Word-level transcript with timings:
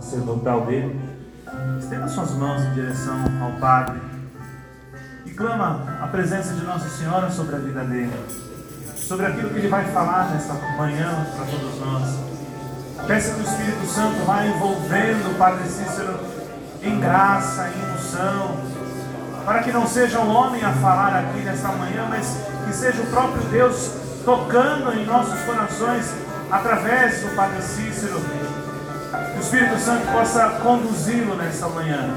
sacerdotal 0.00 0.66
dele, 0.66 1.00
estenda 1.78 2.08
suas 2.08 2.30
mãos 2.32 2.62
em 2.62 2.74
direção 2.74 3.16
ao 3.42 3.52
Padre 3.60 4.00
e 5.26 5.30
clama 5.30 5.98
a 6.00 6.06
presença 6.06 6.54
de 6.54 6.64
Nossa 6.64 6.88
Senhora 6.88 7.30
sobre 7.30 7.56
a 7.56 7.58
vida 7.58 7.84
dele, 7.84 8.12
sobre 8.96 9.26
aquilo 9.26 9.50
que 9.50 9.58
ele 9.58 9.68
vai 9.68 9.84
falar 9.86 10.30
nesta 10.30 10.54
manhã 10.76 11.26
para 11.36 11.46
todos 11.46 11.80
nós. 11.80 12.28
Peça 13.06 13.34
que 13.34 13.40
o 13.40 13.44
Espírito 13.44 13.86
Santo 13.86 14.24
vá 14.24 14.44
envolvendo 14.44 15.30
o 15.30 15.34
Padre 15.38 15.66
Cícero 15.68 16.18
em 16.82 17.00
graça, 17.00 17.68
em 17.68 17.94
unção, 17.94 18.56
para 19.44 19.62
que 19.62 19.72
não 19.72 19.86
seja 19.86 20.20
o 20.20 20.28
homem 20.28 20.62
a 20.62 20.72
falar 20.72 21.16
aqui 21.16 21.40
nesta 21.40 21.68
manhã, 21.68 22.06
mas 22.08 22.38
que 22.66 22.72
seja 22.74 23.00
o 23.02 23.06
próprio 23.06 23.42
Deus 23.44 23.92
tocando 24.24 24.92
em 24.92 25.06
nossos 25.06 25.40
corações 25.42 26.12
através 26.50 27.22
do 27.22 27.34
Padre 27.34 27.62
Cícero. 27.62 28.20
Que 29.32 29.38
o 29.38 29.40
Espírito 29.40 29.78
Santo 29.78 30.06
possa 30.12 30.48
conduzi-lo 30.62 31.36
nesta 31.36 31.68
manhã. 31.68 32.10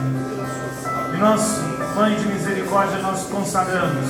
E 1.13 1.17
nós, 1.17 1.59
Mãe 1.95 2.15
de 2.15 2.25
Misericórdia, 2.25 2.97
nós 2.99 3.23
consagramos 3.23 4.07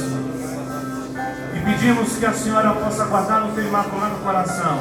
e 1.56 1.60
pedimos 1.64 2.18
que 2.18 2.26
a 2.26 2.34
Senhora 2.34 2.72
possa 2.74 3.06
guardar 3.06 3.42
no 3.42 3.54
teu 3.54 3.68
imaculado 3.68 4.16
coração 4.24 4.80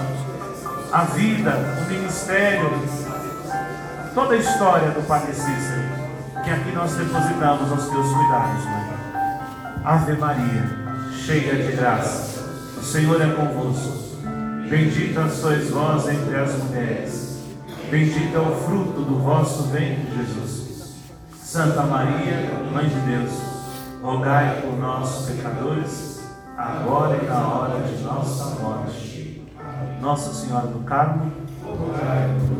a 0.92 1.04
vida, 1.04 1.54
o 1.82 1.90
ministério, 1.90 2.70
toda 4.14 4.34
a 4.34 4.38
história 4.38 4.90
do 4.90 5.06
Padre 5.06 5.32
Cícero, 5.32 5.88
que 6.42 6.50
aqui 6.50 6.72
nós 6.72 6.92
depositamos 6.94 7.70
aos 7.70 7.88
teus 7.88 8.12
cuidados, 8.12 8.64
Mãe. 8.64 8.90
Ave 9.84 10.12
Maria, 10.14 10.64
cheia 11.12 11.54
de 11.54 11.72
graça, 11.72 12.44
o 12.76 12.82
Senhor 12.82 13.20
é 13.20 13.28
convosco. 13.28 14.10
Bendita 14.68 15.28
sois 15.28 15.70
vós 15.70 16.08
entre 16.08 16.36
as 16.36 16.54
mulheres, 16.54 17.29
bendito 17.90 18.36
é 18.36 18.38
o 18.38 18.54
fruto 18.54 19.00
do 19.02 19.18
vosso 19.18 19.64
ventre, 19.64 20.16
Jesus. 20.16 20.94
Santa 21.34 21.82
Maria, 21.82 22.62
Mãe 22.72 22.88
de 22.88 23.00
Deus, 23.00 23.32
rogai 24.00 24.60
por 24.60 24.78
nós, 24.78 25.26
pecadores, 25.26 26.22
agora 26.56 27.18
e 27.20 27.26
na 27.26 27.48
hora 27.48 27.80
de 27.80 28.00
nossa 28.04 28.60
morte. 28.60 29.44
Nossa 30.00 30.32
Senhora 30.32 30.68
do 30.68 30.78
Carmo, 30.84 31.32
rogai 31.64 32.30
por 32.48 32.59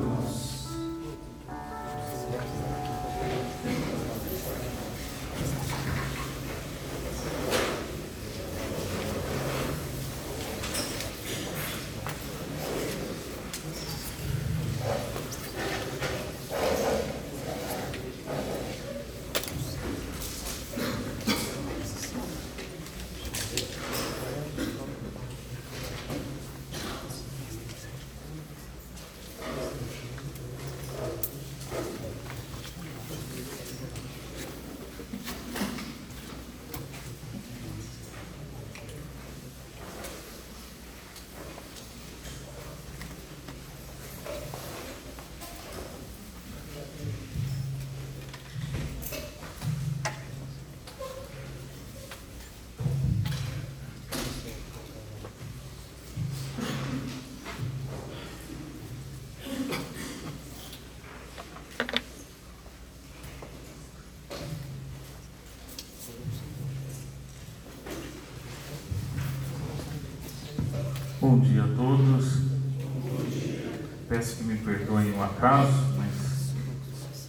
Bom 71.21 71.39
dia 71.39 71.63
a 71.63 71.69
todos. 71.77 72.39
Peço 74.09 74.37
que 74.37 74.45
me 74.45 74.57
perdoem 74.57 75.13
o 75.13 75.23
atraso, 75.23 75.71
mas 75.99 76.55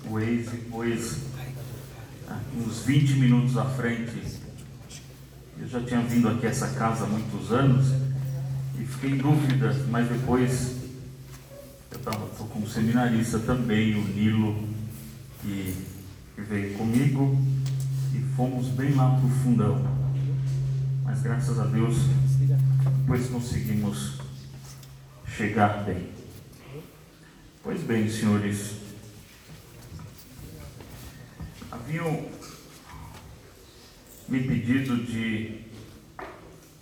o 0.05 0.13
Waze 0.13 0.57
pôs 0.69 1.17
ah, 2.29 2.39
uns 2.55 2.85
20 2.85 3.15
minutos 3.15 3.57
à 3.57 3.65
frente. 3.65 4.13
Eu 5.59 5.67
já 5.67 5.81
tinha 5.81 5.99
vindo 6.03 6.29
aqui 6.29 6.47
a 6.47 6.49
essa 6.51 6.69
casa 6.69 7.03
há 7.03 7.07
muitos 7.07 7.51
anos 7.51 7.87
e 8.79 8.85
fiquei 8.85 9.11
em 9.11 9.17
dúvida, 9.17 9.75
mas 9.89 10.07
depois 10.07 10.77
eu 11.91 11.97
estava 11.97 12.27
com 12.27 12.59
um 12.59 12.67
seminarista 12.69 13.39
também, 13.39 13.95
o 13.95 14.07
Nilo, 14.07 14.69
que, 15.41 15.75
que 16.33 16.41
veio 16.43 16.77
comigo 16.77 17.37
e 18.15 18.19
fomos 18.37 18.67
bem 18.67 18.93
lá 18.93 19.09
para 19.17 19.25
o 19.25 19.29
fundão. 19.43 19.85
Mas 21.03 21.21
graças 21.21 21.59
a 21.59 21.65
Deus 21.65 22.20
depois 23.11 23.27
conseguimos 23.27 24.19
chegar 25.27 25.83
bem. 25.83 26.09
Pois 27.61 27.81
bem, 27.81 28.09
senhores, 28.09 28.75
haviam 31.69 32.29
me 34.29 34.41
pedido 34.47 34.95
de 35.03 35.59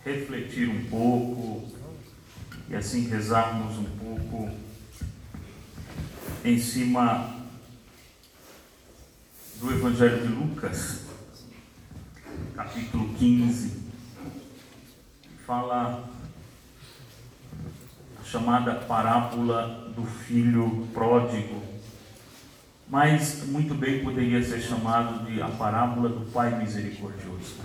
refletir 0.06 0.69
um 0.69 0.85
pouco 0.85 1.67
e 2.69 2.75
assim 2.75 3.07
rezarmos 3.07 3.79
um 3.79 3.97
pouco 3.97 4.51
em 6.46 6.59
cima 6.59 7.44
do 9.59 9.72
Evangelho 9.72 10.28
de 10.28 10.31
Lucas, 10.31 11.06
capítulo 12.56 13.16
15 13.16 13.79
fala 15.50 16.07
chamada 18.31 18.75
parábola 18.75 19.91
do 19.95 20.06
filho 20.06 20.88
pródigo, 20.94 21.63
mas 22.88 23.44
muito 23.47 23.73
bem 23.73 24.03
poderia 24.03 24.44
ser 24.44 24.62
chamado 24.62 25.25
de 25.25 25.41
a 25.41 25.47
parábola 25.47 26.09
do 26.09 26.31
pai 26.31 26.56
misericordioso. 26.57 27.56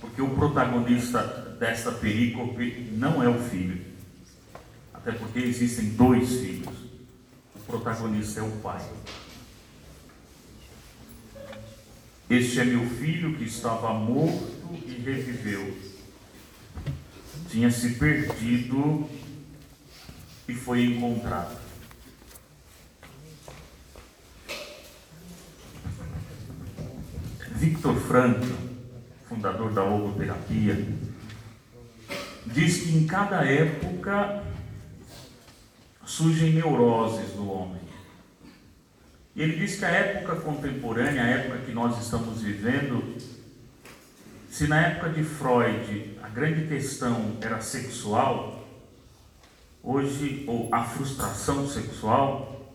Porque 0.00 0.22
o 0.22 0.30
protagonista 0.30 1.22
desta 1.58 1.90
perícope 1.90 2.90
não 2.92 3.22
é 3.22 3.28
o 3.28 3.38
filho, 3.38 3.84
até 4.94 5.12
porque 5.12 5.40
existem 5.40 5.90
dois 5.90 6.40
filhos. 6.40 6.74
O 7.54 7.58
protagonista 7.66 8.40
é 8.40 8.42
o 8.42 8.50
pai. 8.58 8.82
Este 12.28 12.60
é 12.60 12.64
meu 12.64 12.88
filho 12.88 13.36
que 13.36 13.44
estava 13.44 13.92
morto 13.92 14.52
e 14.86 14.92
reviveu 15.04 15.90
tinha 17.50 17.70
se 17.70 17.90
perdido 17.94 19.08
e 20.50 20.54
foi 20.54 20.84
encontrado. 20.84 21.56
Victor 27.54 27.94
Frankl, 28.00 28.52
fundador 29.28 29.72
da 29.72 29.84
logoterapia, 29.84 30.86
diz 32.46 32.82
que 32.82 32.96
em 32.96 33.06
cada 33.06 33.44
época 33.44 34.42
surgem 36.04 36.54
neuroses 36.54 37.34
no 37.36 37.50
homem. 37.50 37.80
Ele 39.36 39.56
diz 39.56 39.78
que 39.78 39.84
a 39.84 39.90
época 39.90 40.36
contemporânea, 40.36 41.22
a 41.22 41.28
época 41.28 41.58
que 41.58 41.72
nós 41.72 42.02
estamos 42.02 42.42
vivendo, 42.42 43.16
se 44.50 44.66
na 44.66 44.80
época 44.80 45.10
de 45.10 45.22
Freud 45.22 46.18
a 46.22 46.28
grande 46.28 46.66
questão 46.66 47.36
era 47.40 47.60
sexual, 47.60 48.59
hoje, 49.82 50.44
ou 50.46 50.68
a 50.72 50.84
frustração 50.84 51.68
sexual, 51.68 52.74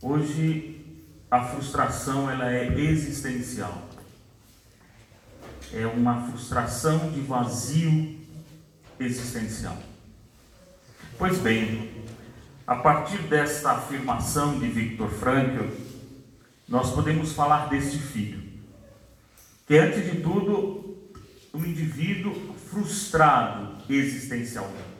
hoje 0.00 0.84
a 1.30 1.44
frustração 1.44 2.30
ela 2.30 2.52
é 2.52 2.78
existencial. 2.78 3.88
É 5.72 5.86
uma 5.86 6.28
frustração 6.28 7.10
de 7.10 7.20
vazio 7.20 8.20
existencial. 9.00 9.76
Pois 11.18 11.38
bem, 11.38 12.04
a 12.66 12.76
partir 12.76 13.18
desta 13.18 13.72
afirmação 13.72 14.58
de 14.58 14.68
Viktor 14.68 15.08
Frankl, 15.08 15.66
nós 16.68 16.92
podemos 16.92 17.32
falar 17.32 17.68
deste 17.68 17.98
filho, 17.98 18.42
que 19.66 19.76
antes 19.76 20.04
de 20.10 20.20
tudo 20.20 20.96
um 21.52 21.64
indivíduo 21.64 22.34
frustrado 22.70 23.82
existencialmente. 23.88 24.93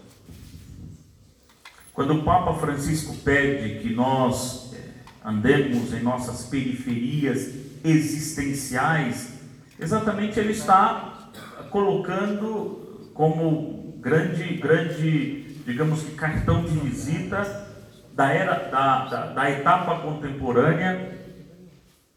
Quando 1.94 2.14
o 2.14 2.24
Papa 2.24 2.54
Francisco 2.54 3.14
pede 3.18 3.78
que 3.78 3.94
nós 3.94 4.74
é, 4.74 4.78
andemos 5.24 5.92
em 5.94 6.02
nossas 6.02 6.44
periferias 6.46 7.54
existenciais, 7.84 9.34
exatamente 9.78 10.40
ele 10.40 10.50
está 10.50 11.30
colocando 11.70 13.10
como 13.14 13.96
grande, 14.00 14.54
grande, 14.54 15.60
digamos 15.64 16.02
que 16.02 16.16
cartão 16.16 16.64
de 16.64 16.76
visita 16.80 17.68
da 18.12 18.28
era 18.28 18.68
da, 18.68 19.04
da, 19.04 19.26
da 19.28 19.50
etapa 19.52 20.00
contemporânea 20.00 21.16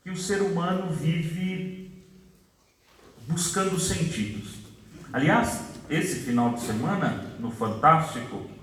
que 0.04 0.10
o 0.10 0.18
ser 0.18 0.42
humano 0.42 0.92
vive 0.92 2.04
buscando 3.28 3.80
sentidos. 3.80 4.56
Aliás, 5.14 5.66
esse 5.88 6.22
final 6.22 6.54
de 6.54 6.62
semana, 6.62 7.26
no 7.40 7.52
Fantástico, 7.52 8.57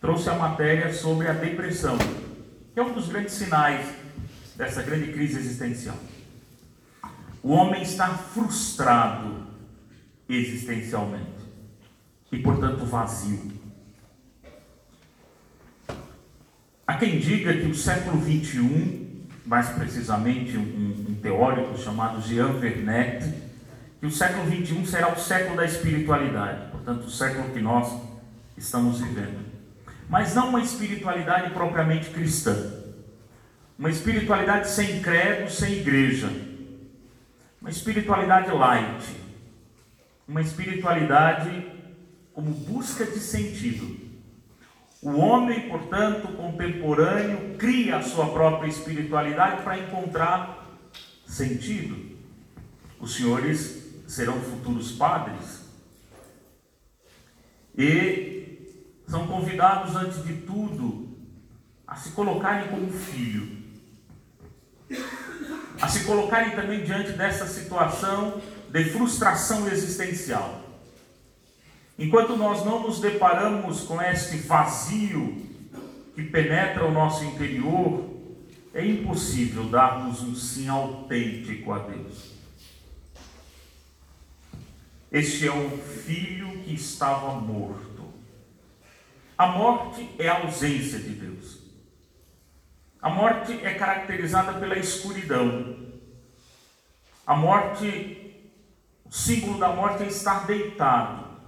trouxe 0.00 0.30
a 0.30 0.34
matéria 0.34 0.92
sobre 0.92 1.28
a 1.28 1.32
depressão, 1.32 1.98
que 2.72 2.80
é 2.80 2.82
um 2.82 2.92
dos 2.92 3.08
grandes 3.08 3.34
sinais 3.34 3.86
dessa 4.56 4.82
grande 4.82 5.12
crise 5.12 5.38
existencial. 5.38 5.96
O 7.42 7.52
homem 7.52 7.82
está 7.82 8.08
frustrado 8.08 9.46
existencialmente 10.28 11.40
e, 12.32 12.38
portanto, 12.38 12.84
vazio. 12.86 13.60
Há 16.86 16.94
quem 16.94 17.18
diga 17.18 17.52
que 17.52 17.66
o 17.66 17.74
século 17.74 18.20
XXI, 18.20 19.26
mais 19.44 19.68
precisamente 19.68 20.56
um, 20.56 21.06
um 21.10 21.14
teórico 21.22 21.78
chamado 21.78 22.20
Jean 22.22 22.54
Vernet, 22.54 23.32
que 24.00 24.06
o 24.06 24.10
século 24.10 24.44
XXI 24.50 24.86
será 24.86 25.12
o 25.12 25.18
século 25.18 25.56
da 25.56 25.64
espiritualidade, 25.64 26.70
portanto, 26.70 27.04
o 27.04 27.10
século 27.10 27.52
que 27.52 27.60
nós 27.60 28.00
estamos 28.56 29.00
vivendo 29.00 29.49
mas 30.10 30.34
não 30.34 30.48
uma 30.48 30.60
espiritualidade 30.60 31.50
propriamente 31.50 32.10
cristã. 32.10 32.74
Uma 33.78 33.88
espiritualidade 33.88 34.68
sem 34.68 35.00
credo, 35.00 35.48
sem 35.48 35.74
igreja. 35.74 36.28
Uma 37.60 37.70
espiritualidade 37.70 38.50
light. 38.50 39.04
Uma 40.26 40.42
espiritualidade 40.42 41.64
como 42.32 42.50
busca 42.50 43.04
de 43.04 43.20
sentido. 43.20 44.00
O 45.00 45.12
homem, 45.12 45.68
portanto, 45.68 46.26
contemporâneo, 46.32 47.56
cria 47.56 47.98
a 47.98 48.02
sua 48.02 48.32
própria 48.32 48.68
espiritualidade 48.68 49.62
para 49.62 49.78
encontrar 49.78 50.76
sentido. 51.24 52.18
Os 52.98 53.14
senhores 53.14 53.94
serão 54.08 54.40
futuros 54.40 54.90
padres. 54.90 55.70
E 57.78 58.39
são 59.10 59.26
convidados, 59.26 59.96
antes 59.96 60.22
de 60.24 60.34
tudo, 60.42 61.08
a 61.84 61.96
se 61.96 62.12
colocarem 62.12 62.68
como 62.68 62.92
filho, 62.92 63.58
a 65.80 65.88
se 65.88 66.04
colocarem 66.04 66.52
também 66.52 66.84
diante 66.84 67.12
dessa 67.12 67.44
situação 67.46 68.40
de 68.70 68.84
frustração 68.84 69.66
existencial. 69.66 70.60
Enquanto 71.98 72.36
nós 72.36 72.64
não 72.64 72.84
nos 72.84 73.00
deparamos 73.00 73.80
com 73.80 74.00
este 74.00 74.36
vazio 74.36 75.44
que 76.14 76.22
penetra 76.22 76.86
o 76.86 76.92
nosso 76.92 77.24
interior, 77.24 78.08
é 78.72 78.86
impossível 78.86 79.64
darmos 79.64 80.22
um 80.22 80.36
sim 80.36 80.68
autêntico 80.68 81.72
a 81.72 81.80
Deus. 81.80 82.30
Este 85.10 85.48
é 85.48 85.52
um 85.52 85.76
filho 85.76 86.62
que 86.62 86.74
estava 86.74 87.34
morto 87.40 87.89
a 89.40 89.46
morte 89.46 90.06
é 90.18 90.28
a 90.28 90.42
ausência 90.42 90.98
de 90.98 91.14
Deus. 91.14 91.60
A 93.00 93.08
morte 93.08 93.58
é 93.64 93.72
caracterizada 93.72 94.60
pela 94.60 94.78
escuridão. 94.78 95.78
A 97.26 97.34
morte, 97.34 98.52
o 99.02 99.10
símbolo 99.10 99.58
da 99.58 99.70
morte 99.70 100.02
é 100.02 100.08
estar 100.08 100.46
deitado. 100.46 101.38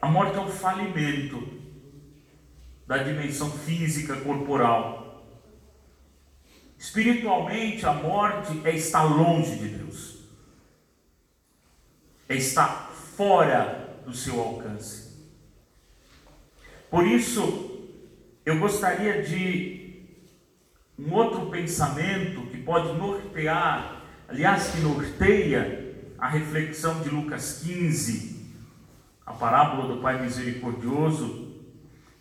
A 0.00 0.06
morte 0.06 0.36
é 0.36 0.40
o 0.40 0.48
falimento 0.48 1.42
da 2.86 2.98
dimensão 2.98 3.50
física 3.50 4.20
corporal. 4.20 5.26
Espiritualmente, 6.78 7.84
a 7.84 7.92
morte 7.92 8.64
é 8.64 8.70
estar 8.70 9.02
longe 9.02 9.58
de 9.58 9.68
Deus, 9.78 10.18
é 12.28 12.36
estar 12.36 12.92
fora 13.16 14.00
do 14.06 14.14
seu 14.14 14.40
alcance. 14.40 15.07
Por 16.90 17.06
isso, 17.06 17.86
eu 18.46 18.58
gostaria 18.58 19.22
de 19.22 20.06
um 20.98 21.12
outro 21.12 21.46
pensamento 21.50 22.40
que 22.46 22.56
pode 22.56 22.96
nortear, 22.96 24.02
aliás, 24.26 24.70
que 24.70 24.80
norteia 24.80 25.94
a 26.18 26.28
reflexão 26.28 27.02
de 27.02 27.10
Lucas 27.10 27.62
15, 27.62 28.54
a 29.24 29.34
parábola 29.34 29.94
do 29.94 30.00
Pai 30.00 30.22
Misericordioso, 30.22 31.46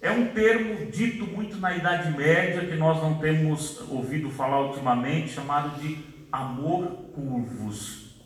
é 0.02 0.12
um 0.12 0.28
termo 0.34 0.92
dito 0.92 1.25
muito 1.25 1.58
na 1.58 1.75
Idade 1.75 2.16
Média 2.16 2.68
que 2.68 2.75
nós 2.75 3.02
não 3.02 3.19
temos 3.19 3.90
ouvido 3.90 4.30
falar 4.30 4.68
ultimamente, 4.68 5.30
chamado 5.30 5.80
de 5.80 5.98
amor 6.30 6.88
curvos, 7.16 8.22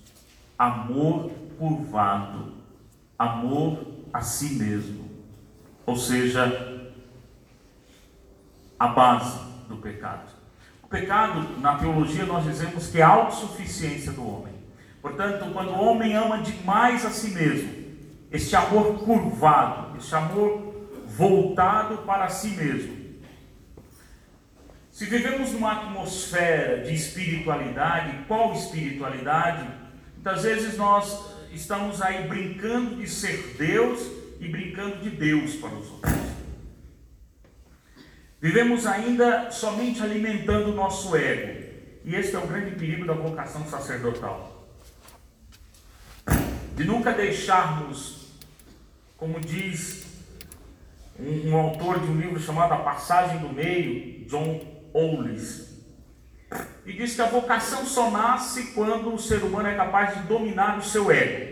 amor 0.57 1.31
curvado, 1.59 2.55
amor 3.17 3.85
a 4.11 4.21
si 4.21 4.55
mesmo 4.55 5.10
ou 5.85 5.95
seja, 5.95 6.91
a 8.79 8.87
base 8.87 9.39
do 9.67 9.77
pecado. 9.77 10.31
O 10.83 10.87
pecado, 10.87 11.59
na 11.59 11.77
teologia, 11.77 12.25
nós 12.25 12.43
dizemos 12.43 12.87
que 12.87 12.99
é 12.99 13.03
a 13.03 13.09
autossuficiência 13.09 14.11
do 14.11 14.27
homem. 14.27 14.53
Portanto, 15.01 15.51
quando 15.53 15.69
o 15.69 15.79
homem 15.79 16.15
ama 16.15 16.39
demais 16.39 17.05
a 17.05 17.09
si 17.09 17.31
mesmo, 17.31 17.81
este 18.31 18.55
amor 18.55 18.99
curvado, 18.99 19.97
este 19.97 20.13
amor 20.15 20.73
voltado 21.07 21.99
para 21.99 22.29
si 22.29 22.49
mesmo. 22.49 23.01
Se 24.91 25.05
vivemos 25.05 25.51
numa 25.51 25.73
atmosfera 25.73 26.83
de 26.83 26.93
espiritualidade, 26.93 28.25
qual 28.27 28.53
espiritualidade? 28.53 29.67
Muitas 30.13 30.43
vezes 30.43 30.77
nós 30.77 31.35
estamos 31.51 32.01
aí 32.01 32.27
brincando 32.27 32.95
de 32.95 33.09
ser 33.09 33.55
Deus 33.57 34.20
e 34.41 34.47
brincando 34.49 34.97
de 34.97 35.11
Deus 35.11 35.55
para 35.55 35.69
os 35.69 35.89
outros. 35.91 36.11
Vivemos 38.41 38.87
ainda 38.87 39.51
somente 39.51 40.01
alimentando 40.01 40.71
o 40.71 40.75
nosso 40.75 41.15
ego. 41.15 41.61
E 42.03 42.15
este 42.15 42.35
é 42.35 42.39
o 42.39 42.47
grande 42.47 42.71
perigo 42.71 43.05
da 43.05 43.13
vocação 43.13 43.63
sacerdotal. 43.67 44.67
De 46.75 46.83
nunca 46.83 47.13
deixarmos, 47.13 48.31
como 49.15 49.39
diz 49.39 50.07
um, 51.19 51.51
um 51.51 51.55
autor 51.55 51.99
de 51.99 52.07
um 52.07 52.19
livro 52.19 52.39
chamado 52.39 52.73
A 52.73 52.77
Passagem 52.77 53.37
do 53.37 53.49
Meio, 53.49 54.25
John 54.25 54.59
Owles, 54.91 55.69
e 56.83 56.93
diz 56.93 57.13
que 57.13 57.21
a 57.21 57.27
vocação 57.27 57.85
só 57.85 58.09
nasce 58.09 58.71
quando 58.73 59.13
o 59.13 59.19
ser 59.19 59.43
humano 59.43 59.67
é 59.67 59.75
capaz 59.75 60.15
de 60.15 60.23
dominar 60.23 60.79
o 60.79 60.83
seu 60.83 61.11
ego. 61.11 61.50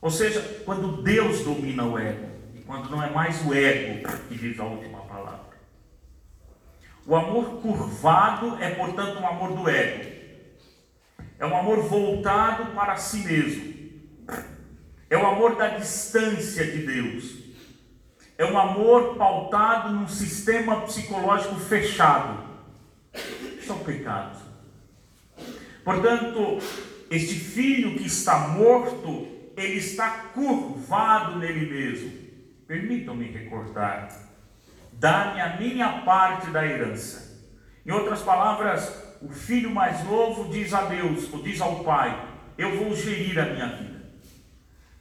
Ou 0.00 0.10
seja, 0.10 0.62
quando 0.64 1.02
Deus 1.02 1.44
domina 1.44 1.84
o 1.84 1.98
ego, 1.98 2.30
e 2.54 2.60
quando 2.60 2.88
não 2.88 3.02
é 3.02 3.10
mais 3.10 3.44
o 3.46 3.52
ego 3.52 4.08
que 4.28 4.36
diz 4.36 4.58
a 4.58 4.64
última 4.64 5.00
palavra. 5.00 5.50
O 7.06 7.14
amor 7.14 7.60
curvado 7.60 8.56
é, 8.62 8.70
portanto, 8.70 9.20
um 9.20 9.26
amor 9.26 9.52
do 9.52 9.68
ego. 9.68 10.10
É 11.38 11.46
um 11.46 11.56
amor 11.56 11.82
voltado 11.82 12.72
para 12.72 12.96
si 12.96 13.18
mesmo. 13.18 13.74
É 15.08 15.16
o 15.16 15.26
amor 15.26 15.56
da 15.56 15.68
distância 15.68 16.64
de 16.64 16.86
Deus. 16.86 17.34
É 18.38 18.44
um 18.44 18.58
amor 18.58 19.16
pautado 19.16 19.92
num 19.92 20.08
sistema 20.08 20.82
psicológico 20.82 21.56
fechado. 21.56 22.42
Isso 23.58 23.72
é 23.72 23.74
um 23.74 23.84
pecado. 23.84 24.38
Portanto, 25.84 26.58
este 27.10 27.34
filho 27.34 27.98
que 27.98 28.06
está 28.06 28.48
morto 28.48 29.39
ele 29.60 29.78
está 29.78 30.10
curvado 30.32 31.38
nele 31.38 31.70
mesmo. 31.70 32.12
Permitam-me 32.66 33.26
recordar. 33.26 34.08
Dá-me 34.92 35.40
a 35.40 35.56
minha 35.56 36.02
parte 36.02 36.50
da 36.50 36.64
herança. 36.64 37.38
Em 37.84 37.90
outras 37.90 38.22
palavras, 38.22 39.16
o 39.20 39.28
filho 39.28 39.70
mais 39.70 40.04
novo 40.04 40.50
diz 40.50 40.72
a 40.72 40.82
Deus, 40.82 41.32
ou 41.32 41.42
diz 41.42 41.60
ao 41.60 41.84
pai: 41.84 42.28
Eu 42.56 42.76
vou 42.76 42.94
gerir 42.94 43.38
a 43.38 43.46
minha 43.46 43.66
vida. 43.66 44.00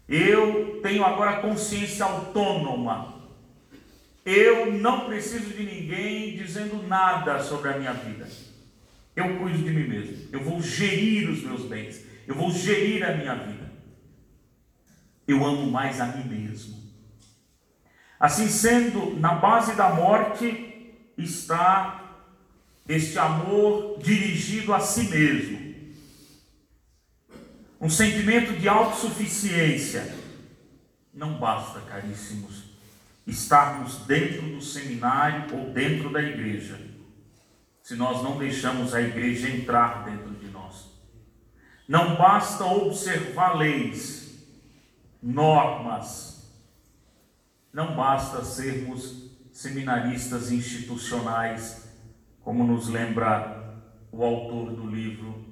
Eu 0.08 0.80
tenho 0.82 1.06
agora 1.06 1.42
consciência 1.42 2.04
autônoma. 2.04 3.20
Eu 4.26 4.74
não 4.74 5.06
preciso 5.06 5.54
de 5.54 5.64
ninguém 5.64 6.36
dizendo 6.36 6.86
nada 6.88 7.40
sobre 7.40 7.70
a 7.70 7.78
minha 7.78 7.94
vida. 7.94 8.28
Eu 9.16 9.38
cuido 9.38 9.60
de 9.60 9.72
mim 9.72 9.88
mesmo. 9.88 10.30
Eu 10.32 10.42
vou 10.42 10.62
gerir 10.62 11.30
os 11.30 11.44
meus 11.44 11.66
bens. 11.66 12.06
Eu 12.28 12.36
vou 12.36 12.52
gerir 12.52 13.04
a 13.04 13.16
minha 13.16 13.36
vida 13.36 13.59
eu 15.32 15.46
amo 15.46 15.70
mais 15.70 16.00
a 16.02 16.08
mim 16.08 16.24
mesmo. 16.24 16.80
Assim 18.20 18.48
sendo, 18.48 19.18
na 19.20 19.36
base 19.36 19.76
da 19.76 19.90
morte 19.90 20.94
está 21.18 22.00
este 22.88 23.18
amor 23.20 24.00
dirigido 24.00 24.74
a 24.74 24.80
si 24.80 25.04
mesmo. 25.10 25.70
Um 27.80 27.90
sentimento 27.90 28.60
de 28.60 28.68
autossuficiência. 28.68 30.14
Não 31.14 31.36
basta, 31.36 31.80
caríssimos, 31.82 32.64
estarmos 33.26 34.06
dentro 34.06 34.42
do 34.42 34.62
seminário 34.62 35.56
ou 35.56 35.72
dentro 35.72 36.12
da 36.12 36.22
igreja, 36.22 36.80
se 37.82 37.96
nós 37.96 38.24
não 38.24 38.38
deixamos 38.38 38.94
a 38.94 39.02
igreja 39.02 39.50
entrar 39.50 40.04
dentro 40.06 40.32
de 40.36 40.48
nós. 40.48 40.90
Não 41.88 42.16
basta 42.16 42.66
observar 42.66 43.58
leis, 43.58 44.19
normas, 45.22 46.50
não 47.72 47.96
basta 47.96 48.44
sermos 48.44 49.30
seminaristas 49.52 50.52
institucionais, 50.52 51.88
como 52.42 52.64
nos 52.64 52.88
lembra 52.88 53.82
o 54.12 54.24
autor 54.24 54.72
do 54.72 54.88
livro 54.88 55.46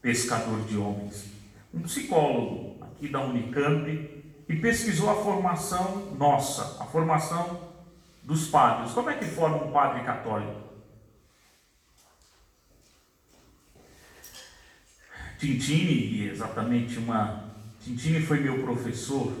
Pescador 0.00 0.60
de 0.66 0.76
Homens. 0.76 1.26
Um 1.72 1.82
psicólogo 1.82 2.84
aqui 2.84 3.08
da 3.08 3.20
Unicamp 3.20 3.88
e 4.48 4.56
pesquisou 4.56 5.10
a 5.10 5.16
formação 5.16 6.14
nossa, 6.16 6.82
a 6.82 6.86
formação 6.86 7.68
dos 8.22 8.48
padres. 8.48 8.92
Como 8.92 9.10
é 9.10 9.14
que 9.14 9.24
forma 9.24 9.64
um 9.64 9.72
padre 9.72 10.04
católico? 10.04 10.68
Tintini, 15.38 16.28
exatamente 16.28 16.98
uma. 16.98 17.47
Tintini 17.80 18.20
foi 18.20 18.40
meu 18.40 18.62
professor. 18.62 19.32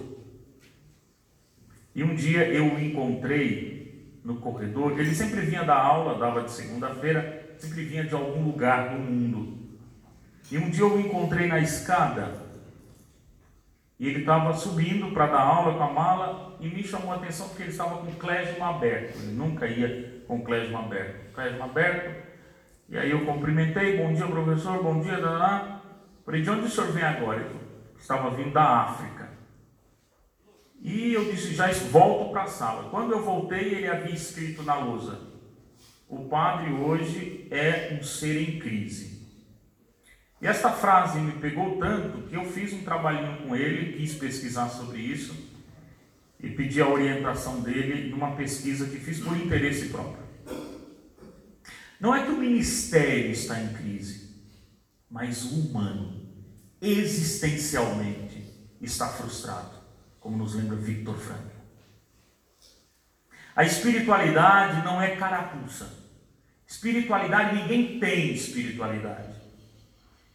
E 1.94 2.02
um 2.02 2.14
dia 2.14 2.46
eu 2.48 2.74
o 2.74 2.80
encontrei 2.80 4.18
no 4.24 4.36
corredor. 4.36 4.98
Ele 4.98 5.14
sempre 5.14 5.40
vinha 5.40 5.64
da 5.64 5.76
aula, 5.76 6.18
dava 6.18 6.42
de 6.42 6.50
segunda-feira, 6.50 7.56
sempre 7.58 7.84
vinha 7.84 8.04
de 8.04 8.14
algum 8.14 8.44
lugar 8.44 8.90
do 8.90 8.98
mundo. 8.98 9.58
E 10.50 10.58
um 10.58 10.70
dia 10.70 10.82
eu 10.82 10.94
o 10.94 11.00
encontrei 11.00 11.46
na 11.46 11.58
escada 11.58 12.48
e 13.98 14.06
ele 14.06 14.20
estava 14.20 14.52
subindo 14.52 15.10
para 15.12 15.26
dar 15.26 15.40
aula 15.40 15.76
com 15.76 15.82
a 15.82 15.92
mala 15.92 16.56
e 16.60 16.68
me 16.68 16.84
chamou 16.84 17.12
a 17.12 17.16
atenção 17.16 17.48
porque 17.48 17.64
ele 17.64 17.72
estava 17.72 17.96
com 17.98 18.06
o 18.06 18.14
clésima 18.14 18.70
aberto. 18.70 19.18
Ele 19.18 19.32
nunca 19.32 19.66
ia 19.66 20.22
com 20.28 20.36
o 20.36 20.44
clésima 20.44 20.78
aberto. 20.78 21.34
Clésima 21.34 21.64
aberto. 21.64 22.28
E 22.88 22.96
aí 22.96 23.10
eu 23.10 23.26
cumprimentei, 23.26 23.96
bom 23.96 24.12
dia 24.14 24.26
professor, 24.26 24.82
bom 24.82 25.00
dia, 25.00 25.20
daná. 25.20 25.80
Falei, 26.24 26.42
de 26.42 26.50
onde 26.50 26.66
o 26.66 26.70
senhor 26.70 26.92
vem 26.92 27.02
agora? 27.02 27.40
Ele 27.40 27.67
estava 27.98 28.30
vindo 28.30 28.52
da 28.52 28.82
África. 28.82 29.28
E 30.80 31.12
eu 31.12 31.30
disse, 31.30 31.54
já 31.54 31.70
volto 31.90 32.30
para 32.30 32.44
a 32.44 32.46
sala. 32.46 32.88
Quando 32.90 33.12
eu 33.12 33.22
voltei, 33.22 33.74
ele 33.74 33.88
havia 33.88 34.14
escrito 34.14 34.62
na 34.62 34.76
lousa, 34.76 35.20
o 36.08 36.28
padre 36.28 36.72
hoje 36.72 37.48
é 37.50 37.98
um 37.98 38.02
ser 38.02 38.40
em 38.40 38.58
crise. 38.58 39.18
E 40.40 40.46
esta 40.46 40.70
frase 40.70 41.18
me 41.18 41.32
pegou 41.32 41.78
tanto 41.78 42.28
que 42.28 42.36
eu 42.36 42.44
fiz 42.44 42.72
um 42.72 42.84
trabalhinho 42.84 43.38
com 43.38 43.56
ele, 43.56 43.98
quis 43.98 44.14
pesquisar 44.14 44.68
sobre 44.68 45.00
isso 45.00 45.34
e 46.40 46.48
pedi 46.48 46.80
a 46.80 46.88
orientação 46.88 47.60
dele 47.60 48.08
numa 48.10 48.36
pesquisa 48.36 48.86
que 48.86 48.98
fiz 48.98 49.18
por 49.18 49.36
interesse 49.36 49.88
próprio. 49.88 50.28
Não 52.00 52.14
é 52.14 52.24
que 52.24 52.30
o 52.30 52.38
ministério 52.38 53.32
está 53.32 53.60
em 53.60 53.72
crise, 53.72 54.28
mas 55.10 55.44
o 55.44 55.60
humano, 55.60 56.17
existencialmente, 56.80 58.44
está 58.80 59.08
frustrado, 59.08 59.70
como 60.20 60.36
nos 60.36 60.54
lembra 60.54 60.76
Victor 60.76 61.16
Frankl. 61.18 61.58
A 63.54 63.64
espiritualidade 63.64 64.84
não 64.84 65.02
é 65.02 65.16
carapuça. 65.16 65.92
Espiritualidade, 66.66 67.56
ninguém 67.56 67.98
tem 67.98 68.32
espiritualidade. 68.32 69.38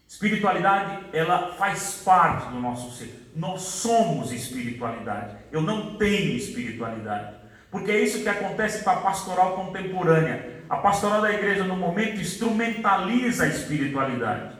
Espiritualidade, 0.08 1.06
ela 1.14 1.54
faz 1.54 2.02
parte 2.04 2.50
do 2.50 2.60
nosso 2.60 2.92
ser. 2.98 3.32
Nós 3.36 3.62
somos 3.62 4.32
espiritualidade. 4.32 5.38
Eu 5.52 5.62
não 5.62 5.96
tenho 5.96 6.36
espiritualidade. 6.36 7.38
Porque 7.72 7.92
é 7.92 8.02
isso 8.02 8.22
que 8.22 8.30
acontece 8.30 8.84
com 8.84 8.90
a 8.90 8.98
pastoral 8.98 9.56
contemporânea. 9.56 10.64
A 10.70 10.78
pastoral 10.78 11.22
da 11.22 11.34
igreja, 11.34 11.64
no 11.64 11.76
momento, 11.76 12.20
instrumentaliza 12.20 13.46
a 13.46 13.48
espiritualidade. 13.48 14.56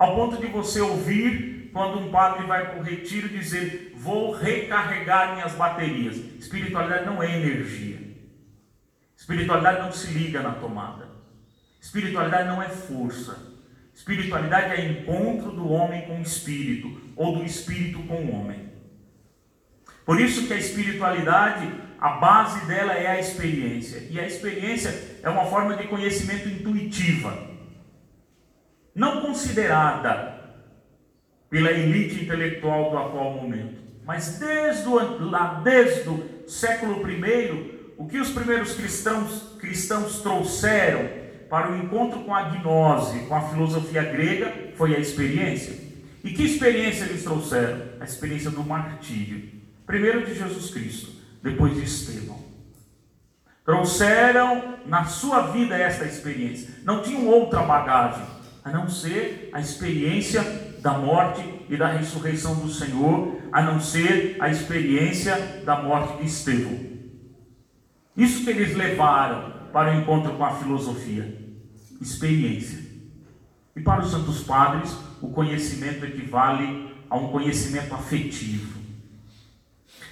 Ao 0.00 0.14
ponto 0.16 0.38
de 0.38 0.46
você 0.46 0.80
ouvir, 0.80 1.68
quando 1.74 1.98
um 1.98 2.10
padre 2.10 2.46
vai 2.46 2.70
para 2.70 2.80
o 2.80 2.82
retiro, 2.82 3.28
dizer: 3.28 3.92
Vou 3.94 4.32
recarregar 4.32 5.34
minhas 5.34 5.52
baterias. 5.52 6.16
Espiritualidade 6.38 7.04
não 7.04 7.22
é 7.22 7.36
energia. 7.36 7.98
Espiritualidade 9.14 9.82
não 9.82 9.92
se 9.92 10.06
liga 10.06 10.40
na 10.40 10.52
tomada. 10.52 11.06
Espiritualidade 11.78 12.48
não 12.48 12.62
é 12.62 12.70
força. 12.70 13.50
Espiritualidade 13.94 14.80
é 14.80 14.86
encontro 14.86 15.52
do 15.52 15.68
homem 15.68 16.06
com 16.06 16.18
o 16.18 16.22
espírito, 16.22 16.98
ou 17.14 17.36
do 17.36 17.44
espírito 17.44 17.98
com 18.04 18.24
o 18.24 18.34
homem. 18.34 18.70
Por 20.06 20.18
isso 20.18 20.46
que 20.46 20.54
a 20.54 20.56
espiritualidade, 20.56 21.70
a 22.00 22.12
base 22.12 22.64
dela 22.64 22.94
é 22.94 23.06
a 23.06 23.20
experiência. 23.20 24.06
E 24.08 24.18
a 24.18 24.26
experiência 24.26 25.18
é 25.22 25.28
uma 25.28 25.44
forma 25.44 25.76
de 25.76 25.88
conhecimento 25.88 26.48
intuitiva, 26.48 27.49
não 28.94 29.20
considerada 29.20 30.40
pela 31.48 31.70
elite 31.70 32.24
intelectual 32.24 32.90
do 32.90 32.98
atual 32.98 33.32
momento, 33.34 33.80
mas 34.04 34.38
desde 34.38 34.88
o, 34.88 35.30
lá 35.30 35.60
desde 35.62 36.08
o 36.08 36.44
século 36.48 37.08
I, 37.08 37.92
o 37.96 38.06
que 38.06 38.18
os 38.18 38.30
primeiros 38.30 38.74
cristãos, 38.74 39.56
cristãos 39.58 40.20
trouxeram 40.20 41.08
para 41.48 41.70
o 41.70 41.76
encontro 41.76 42.20
com 42.20 42.34
a 42.34 42.42
gnose, 42.42 43.26
com 43.26 43.34
a 43.34 43.48
filosofia 43.48 44.04
grega, 44.04 44.72
foi 44.76 44.94
a 44.94 44.98
experiência. 44.98 45.76
E 46.22 46.30
que 46.30 46.44
experiência 46.44 47.04
eles 47.04 47.24
trouxeram? 47.24 47.82
A 48.00 48.04
experiência 48.04 48.50
do 48.50 48.62
martírio. 48.62 49.50
Primeiro 49.86 50.24
de 50.24 50.34
Jesus 50.34 50.70
Cristo, 50.70 51.10
depois 51.42 51.74
de 51.74 51.82
Estevão. 51.82 52.38
Trouxeram 53.64 54.78
na 54.86 55.04
sua 55.04 55.48
vida 55.48 55.76
esta 55.76 56.04
experiência. 56.04 56.74
Não 56.84 57.02
tinham 57.02 57.26
outra 57.26 57.62
bagagem, 57.62 58.24
a 58.64 58.70
não 58.70 58.88
ser 58.88 59.50
a 59.52 59.60
experiência 59.60 60.42
da 60.80 60.92
morte 60.98 61.42
e 61.68 61.76
da 61.76 61.88
ressurreição 61.88 62.54
do 62.56 62.68
Senhor, 62.68 63.38
a 63.52 63.62
não 63.62 63.80
ser 63.80 64.36
a 64.40 64.48
experiência 64.48 65.62
da 65.64 65.82
morte 65.82 66.18
de 66.18 66.26
Estevão. 66.26 66.78
Isso 68.16 68.44
que 68.44 68.50
eles 68.50 68.76
levaram 68.76 69.70
para 69.72 69.94
o 69.94 70.00
encontro 70.00 70.34
com 70.34 70.44
a 70.44 70.54
filosofia 70.56 71.40
experiência. 72.00 72.78
E 73.76 73.80
para 73.80 74.02
os 74.02 74.10
santos 74.10 74.42
padres, 74.42 74.96
o 75.20 75.28
conhecimento 75.28 76.04
equivale 76.04 76.94
a 77.08 77.16
um 77.16 77.28
conhecimento 77.28 77.94
afetivo. 77.94 78.80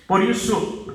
Por 0.07 0.23
isso, 0.23 0.95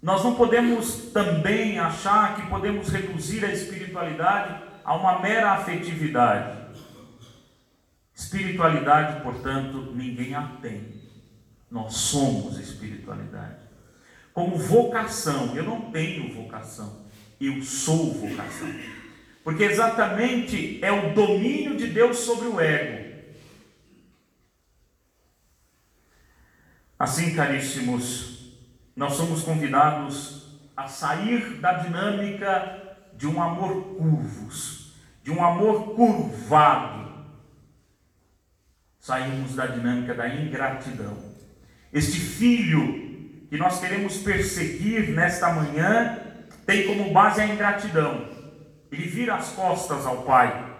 nós 0.00 0.24
não 0.24 0.34
podemos 0.34 1.10
também 1.12 1.78
achar 1.78 2.36
que 2.36 2.48
podemos 2.48 2.88
reduzir 2.88 3.44
a 3.44 3.52
espiritualidade 3.52 4.62
a 4.84 4.94
uma 4.94 5.20
mera 5.20 5.52
afetividade. 5.52 6.62
Espiritualidade, 8.14 9.22
portanto, 9.22 9.92
ninguém 9.94 10.34
a 10.34 10.42
tem. 10.60 11.02
Nós 11.70 11.94
somos 11.94 12.58
espiritualidade. 12.58 13.62
Como 14.32 14.56
vocação, 14.56 15.54
eu 15.56 15.64
não 15.64 15.90
tenho 15.90 16.32
vocação, 16.34 17.06
eu 17.40 17.62
sou 17.62 18.12
vocação. 18.12 18.68
Porque 19.44 19.64
exatamente 19.64 20.78
é 20.82 20.90
o 20.92 21.12
domínio 21.14 21.76
de 21.76 21.88
Deus 21.88 22.18
sobre 22.18 22.46
o 22.46 22.60
ego. 22.60 23.12
Assim, 26.98 27.34
caríssimos, 27.34 28.52
nós 28.94 29.14
somos 29.14 29.42
convidados 29.42 30.60
a 30.76 30.86
sair 30.86 31.60
da 31.60 31.72
dinâmica 31.74 32.81
de 33.22 33.28
um 33.28 33.40
amor 33.40 33.84
curvos, 33.96 34.94
de 35.22 35.30
um 35.30 35.44
amor 35.44 35.94
curvado. 35.94 37.08
Saímos 38.98 39.54
da 39.54 39.64
dinâmica 39.66 40.12
da 40.12 40.28
ingratidão. 40.28 41.16
Este 41.92 42.18
filho 42.18 43.46
que 43.48 43.56
nós 43.56 43.78
queremos 43.78 44.16
perseguir 44.16 45.10
nesta 45.10 45.52
manhã 45.52 46.18
tem 46.66 46.84
como 46.88 47.12
base 47.12 47.40
a 47.40 47.46
ingratidão. 47.46 48.28
Ele 48.90 49.06
vira 49.06 49.36
as 49.36 49.50
costas 49.50 50.04
ao 50.04 50.22
Pai. 50.24 50.74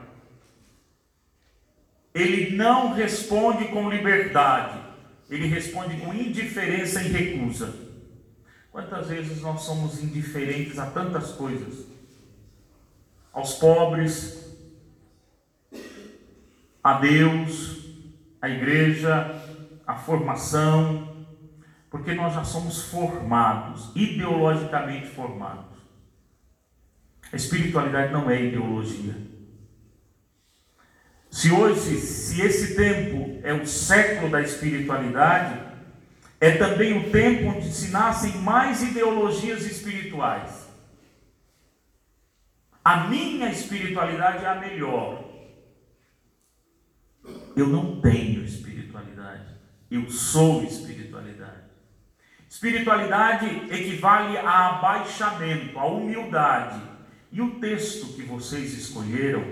Ele 2.13 2.57
não 2.57 2.93
responde 2.93 3.67
com 3.67 3.89
liberdade, 3.89 4.81
ele 5.31 5.47
responde 5.47 5.97
com 5.99 6.13
indiferença 6.13 7.01
e 7.05 7.07
recusa. 7.07 7.73
Quantas 8.73 9.07
vezes 9.07 9.41
nós 9.41 9.63
somos 9.63 10.03
indiferentes 10.03 10.77
a 10.81 10.87
tantas 10.87 11.31
coisas? 11.35 11.92
Aos 13.33 13.55
pobres, 13.55 14.43
a 16.83 16.95
Deus, 16.95 17.87
a 18.41 18.49
igreja, 18.49 19.35
a 19.87 19.95
formação, 19.95 21.27
porque 21.91 22.15
nós 22.15 22.35
já 22.35 22.45
somos 22.45 22.85
formados, 22.85 23.91
ideologicamente 23.95 25.07
formados. 25.07 25.73
A 27.33 27.37
espiritualidade 27.37 28.13
não 28.13 28.31
é 28.31 28.43
ideologia. 28.43 29.15
Se 31.31 31.51
hoje, 31.51 31.99
se 31.99 32.43
esse 32.43 32.75
tempo 32.75 33.41
é 33.43 33.55
o 33.55 33.67
século 33.67 34.31
da 34.31 34.43
espiritualidade, 34.43 35.61
é 36.39 36.51
também 36.57 36.99
o 36.99 37.11
tempo 37.11 37.51
onde 37.51 37.73
se 37.73 37.91
nascem 37.91 38.37
mais 38.43 38.83
ideologias 38.83 39.65
espirituais. 39.65 40.62
A 42.85 43.05
minha 43.09 43.49
espiritualidade 43.51 44.45
é 44.45 44.49
a 44.49 44.55
melhor. 44.57 45.25
Eu 47.55 47.69
não 47.69 48.01
tenho 48.01 48.45
espiritualidade, 48.45 49.47
eu 49.91 50.11
sou 50.11 50.65
espiritualidade. 50.65 51.63
Espiritualidade 52.49 53.47
equivale 53.71 54.37
a 54.37 54.71
abaixamento, 54.71 55.79
a 55.79 55.87
humildade. 55.87 56.83
E 57.31 57.41
o 57.41 57.61
texto 57.61 58.15
que 58.15 58.23
vocês 58.23 58.75
escolheram 58.75 59.45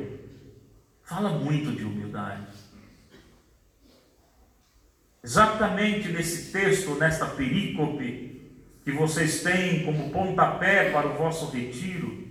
fala 1.03 1.31
muito 1.31 1.73
de 1.73 1.85
humildade. 1.85 2.47
Exatamente 5.23 6.09
nesse 6.09 6.51
texto, 6.53 6.95
nesta 6.97 7.27
perícope, 7.27 8.51
que 8.85 8.93
vocês 8.93 9.43
têm 9.43 9.85
como 9.85 10.11
pontapé 10.11 10.91
para 10.91 11.09
o 11.09 11.17
vosso 11.17 11.51
retiro, 11.51 12.30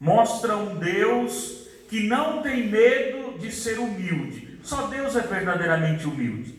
mostra 0.00 0.56
um 0.56 0.76
Deus 0.76 1.68
que 1.88 2.06
não 2.06 2.42
tem 2.42 2.66
medo 2.66 3.38
de 3.38 3.52
ser 3.52 3.78
humilde. 3.78 4.58
Só 4.62 4.86
Deus 4.86 5.14
é 5.14 5.20
verdadeiramente 5.20 6.06
humilde. 6.06 6.58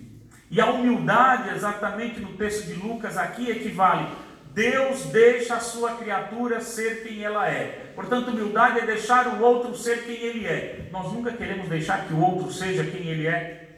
E 0.50 0.60
a 0.62 0.70
humildade, 0.70 1.56
exatamente 1.56 2.20
no 2.20 2.34
texto 2.34 2.68
de 2.68 2.74
Lucas, 2.74 3.18
aqui 3.18 3.50
equivale. 3.50 4.08
Deus 4.54 5.06
deixa 5.06 5.56
a 5.56 5.60
sua 5.62 5.96
criatura 5.96 6.60
ser 6.60 7.04
quem 7.04 7.24
ela 7.24 7.50
é. 7.50 7.94
Portanto, 7.96 8.32
humildade 8.32 8.80
é 8.80 8.86
deixar 8.86 9.28
o 9.28 9.42
outro 9.42 9.76
ser 9.76 10.04
quem 10.04 10.18
ele 10.18 10.46
é. 10.46 10.90
Nós 10.92 11.12
nunca 11.12 11.32
queremos 11.32 11.70
deixar 11.70 12.06
que 12.06 12.14
o 12.14 12.20
outro 12.20 12.52
seja 12.52 12.84
quem 12.84 13.08
ele 13.08 13.28
é. 13.28 13.70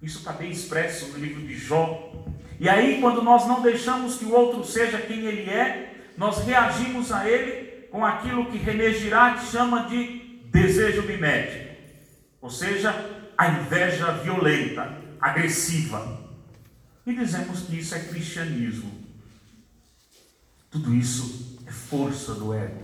Isso 0.00 0.18
está 0.18 0.32
bem 0.32 0.50
expresso 0.50 1.10
no 1.12 1.18
livro 1.18 1.42
de 1.42 1.56
Jó. 1.56 2.12
E 2.60 2.68
aí, 2.68 3.00
quando 3.00 3.20
nós 3.20 3.46
não 3.48 3.60
deixamos 3.60 4.16
que 4.16 4.24
o 4.24 4.32
outro 4.32 4.64
seja 4.64 4.98
quem 4.98 5.26
ele 5.26 5.50
é, 5.50 5.92
nós 6.16 6.44
reagimos 6.44 7.10
a 7.10 7.28
ele 7.28 7.71
com 7.92 8.06
aquilo 8.06 8.46
que 8.46 8.56
René 8.56 8.90
Girard 8.94 9.44
chama 9.44 9.84
de 9.84 10.40
desejo 10.46 11.02
mimético. 11.02 11.76
Ou 12.40 12.48
seja, 12.48 12.90
a 13.36 13.48
inveja 13.48 14.12
violenta, 14.12 14.96
agressiva. 15.20 16.20
E 17.06 17.14
dizemos 17.14 17.60
que 17.60 17.78
isso 17.78 17.94
é 17.94 18.00
cristianismo. 18.00 18.90
Tudo 20.70 20.94
isso 20.94 21.58
é 21.66 21.70
força 21.70 22.34
do 22.34 22.54
ego. 22.54 22.80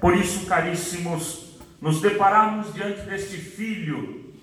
Por 0.00 0.16
isso, 0.16 0.46
caríssimos, 0.46 1.56
nos 1.80 2.00
depararmos 2.00 2.74
diante 2.74 3.02
deste 3.02 3.36
filho 3.36 4.34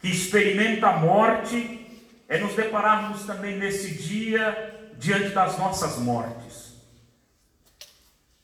que 0.00 0.08
experimenta 0.08 0.88
a 0.88 0.96
morte, 0.96 1.86
é 2.26 2.38
nos 2.38 2.54
depararmos 2.54 3.24
também 3.24 3.58
nesse 3.58 3.92
dia 3.94 4.90
diante 4.98 5.28
das 5.34 5.58
nossas 5.58 5.98
mortes. 5.98 6.41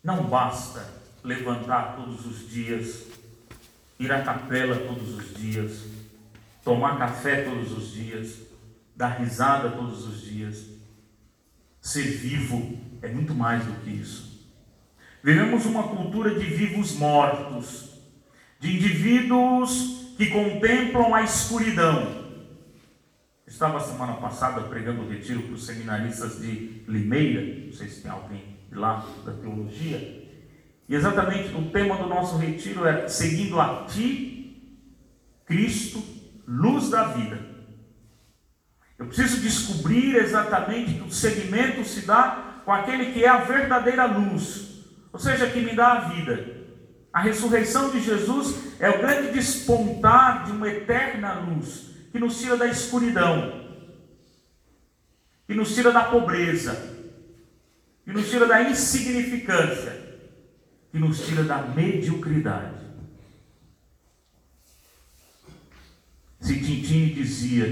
Não 0.08 0.24
basta 0.24 0.82
levantar 1.22 1.94
todos 1.94 2.24
os 2.24 2.48
dias, 2.48 3.08
ir 4.00 4.10
à 4.10 4.22
capela 4.22 4.74
todos 4.74 5.14
os 5.14 5.34
dias, 5.34 5.84
tomar 6.64 6.96
café 6.96 7.42
todos 7.42 7.76
os 7.76 7.92
dias, 7.92 8.38
dar 8.96 9.18
risada 9.18 9.68
todos 9.68 10.06
os 10.06 10.22
dias. 10.22 10.64
Ser 11.82 12.04
vivo 12.04 12.78
é 13.02 13.08
muito 13.08 13.34
mais 13.34 13.66
do 13.66 13.72
que 13.82 13.90
isso. 13.90 14.48
Vivemos 15.22 15.66
uma 15.66 15.82
cultura 15.82 16.34
de 16.38 16.46
vivos 16.46 16.92
mortos, 16.94 17.90
de 18.58 18.76
indivíduos 18.76 20.14
que 20.16 20.30
contemplam 20.30 21.14
a 21.14 21.22
escuridão. 21.22 22.24
Estava 23.46 23.78
semana 23.78 24.14
passada 24.14 24.62
pregando 24.62 25.02
o 25.02 25.08
retiro 25.10 25.42
para 25.42 25.52
os 25.52 25.66
seminaristas 25.66 26.40
de 26.40 26.82
Limeira, 26.88 27.66
não 27.66 27.74
sei 27.74 27.88
se 27.90 28.00
tem 28.00 28.10
alguém 28.10 28.57
lá 28.70 29.06
da 29.24 29.32
teologia, 29.32 30.18
e 30.88 30.94
exatamente 30.94 31.54
o 31.54 31.70
tema 31.70 31.96
do 31.96 32.06
nosso 32.06 32.36
retiro 32.38 32.86
é 32.86 33.06
Seguindo 33.08 33.60
a 33.60 33.84
Ti, 33.84 34.78
Cristo, 35.44 36.02
luz 36.46 36.88
da 36.88 37.04
vida. 37.08 37.38
Eu 38.98 39.06
preciso 39.06 39.40
descobrir 39.40 40.16
exatamente 40.16 40.94
que 40.94 41.02
o 41.02 41.12
segmento 41.12 41.84
se 41.84 42.06
dá 42.06 42.62
com 42.64 42.72
aquele 42.72 43.12
que 43.12 43.24
é 43.24 43.28
a 43.28 43.38
verdadeira 43.38 44.06
luz, 44.06 44.84
ou 45.12 45.18
seja, 45.18 45.48
que 45.48 45.60
me 45.60 45.74
dá 45.74 45.92
a 45.92 46.00
vida. 46.08 46.56
A 47.12 47.20
ressurreição 47.20 47.90
de 47.90 48.00
Jesus 48.00 48.80
é 48.80 48.88
o 48.88 48.98
grande 48.98 49.32
despontar 49.32 50.46
de 50.46 50.52
uma 50.52 50.68
eterna 50.68 51.34
luz 51.34 51.90
que 52.10 52.18
nos 52.18 52.40
tira 52.40 52.56
da 52.56 52.66
escuridão, 52.66 53.66
que 55.46 55.54
nos 55.54 55.74
tira 55.74 55.92
da 55.92 56.04
pobreza, 56.04 56.97
que 58.08 58.14
nos 58.14 58.30
tira 58.30 58.46
da 58.46 58.62
insignificância, 58.62 59.92
que 60.90 60.98
nos 60.98 61.26
tira 61.26 61.44
da 61.44 61.60
mediocridade. 61.60 62.86
Se 66.40 66.54
Tintini 66.54 67.12
dizia 67.12 67.66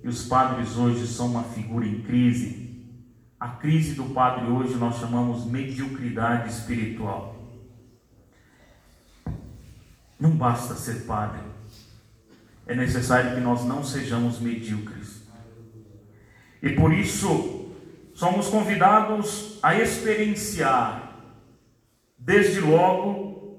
que 0.00 0.06
os 0.06 0.28
padres 0.28 0.76
hoje 0.76 1.04
são 1.08 1.32
uma 1.32 1.42
figura 1.42 1.84
em 1.84 2.00
crise, 2.00 2.80
a 3.40 3.48
crise 3.48 3.96
do 3.96 4.04
padre 4.14 4.46
hoje 4.46 4.76
nós 4.76 5.00
chamamos 5.00 5.44
mediocridade 5.46 6.48
espiritual. 6.48 7.44
Não 10.16 10.30
basta 10.30 10.76
ser 10.76 11.06
padre, 11.06 11.42
é 12.68 12.76
necessário 12.76 13.34
que 13.34 13.40
nós 13.40 13.64
não 13.64 13.82
sejamos 13.82 14.38
medíocres. 14.38 15.22
E 16.62 16.70
por 16.70 16.94
isso, 16.94 17.61
somos 18.22 18.46
convidados 18.46 19.58
a 19.60 19.74
experienciar, 19.74 21.18
desde 22.16 22.60
logo, 22.60 23.58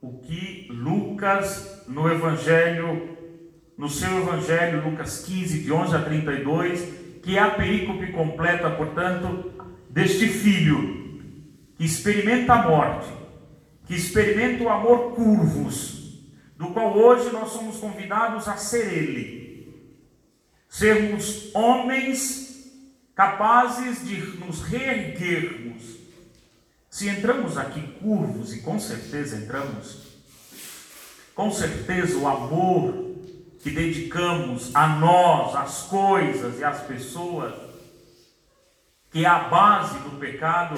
o 0.00 0.20
que 0.20 0.68
Lucas, 0.70 1.82
no 1.88 2.08
Evangelho 2.08 3.16
no 3.76 3.90
seu 3.90 4.20
Evangelho, 4.20 4.88
Lucas 4.88 5.24
15, 5.24 5.58
de 5.58 5.72
11 5.72 5.96
a 5.96 6.02
32, 6.02 7.20
que 7.20 7.36
é 7.36 7.40
a 7.40 7.50
perícope 7.50 8.12
completa, 8.12 8.70
portanto, 8.70 9.52
deste 9.90 10.28
filho 10.28 11.20
que 11.74 11.84
experimenta 11.84 12.54
a 12.54 12.62
morte, 12.62 13.12
que 13.86 13.94
experimenta 13.94 14.62
o 14.62 14.68
amor 14.68 15.16
curvos, 15.16 16.22
do 16.56 16.68
qual 16.68 16.96
hoje 16.96 17.28
nós 17.32 17.50
somos 17.50 17.78
convidados 17.78 18.46
a 18.46 18.56
ser 18.56 18.86
ele. 18.96 19.74
Sermos 20.68 21.52
homens 21.52 22.45
capazes 23.16 24.06
de 24.06 24.20
nos 24.38 24.62
reerguermos. 24.62 25.96
Se 26.90 27.08
entramos 27.08 27.56
aqui 27.56 27.80
curvos, 28.00 28.54
e 28.54 28.60
com 28.60 28.78
certeza 28.78 29.36
entramos, 29.36 30.02
com 31.34 31.50
certeza 31.50 32.18
o 32.18 32.28
amor 32.28 33.16
que 33.60 33.70
dedicamos 33.70 34.70
a 34.74 34.86
nós, 34.86 35.56
as 35.56 35.82
coisas 35.84 36.60
e 36.60 36.64
as 36.64 36.82
pessoas, 36.82 37.54
que 39.10 39.24
é 39.24 39.28
a 39.28 39.40
base 39.40 39.98
do 40.00 40.18
pecado, 40.18 40.76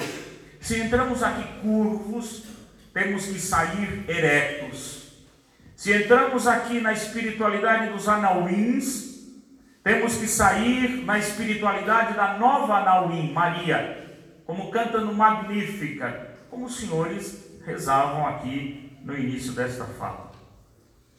se 0.61 0.79
entramos 0.79 1.21
aqui 1.21 1.43
curvos, 1.61 2.43
temos 2.93 3.25
que 3.25 3.39
sair 3.39 4.05
eretos. 4.09 5.09
Se 5.75 5.91
entramos 5.93 6.47
aqui 6.47 6.81
na 6.81 6.93
espiritualidade 6.93 7.93
dos 7.93 8.07
anauins, 8.07 9.08
temos 9.89 10.17
que 10.17 10.27
sair 10.27 11.03
na 11.03 11.17
espiritualidade 11.17 12.13
da 12.13 12.37
nova 12.37 12.75
anauim, 12.75 13.33
Maria, 13.33 14.07
como 14.45 14.69
canta 14.69 15.01
no 15.01 15.15
Magnífica, 15.15 16.37
como 16.47 16.67
os 16.67 16.79
senhores 16.79 17.59
rezavam 17.65 18.27
aqui 18.27 18.95
no 19.03 19.17
início 19.17 19.51
desta 19.53 19.85
fala. 19.85 20.31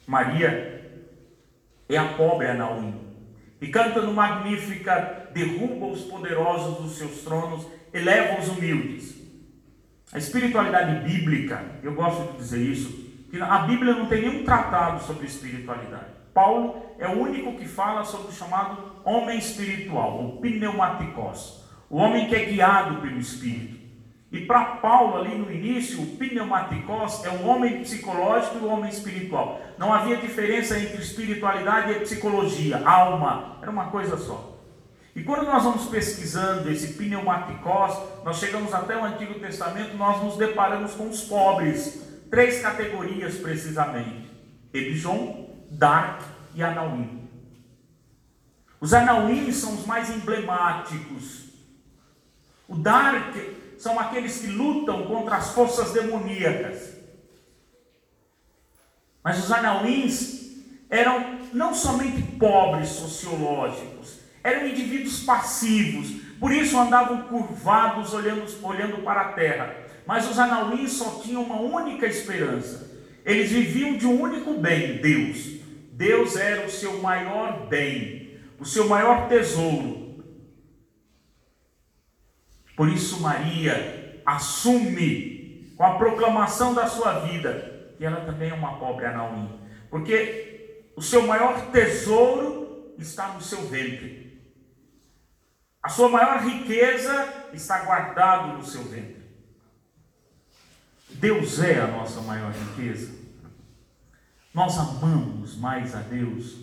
Maria 0.07 1.03
é 1.89 1.97
a 1.97 2.13
pobre 2.13 2.47
Anaúm. 2.47 2.93
E 3.59 3.67
canta 3.67 4.01
no 4.03 4.13
Magnífica, 4.13 5.27
derruba 5.33 5.87
os 5.87 6.03
poderosos 6.03 6.81
dos 6.81 6.97
seus 6.97 7.23
tronos, 7.23 7.67
eleva 7.93 8.39
os 8.39 8.47
humildes. 8.47 9.17
A 10.13 10.17
espiritualidade 10.17 11.05
bíblica, 11.09 11.61
eu 11.83 11.93
gosto 11.93 12.31
de 12.31 12.37
dizer 12.37 12.61
isso, 12.61 12.89
que 13.29 13.41
a 13.41 13.57
Bíblia 13.63 13.95
não 13.95 14.05
tem 14.05 14.21
nenhum 14.21 14.45
tratado 14.45 15.03
sobre 15.03 15.27
espiritualidade. 15.27 16.10
Paulo 16.33 16.81
é 16.97 17.07
o 17.07 17.19
único 17.19 17.57
que 17.57 17.67
fala 17.67 18.03
sobre 18.03 18.29
o 18.29 18.33
chamado 18.33 18.77
homem 19.03 19.37
espiritual, 19.37 20.19
o 20.19 20.37
pneumaticos, 20.41 21.63
o 21.89 21.97
homem 21.97 22.27
que 22.27 22.35
é 22.35 22.45
guiado 22.45 23.01
pelo 23.01 23.19
Espírito. 23.19 23.81
E 24.31 24.45
para 24.45 24.63
Paulo, 24.77 25.17
ali 25.17 25.37
no 25.37 25.51
início, 25.51 26.01
o 26.01 26.15
pneumaticos 26.15 27.25
é 27.25 27.29
o 27.29 27.45
homem 27.45 27.81
psicológico 27.81 28.59
e 28.59 28.61
o 28.61 28.69
homem 28.69 28.89
espiritual. 28.89 29.59
Não 29.77 29.93
havia 29.93 30.15
diferença 30.15 30.79
entre 30.79 31.01
espiritualidade 31.01 31.91
e 31.91 31.99
psicologia, 31.99 32.81
alma, 32.87 33.57
era 33.61 33.69
uma 33.69 33.87
coisa 33.87 34.15
só. 34.15 34.57
E 35.13 35.21
quando 35.23 35.43
nós 35.43 35.63
vamos 35.63 35.87
pesquisando 35.87 36.71
esse 36.71 36.93
pneumaticós, 36.93 37.99
nós 38.23 38.37
chegamos 38.37 38.73
até 38.73 38.95
o 38.95 39.03
Antigo 39.03 39.33
Testamento, 39.39 39.97
nós 39.97 40.23
nos 40.23 40.37
deparamos 40.37 40.93
com 40.93 41.09
os 41.09 41.23
pobres. 41.23 42.01
Três 42.29 42.61
categorias 42.61 43.35
precisamente: 43.35 44.31
Ebijon, 44.73 45.50
Dark 45.71 46.21
e 46.53 46.61
Anauim. 46.61 47.29
Os 48.79 48.93
Anauim 48.93 49.51
são 49.51 49.75
os 49.75 49.85
mais 49.85 50.09
emblemáticos. 50.09 51.45
O 52.67 52.75
Dark 52.75 53.35
são 53.77 53.99
aqueles 53.99 54.39
que 54.39 54.47
lutam 54.47 55.07
contra 55.07 55.37
as 55.37 55.51
forças 55.53 55.91
demoníacas. 55.91 56.95
Mas 59.23 59.43
os 59.43 59.51
Anauins 59.51 60.41
eram 60.89 61.39
não 61.53 61.73
somente 61.73 62.21
pobres 62.37 62.89
sociológicos, 62.89 64.19
eram 64.43 64.67
indivíduos 64.67 65.23
passivos, 65.23 66.11
por 66.39 66.51
isso 66.51 66.77
andavam 66.77 67.23
curvados 67.23 68.13
olhando, 68.13 68.45
olhando 68.63 69.03
para 69.03 69.21
a 69.21 69.33
terra. 69.33 69.75
Mas 70.05 70.29
os 70.29 70.37
Anauins 70.37 70.93
só 70.93 71.21
tinham 71.21 71.43
uma 71.43 71.61
única 71.61 72.07
esperança. 72.07 72.89
Eles 73.23 73.51
viviam 73.51 73.95
de 73.95 74.07
um 74.07 74.19
único 74.19 74.55
bem, 74.55 74.97
Deus. 74.97 75.60
Deus 76.01 76.35
era 76.35 76.65
o 76.65 76.69
seu 76.71 76.99
maior 76.99 77.67
bem, 77.67 78.39
o 78.57 78.65
seu 78.65 78.89
maior 78.89 79.29
tesouro. 79.29 80.25
Por 82.75 82.89
isso 82.89 83.21
Maria 83.21 84.19
assume 84.25 85.71
com 85.77 85.83
a 85.83 85.99
proclamação 85.99 86.73
da 86.73 86.87
sua 86.87 87.19
vida 87.19 87.93
que 87.99 88.03
ela 88.03 88.25
também 88.25 88.49
é 88.49 88.53
uma 88.55 88.79
pobre 88.79 89.05
Anauim, 89.05 89.59
porque 89.91 90.89
o 90.95 91.03
seu 91.03 91.21
maior 91.27 91.69
tesouro 91.69 92.95
está 92.97 93.27
no 93.35 93.41
seu 93.41 93.61
ventre. 93.67 94.41
A 95.83 95.89
sua 95.89 96.09
maior 96.09 96.43
riqueza 96.43 97.51
está 97.53 97.85
guardado 97.85 98.57
no 98.57 98.65
seu 98.65 98.81
ventre. 98.85 99.21
Deus 101.11 101.61
é 101.61 101.79
a 101.79 101.85
nossa 101.85 102.21
maior 102.21 102.51
riqueza. 102.51 103.21
Nós 104.53 104.77
amamos 104.77 105.55
mais 105.55 105.95
a 105.95 106.01
Deus 106.01 106.57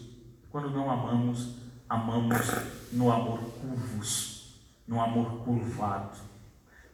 quando 0.51 0.70
não 0.70 0.90
amamos, 0.90 1.55
amamos 1.88 2.46
no 2.92 3.11
amor 3.11 3.38
curvos, 3.38 4.61
no 4.87 5.01
amor 5.01 5.42
curvado. 5.44 6.18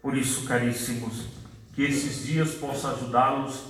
Por 0.01 0.17
isso, 0.17 0.47
caríssimos, 0.47 1.27
que 1.73 1.83
esses 1.83 2.27
dias 2.27 2.55
possam 2.55 2.93
ajudá-los 2.93 3.65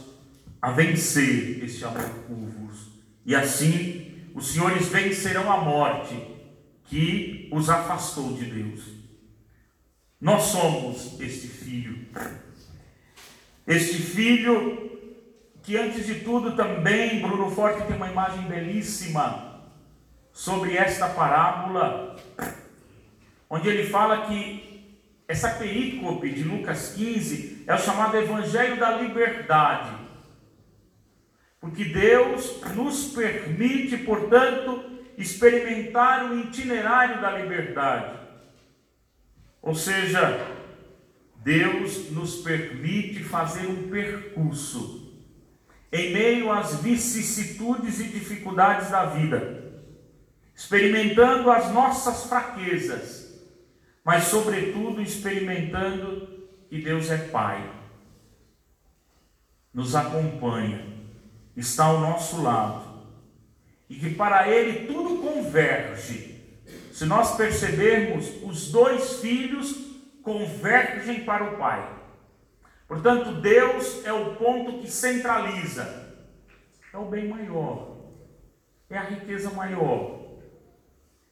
a 0.60 0.70
vencer 0.72 1.64
este 1.64 1.84
amor 1.84 2.10
curvos. 2.26 2.88
E 3.24 3.34
assim, 3.34 4.28
os 4.34 4.48
senhores 4.48 4.88
vencerão 4.88 5.50
a 5.50 5.58
morte 5.58 6.20
que 6.84 7.48
os 7.50 7.70
afastou 7.70 8.34
de 8.34 8.44
Deus. 8.44 8.82
Nós 10.20 10.42
somos 10.42 11.18
este 11.20 11.48
filho. 11.48 12.06
Este 13.66 13.96
filho 13.96 14.93
que 15.64 15.78
antes 15.78 16.06
de 16.06 16.16
tudo 16.16 16.54
também 16.54 17.22
Bruno 17.22 17.50
Forte 17.50 17.86
tem 17.86 17.96
uma 17.96 18.10
imagem 18.10 18.42
belíssima 18.42 19.62
sobre 20.30 20.76
esta 20.76 21.08
parábola, 21.08 22.16
onde 23.48 23.68
ele 23.68 23.88
fala 23.88 24.26
que 24.26 24.84
essa 25.26 25.48
perícope 25.48 26.28
de 26.30 26.42
Lucas 26.44 26.92
15 26.94 27.64
é 27.66 27.74
o 27.74 27.78
chamado 27.78 28.14
Evangelho 28.14 28.78
da 28.78 28.98
Liberdade, 28.98 29.90
porque 31.58 31.86
Deus 31.86 32.60
nos 32.74 33.06
permite, 33.14 33.96
portanto, 33.96 34.84
experimentar 35.16 36.30
o 36.30 36.40
itinerário 36.40 37.22
da 37.22 37.38
liberdade, 37.38 38.18
ou 39.62 39.74
seja, 39.74 40.46
Deus 41.36 42.10
nos 42.10 42.36
permite 42.42 43.24
fazer 43.24 43.66
um 43.66 43.88
percurso 43.88 45.03
em 45.94 46.12
meio 46.12 46.50
às 46.50 46.80
vicissitudes 46.80 48.00
e 48.00 48.08
dificuldades 48.08 48.90
da 48.90 49.04
vida, 49.04 49.62
experimentando 50.52 51.48
as 51.48 51.72
nossas 51.72 52.24
fraquezas, 52.24 53.32
mas, 54.04 54.24
sobretudo, 54.24 55.00
experimentando 55.00 56.48
que 56.68 56.82
Deus 56.82 57.08
é 57.12 57.16
Pai, 57.16 57.70
nos 59.72 59.94
acompanha, 59.94 60.84
está 61.56 61.84
ao 61.84 62.00
nosso 62.00 62.42
lado 62.42 63.04
e 63.88 63.94
que 63.94 64.14
para 64.14 64.48
Ele 64.48 64.88
tudo 64.88 65.22
converge. 65.22 66.42
Se 66.92 67.04
nós 67.04 67.36
percebermos, 67.36 68.42
os 68.42 68.72
dois 68.72 69.20
filhos 69.20 69.76
convergem 70.24 71.24
para 71.24 71.44
o 71.44 71.56
Pai. 71.56 72.03
Portanto, 72.86 73.40
Deus 73.40 74.04
é 74.04 74.12
o 74.12 74.36
ponto 74.36 74.80
que 74.80 74.90
centraliza. 74.90 76.04
É 76.92 76.98
o 76.98 77.06
bem 77.06 77.28
maior. 77.28 77.96
É 78.88 78.98
a 78.98 79.02
riqueza 79.02 79.50
maior. 79.50 80.24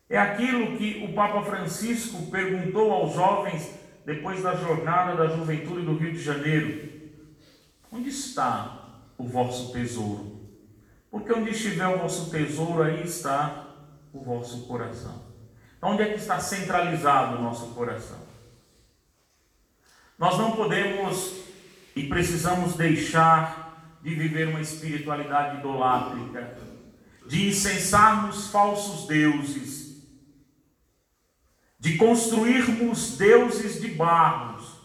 É 0.09 0.19
aquilo 0.19 0.77
que 0.77 1.05
o 1.09 1.15
Papa 1.15 1.43
Francisco 1.43 2.31
perguntou 2.31 2.93
aos 2.93 3.15
jovens 3.15 3.79
depois 4.05 4.43
da 4.43 4.55
jornada 4.55 5.17
da 5.17 5.35
juventude 5.35 5.87
do 5.87 5.97
Rio 5.97 6.12
de 6.12 6.23
Janeiro: 6.23 6.91
Onde 7.91 8.09
está 8.09 9.01
o 9.17 9.25
vosso 9.25 9.73
tesouro? 9.73 10.41
Porque 11.11 11.33
onde 11.33 11.51
estiver 11.51 11.87
o 11.87 11.99
vosso 11.99 12.31
tesouro, 12.31 12.83
aí 12.83 13.03
está 13.05 13.67
o 14.12 14.21
vosso 14.21 14.67
coração. 14.67 15.23
Então, 15.77 15.91
onde 15.91 16.03
é 16.03 16.09
que 16.09 16.19
está 16.19 16.41
centralizado 16.41 17.37
o 17.37 17.43
nosso 17.43 17.75
coração? 17.75 18.19
Nós 20.19 20.38
não 20.38 20.53
podemos 20.53 21.41
e 21.94 22.07
precisamos 22.09 22.74
deixar 22.74 23.98
de 24.02 24.14
viver 24.14 24.48
uma 24.48 24.61
espiritualidade 24.61 25.59
idolátrica, 25.59 26.59
de 27.26 27.48
incensarmos 27.48 28.48
falsos 28.48 29.07
deuses, 29.07 30.02
de 31.78 31.96
construirmos 31.96 33.16
deuses 33.16 33.81
de 33.81 33.88
barros. 33.88 34.81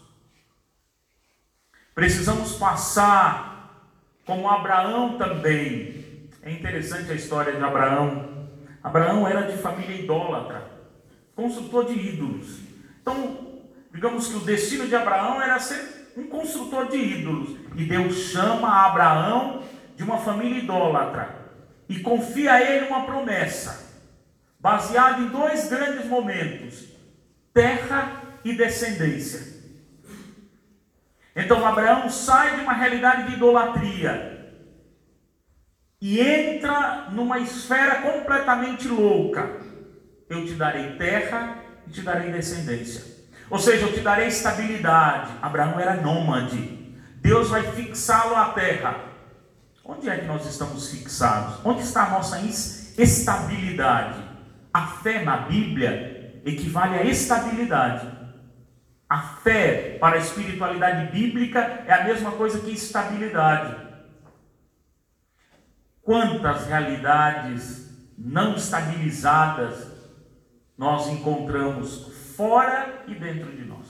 Precisamos 1.96 2.56
passar, 2.56 3.92
como 4.26 4.50
Abraão 4.50 5.18
também. 5.18 6.30
É 6.44 6.52
interessante 6.52 7.12
a 7.12 7.16
história 7.16 7.54
de 7.54 7.64
Abraão. 7.64 8.50
Abraão 8.84 9.28
era 9.28 9.52
de 9.52 9.58
família 9.58 9.96
idólatra, 9.96 10.70
construtor 11.36 11.86
de 11.86 11.94
ídolos. 11.94 12.60
Então, 13.02 13.62
digamos 13.92 14.28
que 14.28 14.36
o 14.36 14.42
destino 14.42 14.88
de 14.88 14.96
Abraão 14.96 15.42
era 15.42 15.60
ser 15.60 15.97
um 16.18 16.28
construtor 16.28 16.88
de 16.88 16.98
ídolos. 16.98 17.56
E 17.76 17.86
Deus 17.86 18.16
chama 18.32 18.88
Abraão 18.88 19.64
de 19.96 20.04
uma 20.04 20.18
família 20.18 20.58
idólatra 20.58 21.38
e 21.88 22.00
confia 22.00 22.54
a 22.54 22.62
ele 22.62 22.88
uma 22.88 23.06
promessa, 23.06 24.02
baseada 24.60 25.22
em 25.22 25.28
dois 25.28 25.70
grandes 25.70 26.08
momentos: 26.08 26.88
terra 27.54 28.24
e 28.44 28.54
descendência. 28.54 29.56
Então 31.36 31.66
Abraão 31.66 32.10
sai 32.10 32.56
de 32.56 32.62
uma 32.62 32.74
realidade 32.74 33.28
de 33.28 33.34
idolatria 33.36 34.56
e 36.02 36.20
entra 36.20 37.10
numa 37.12 37.38
esfera 37.38 38.02
completamente 38.02 38.88
louca. 38.88 39.62
Eu 40.28 40.46
te 40.46 40.54
darei 40.54 40.98
terra 40.98 41.60
e 41.88 41.92
te 41.92 42.02
darei 42.02 42.32
descendência. 42.32 43.17
Ou 43.50 43.60
seja, 43.60 43.86
eu 43.86 43.94
te 43.94 44.02
darei 44.02 44.28
estabilidade. 44.28 45.32
Abraão 45.42 45.80
era 45.80 45.96
nômade. 45.96 46.96
Deus 47.22 47.50
vai 47.50 47.64
fixá-lo 47.72 48.36
à 48.36 48.50
terra. 48.50 48.96
Onde 49.84 50.10
é 50.10 50.18
que 50.18 50.26
nós 50.26 50.46
estamos 50.46 50.92
fixados? 50.92 51.60
Onde 51.64 51.82
está 51.82 52.04
a 52.04 52.10
nossa 52.10 52.40
estabilidade? 52.98 54.22
A 54.74 54.88
fé 54.88 55.24
na 55.24 55.38
Bíblia 55.38 56.42
equivale 56.46 56.96
à 56.96 57.04
estabilidade. 57.04 58.06
A 59.10 59.20
fé 59.20 59.98
para 60.00 60.18
a 60.18 60.20
espiritualidade 60.20 61.12
bíblica 61.12 61.84
é 61.88 61.94
a 61.94 62.04
mesma 62.04 62.32
coisa 62.32 62.60
que 62.60 62.72
estabilidade. 62.72 63.78
Quantas 66.02 66.68
realidades 66.68 67.90
não 68.18 68.56
estabilizadas 68.56 69.88
nós 70.78 71.08
encontramos 71.08 72.17
fora 72.38 73.04
e 73.08 73.16
dentro 73.16 73.52
de 73.52 73.66
nós. 73.66 73.88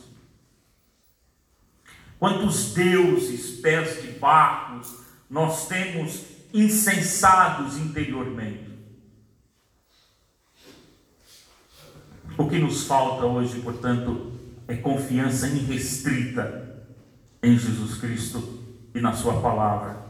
Quantos 2.17 2.73
deuses, 2.73 3.59
pés 3.59 4.01
de 4.01 4.13
barcos, 4.13 5.01
nós 5.29 5.67
temos 5.67 6.23
insensados 6.53 7.77
interiormente. 7.77 8.65
O 12.37 12.47
que 12.47 12.57
nos 12.57 12.85
falta 12.85 13.25
hoje, 13.25 13.59
portanto, 13.59 14.31
é 14.67 14.75
confiança 14.75 15.47
irrestrita 15.47 16.85
em 17.43 17.57
Jesus 17.57 17.97
Cristo 17.99 18.63
e 18.95 19.01
na 19.01 19.13
Sua 19.13 19.41
palavra. 19.41 20.07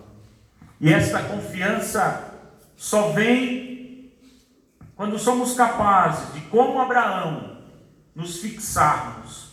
E 0.79 0.93
esta 0.93 1.23
confiança 1.23 2.33
só 2.75 3.11
vem 3.11 4.13
quando 4.95 5.17
somos 5.17 5.55
capazes 5.55 6.33
de, 6.33 6.41
como 6.41 6.79
Abraão, 6.79 7.56
nos 8.17 8.41
fixarmos, 8.41 9.51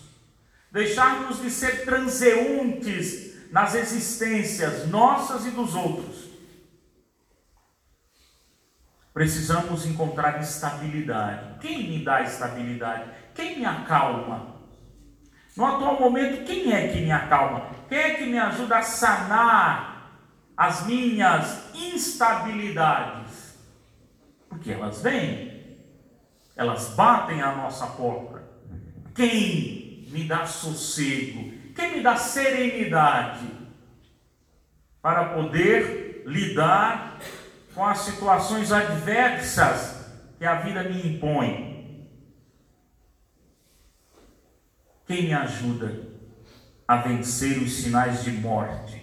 deixarmos 0.73 1.43
de 1.43 1.51
ser 1.51 1.85
transeuntes 1.85 3.53
nas 3.53 3.75
existências 3.75 4.89
nossas 4.89 5.45
e 5.45 5.51
dos 5.51 5.75
outros. 5.75 6.31
Precisamos 9.13 9.85
encontrar 9.85 10.41
estabilidade. 10.41 11.59
Quem 11.61 11.91
me 11.91 12.03
dá 12.03 12.23
estabilidade? 12.23 13.11
Quem 13.35 13.59
me 13.59 13.67
acalma? 13.67 14.55
No 15.55 15.67
atual 15.67 16.01
momento, 16.01 16.47
quem 16.47 16.73
é 16.73 16.89
que 16.89 17.03
me 17.03 17.13
acalma? 17.13 17.69
Quem 17.87 17.99
é 17.99 18.15
que 18.15 18.25
me 18.25 18.39
ajuda 18.39 18.79
a 18.79 18.83
sanar 18.83 20.11
as 20.57 20.87
minhas 20.87 21.75
instabilidades? 21.75 23.59
Porque 24.49 24.73
elas 24.73 25.03
vêm, 25.03 25.79
elas 26.57 26.95
batem 26.95 27.43
à 27.43 27.55
nossa 27.55 27.87
porta. 27.89 28.34
Quem 29.15 30.09
me 30.11 30.25
dá 30.25 30.45
sossego? 30.45 31.53
Quem 31.75 31.97
me 31.97 32.03
dá 32.03 32.17
serenidade 32.17 33.49
para 35.01 35.35
poder 35.35 36.25
lidar 36.27 37.21
com 37.75 37.85
as 37.85 37.99
situações 37.99 38.73
adversas 38.73 40.11
que 40.39 40.45
a 40.45 40.61
vida 40.61 40.83
me 40.85 41.15
impõe? 41.15 42.09
Quem 45.07 45.25
me 45.25 45.35
ajuda 45.35 46.09
a 46.89 46.97
vencer 46.97 47.59
os 47.59 47.73
sinais 47.73 48.25
de 48.25 48.33
morte? 48.33 49.03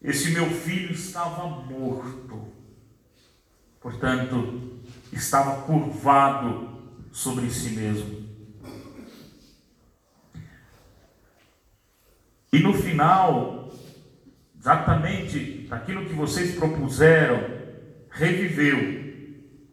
Esse 0.00 0.32
meu 0.32 0.50
filho 0.50 0.92
estava 0.92 1.48
morto, 1.48 2.52
portanto, 3.80 4.82
estava 5.12 5.62
curvado 5.62 6.71
sobre 7.12 7.48
si 7.50 7.70
mesmo. 7.70 8.22
E 12.52 12.58
no 12.58 12.74
final, 12.74 13.70
exatamente 14.58 15.68
aquilo 15.70 16.06
que 16.06 16.14
vocês 16.14 16.54
propuseram, 16.54 17.38
reviveu. 18.10 19.02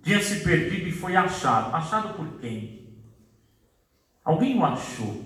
Tinha 0.04 0.22
se 0.22 0.44
perdido 0.44 0.88
e 0.88 0.92
foi 0.92 1.16
achado. 1.16 1.76
Achado 1.76 2.14
por 2.14 2.40
quem? 2.40 2.88
Alguém 4.24 4.58
o 4.58 4.66
achou. 4.66 5.26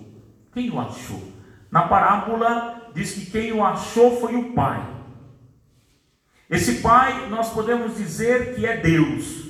Quem 0.54 0.69
o 0.71 0.80
achou? 0.80 1.32
Na 1.69 1.88
parábola 1.88 2.91
diz 2.93 3.13
que 3.13 3.26
quem 3.26 3.52
o 3.52 3.63
achou 3.63 4.19
foi 4.19 4.36
o 4.36 4.54
pai. 4.54 4.82
Esse 6.49 6.82
pai, 6.82 7.30
nós 7.30 7.52
podemos 7.52 7.97
dizer 7.97 8.56
que 8.56 8.65
é 8.65 8.78
Deus. 8.78 9.42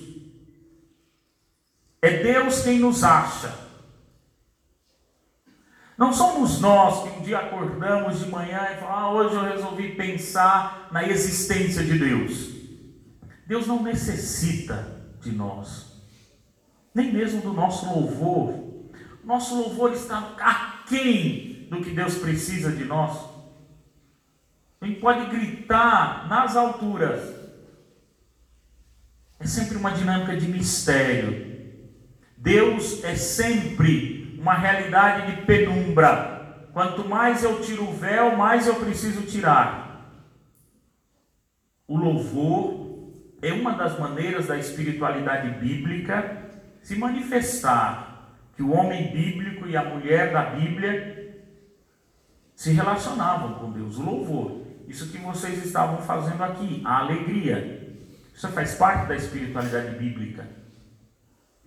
É 2.03 2.21
Deus 2.21 2.63
quem 2.63 2.79
nos 2.79 3.01
acha. 3.01 3.57
Não 5.97 6.11
somos 6.11 6.59
nós 6.59 7.01
que 7.01 7.17
um 7.17 7.21
dia 7.21 7.39
acordamos 7.39 8.19
de 8.19 8.29
manhã 8.29 8.59
e 8.73 8.77
falamos, 8.81 8.89
ah, 8.89 9.09
hoje 9.09 9.35
eu 9.35 9.41
resolvi 9.41 9.95
pensar 9.95 10.89
na 10.91 11.07
existência 11.07 11.81
de 11.81 11.97
Deus. 11.97 12.49
Deus 13.47 13.67
não 13.67 13.81
necessita 13.81 14.85
de 15.21 15.31
nós, 15.31 15.93
nem 16.93 17.09
mesmo 17.13 17.39
do 17.39 17.53
nosso 17.53 17.85
louvor. 17.85 18.83
Nosso 19.23 19.55
louvor 19.55 19.93
está 19.93 20.35
aquém 20.41 21.69
do 21.71 21.81
que 21.81 21.91
Deus 21.91 22.17
precisa 22.17 22.69
de 22.69 22.83
nós. 22.83 23.17
A 24.81 24.85
gente 24.85 24.99
pode 24.99 25.25
gritar 25.27 26.27
nas 26.27 26.57
alturas. 26.57 27.33
É 29.39 29.47
sempre 29.47 29.77
uma 29.77 29.91
dinâmica 29.91 30.35
de 30.35 30.49
mistério. 30.49 31.52
Deus 32.43 33.01
é 33.05 33.15
sempre 33.15 34.37
uma 34.37 34.53
realidade 34.53 35.31
de 35.31 35.41
penumbra. 35.43 36.67
Quanto 36.73 37.07
mais 37.07 37.41
eu 37.41 37.61
tiro 37.61 37.87
o 37.87 37.93
véu, 37.93 38.35
mais 38.35 38.67
eu 38.67 38.75
preciso 38.75 39.21
tirar. 39.21 40.11
O 41.87 41.95
louvor 41.95 43.13
é 43.41 43.53
uma 43.53 43.71
das 43.71 43.97
maneiras 43.97 44.47
da 44.47 44.57
espiritualidade 44.57 45.51
bíblica 45.51 46.49
se 46.81 46.97
manifestar 46.97 48.35
que 48.57 48.61
o 48.61 48.71
homem 48.71 49.13
bíblico 49.13 49.65
e 49.65 49.77
a 49.77 49.85
mulher 49.85 50.33
da 50.33 50.43
Bíblia 50.43 51.41
se 52.53 52.73
relacionavam 52.73 53.53
com 53.53 53.71
Deus, 53.71 53.97
o 53.97 54.03
louvor. 54.03 54.63
Isso 54.85 55.09
que 55.09 55.17
vocês 55.17 55.63
estavam 55.63 55.99
fazendo 55.99 56.43
aqui, 56.43 56.81
a 56.83 56.99
alegria. 56.99 57.97
Isso 58.35 58.49
faz 58.49 58.75
parte 58.75 59.07
da 59.07 59.15
espiritualidade 59.15 59.95
bíblica. 59.95 60.62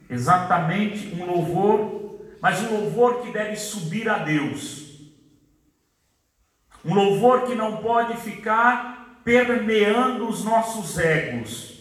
Exatamente 0.09 1.15
um 1.15 1.27
louvor, 1.27 2.21
mas 2.41 2.63
um 2.63 2.81
louvor 2.81 3.23
que 3.23 3.33
deve 3.33 3.57
subir 3.57 4.09
a 4.09 4.19
Deus. 4.19 4.85
Um 6.85 6.95
louvor 6.95 7.43
que 7.43 7.55
não 7.55 7.79
pode 7.79 8.17
ficar 8.19 9.21
permeando 9.25 10.29
os 10.29 10.45
nossos 10.45 10.99
egos, 10.99 11.81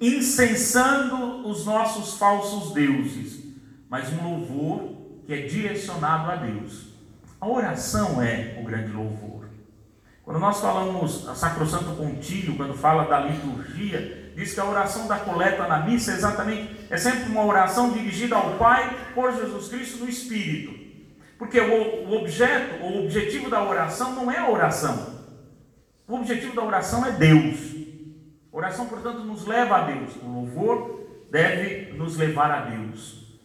incensando 0.00 1.48
os 1.48 1.66
nossos 1.66 2.16
falsos 2.16 2.72
deuses 2.72 3.46
mas 3.88 4.12
um 4.12 4.22
louvor 4.22 4.96
que 5.24 5.32
é 5.32 5.42
direcionado 5.42 6.30
a 6.30 6.36
Deus. 6.36 6.88
A 7.40 7.48
oração 7.48 8.22
é 8.22 8.58
o 8.60 8.64
grande 8.64 8.92
louvor. 8.92 9.48
Quando 10.24 10.40
nós 10.40 10.60
falamos 10.60 11.28
a 11.28 11.34
Sacrosanto 11.34 11.94
Contílio, 11.96 12.56
quando 12.56 12.74
fala 12.74 13.04
da 13.04 13.20
liturgia, 13.20 14.25
diz 14.36 14.52
que 14.52 14.60
a 14.60 14.66
oração 14.66 15.08
da 15.08 15.18
coleta 15.18 15.66
na 15.66 15.78
missa 15.78 16.12
é 16.12 16.14
exatamente, 16.14 16.76
é 16.90 16.96
sempre 16.98 17.30
uma 17.30 17.42
oração 17.42 17.90
dirigida 17.90 18.36
ao 18.36 18.58
Pai 18.58 18.94
por 19.14 19.32
Jesus 19.32 19.68
Cristo 19.68 20.04
no 20.04 20.08
Espírito. 20.08 20.78
Porque 21.38 21.58
o, 21.58 22.12
objeto, 22.12 22.84
o 22.84 23.04
objetivo 23.04 23.48
da 23.48 23.64
oração 23.64 24.14
não 24.14 24.30
é 24.30 24.38
a 24.38 24.50
oração. 24.50 25.24
O 26.06 26.16
objetivo 26.16 26.54
da 26.54 26.62
oração 26.62 27.04
é 27.06 27.12
Deus. 27.12 27.74
A 28.52 28.56
oração, 28.56 28.86
portanto, 28.86 29.20
nos 29.20 29.46
leva 29.46 29.76
a 29.76 29.82
Deus. 29.84 30.14
O 30.22 30.28
louvor 30.28 31.08
deve 31.30 31.92
nos 31.94 32.16
levar 32.16 32.50
a 32.50 32.60
Deus. 32.66 33.40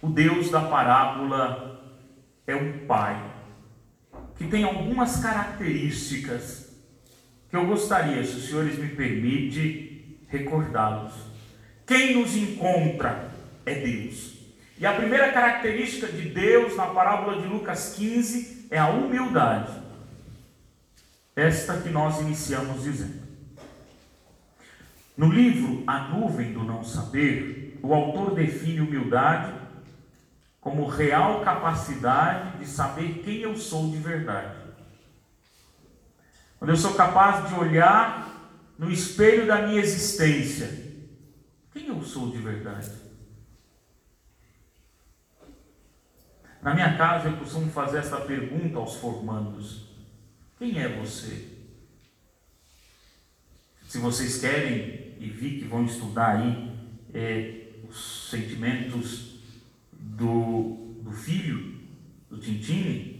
O 0.00 0.08
Deus 0.08 0.50
da 0.50 0.60
parábola 0.60 1.96
é 2.46 2.54
um 2.54 2.86
pai 2.86 3.20
que 4.36 4.46
tem 4.46 4.62
algumas 4.62 5.20
características 5.20 6.67
que 7.50 7.56
eu 7.56 7.66
gostaria, 7.66 8.22
se 8.24 8.36
os 8.36 8.48
senhores 8.48 8.78
me 8.78 8.88
permitem, 8.88 10.18
recordá-los. 10.28 11.12
Quem 11.86 12.16
nos 12.16 12.36
encontra 12.36 13.30
é 13.64 13.74
Deus. 13.74 14.36
E 14.78 14.86
a 14.86 14.92
primeira 14.92 15.32
característica 15.32 16.06
de 16.06 16.28
Deus 16.28 16.76
na 16.76 16.86
parábola 16.86 17.40
de 17.40 17.48
Lucas 17.48 17.94
15 17.96 18.68
é 18.70 18.78
a 18.78 18.90
humildade. 18.90 19.72
Esta 21.34 21.80
que 21.80 21.88
nós 21.88 22.20
iniciamos 22.20 22.84
dizendo. 22.84 23.26
No 25.16 25.32
livro 25.32 25.82
A 25.86 26.08
Nuvem 26.08 26.52
do 26.52 26.62
Não 26.62 26.84
Saber, 26.84 27.78
o 27.82 27.94
autor 27.94 28.34
define 28.34 28.80
humildade 28.80 29.52
como 30.60 30.86
real 30.86 31.40
capacidade 31.40 32.58
de 32.58 32.66
saber 32.66 33.22
quem 33.24 33.38
eu 33.40 33.56
sou 33.56 33.90
de 33.90 33.96
verdade. 33.96 34.57
Quando 36.58 36.70
eu 36.70 36.76
sou 36.76 36.94
capaz 36.94 37.48
de 37.48 37.54
olhar 37.54 38.74
no 38.78 38.90
espelho 38.90 39.46
da 39.46 39.66
minha 39.66 39.80
existência, 39.80 40.68
quem 41.72 41.86
eu 41.86 42.02
sou 42.02 42.30
de 42.30 42.38
verdade? 42.38 42.90
Na 46.60 46.74
minha 46.74 46.96
casa 46.96 47.28
eu 47.28 47.36
costumo 47.36 47.70
fazer 47.70 47.98
essa 47.98 48.20
pergunta 48.20 48.78
aos 48.78 48.96
formandos: 48.96 49.88
quem 50.58 50.80
é 50.80 50.88
você? 50.88 51.56
Se 53.86 53.98
vocês 53.98 54.40
querem, 54.40 55.16
e 55.18 55.30
vi 55.30 55.58
que 55.58 55.64
vão 55.64 55.84
estudar 55.84 56.36
aí 56.36 56.76
é, 57.14 57.68
os 57.88 58.28
sentimentos 58.30 59.40
do, 59.92 61.00
do 61.02 61.10
filho, 61.10 61.80
do 62.28 62.38
Tintini. 62.38 63.17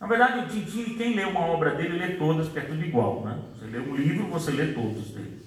Na 0.00 0.06
verdade, 0.06 0.40
o 0.40 0.48
Tintini, 0.48 0.94
quem 0.94 1.14
lê 1.14 1.24
uma 1.24 1.40
obra 1.40 1.74
dele, 1.74 1.98
lê 1.98 2.14
todas, 2.16 2.46
porque 2.46 2.60
é 2.60 2.62
tudo 2.62 2.84
igual. 2.84 3.24
Né? 3.24 3.42
Você 3.54 3.66
lê 3.66 3.78
um 3.78 3.96
livro, 3.96 4.26
você 4.26 4.50
lê 4.50 4.72
todos 4.72 5.10
dele. 5.10 5.40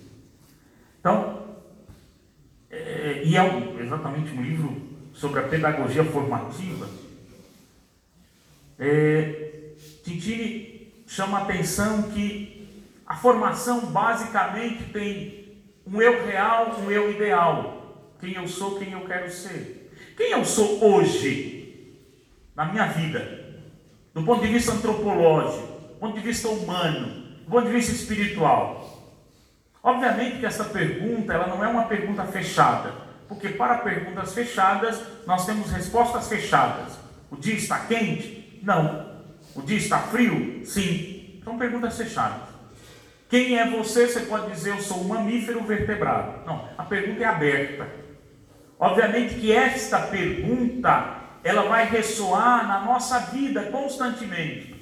Então, 0.99 1.57
é, 2.69 3.21
e 3.23 3.35
é 3.35 3.43
um, 3.43 3.79
exatamente 3.79 4.31
um 4.31 4.41
livro 4.41 4.75
sobre 5.13 5.39
a 5.39 5.43
pedagogia 5.43 6.03
formativa. 6.03 6.89
É, 8.77 9.73
Tintini 10.03 10.93
chama 11.05 11.39
a 11.39 11.43
atenção 11.43 12.03
que 12.03 12.67
a 13.05 13.15
formação 13.15 13.87
basicamente 13.87 14.83
tem 14.91 15.57
um 15.85 16.01
eu 16.01 16.25
real, 16.25 16.79
um 16.79 16.91
eu 16.91 17.11
ideal. 17.11 17.79
Quem 18.19 18.33
eu 18.33 18.47
sou, 18.47 18.77
quem 18.77 18.91
eu 18.91 19.05
quero 19.05 19.31
ser. 19.31 19.91
Quem 20.15 20.31
eu 20.31 20.43
sou 20.43 20.83
hoje, 20.83 21.97
na 22.55 22.65
minha 22.65 22.85
vida, 22.87 23.48
do 24.19 24.25
ponto 24.25 24.41
de 24.41 24.51
vista 24.51 24.73
antropológico, 24.73 25.65
do 25.65 25.99
ponto 25.99 26.15
de 26.15 26.19
vista 26.19 26.49
humano, 26.49 27.23
do 27.45 27.51
ponto 27.51 27.67
de 27.67 27.71
vista 27.71 27.93
espiritual? 27.93 28.99
Obviamente 29.81 30.39
que 30.39 30.45
essa 30.45 30.65
pergunta 30.65 31.33
ela 31.33 31.47
não 31.47 31.63
é 31.63 31.67
uma 31.69 31.83
pergunta 31.83 32.25
fechada. 32.25 32.93
Porque 33.29 33.49
para 33.49 33.77
perguntas 33.77 34.33
fechadas, 34.33 35.01
nós 35.25 35.45
temos 35.45 35.71
respostas 35.71 36.27
fechadas. 36.27 36.99
O 37.31 37.37
dia 37.37 37.53
está 37.53 37.79
quente? 37.79 38.59
Não. 38.61 39.07
O 39.55 39.61
dia 39.61 39.77
está 39.77 39.99
frio? 39.99 40.65
Sim. 40.65 41.39
São 41.43 41.57
perguntas 41.57 41.95
fechadas. 41.95 42.49
Quem 43.29 43.57
é 43.57 43.69
você? 43.69 44.05
Você 44.05 44.21
pode 44.21 44.51
dizer, 44.51 44.71
eu 44.71 44.81
sou 44.81 45.01
um 45.01 45.07
mamífero 45.07 45.63
vertebrado. 45.63 46.45
Não, 46.45 46.67
a 46.77 46.83
pergunta 46.83 47.23
é 47.23 47.25
aberta. 47.25 47.87
Obviamente 48.77 49.35
que 49.35 49.53
esta 49.53 49.99
pergunta, 49.99 51.18
ela 51.43 51.63
vai 51.63 51.85
ressoar 51.85 52.67
na 52.67 52.81
nossa 52.81 53.19
vida 53.19 53.63
constantemente. 53.63 54.75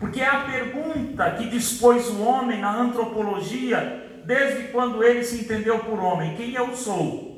Porque 0.00 0.20
é 0.20 0.28
a 0.28 0.40
pergunta 0.40 1.30
que 1.32 1.48
dispôs 1.48 2.08
o 2.08 2.22
homem 2.22 2.60
na 2.60 2.74
antropologia 2.74 4.22
desde 4.24 4.68
quando 4.68 5.02
ele 5.02 5.22
se 5.22 5.42
entendeu 5.42 5.78
por 5.80 5.98
homem: 6.00 6.36
quem 6.36 6.54
eu 6.54 6.74
sou? 6.74 7.32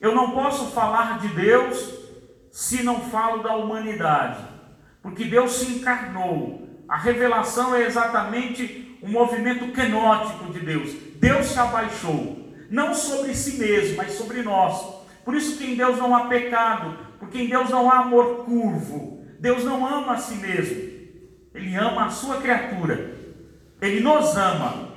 Eu 0.00 0.14
não 0.14 0.32
posso 0.32 0.66
falar 0.66 1.18
de 1.18 1.28
Deus 1.28 1.94
se 2.52 2.82
não 2.82 3.00
falo 3.00 3.42
da 3.42 3.56
humanidade, 3.56 4.38
porque 5.02 5.24
Deus 5.24 5.52
se 5.52 5.72
encarnou. 5.72 6.62
A 6.88 6.96
revelação 6.96 7.74
é 7.74 7.82
exatamente 7.82 8.98
um 9.02 9.10
movimento 9.10 9.72
kenótico 9.72 10.52
de 10.52 10.60
Deus. 10.60 10.92
Deus 11.16 11.46
se 11.46 11.58
abaixou, 11.58 12.52
não 12.70 12.94
sobre 12.94 13.34
si 13.34 13.58
mesmo, 13.58 13.96
mas 13.96 14.12
sobre 14.12 14.42
nós. 14.42 14.93
Por 15.24 15.34
isso 15.34 15.56
que 15.56 15.72
em 15.72 15.76
Deus 15.76 15.98
não 15.98 16.14
há 16.14 16.26
pecado, 16.26 16.98
porque 17.18 17.38
em 17.38 17.48
Deus 17.48 17.70
não 17.70 17.90
há 17.90 18.00
amor 18.00 18.44
curvo. 18.44 19.24
Deus 19.40 19.64
não 19.64 19.86
ama 19.86 20.12
a 20.12 20.18
si 20.18 20.34
mesmo. 20.34 20.94
Ele 21.54 21.74
ama 21.76 22.06
a 22.06 22.10
sua 22.10 22.40
criatura. 22.40 23.14
Ele 23.80 24.00
nos 24.00 24.36
ama. 24.36 24.94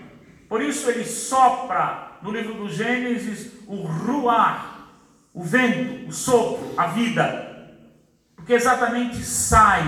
Por 0.49 0.61
isso 0.61 0.89
ele 0.89 1.03
sopra 1.03 2.17
no 2.21 2.31
livro 2.31 2.53
do 2.53 2.69
Gênesis 2.69 3.51
o 3.67 3.75
ruar, 3.75 4.93
o 5.33 5.43
vento, 5.43 6.07
o 6.07 6.11
sopro, 6.11 6.73
a 6.77 6.87
vida. 6.87 7.77
Porque 8.35 8.53
exatamente 8.53 9.17
sai, 9.17 9.83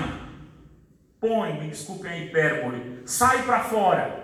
põe, 1.20 1.54
me 1.54 1.70
desculpem 1.70 2.12
a 2.12 2.18
hipérbole, 2.18 3.02
sai 3.06 3.44
para 3.44 3.64
fora. 3.64 4.20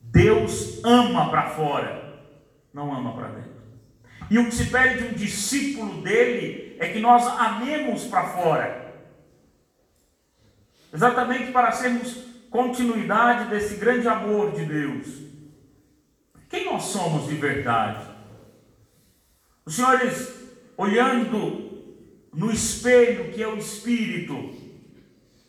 Deus 0.00 0.80
ama 0.84 1.28
para 1.28 1.50
fora, 1.50 2.03
não 2.74 2.92
ama 2.92 3.14
para 3.14 3.28
dentro. 3.28 3.54
E 4.28 4.38
o 4.38 4.46
que 4.46 4.54
se 4.54 4.66
pede 4.66 5.02
de 5.02 5.08
um 5.08 5.12
discípulo 5.14 6.02
dele 6.02 6.76
é 6.78 6.88
que 6.88 6.98
nós 6.98 7.26
amemos 7.26 8.04
para 8.04 8.28
fora 8.28 8.84
exatamente 10.94 11.50
para 11.50 11.72
sermos 11.72 12.16
continuidade 12.48 13.50
desse 13.50 13.74
grande 13.76 14.06
amor 14.06 14.52
de 14.52 14.64
Deus. 14.64 15.08
Quem 16.48 16.66
nós 16.66 16.84
somos 16.84 17.28
de 17.28 17.34
verdade? 17.34 18.06
Os 19.66 19.74
senhores, 19.74 20.32
olhando 20.76 21.82
no 22.32 22.52
espelho 22.52 23.32
que 23.32 23.42
é 23.42 23.48
o 23.48 23.58
Espírito, 23.58 24.54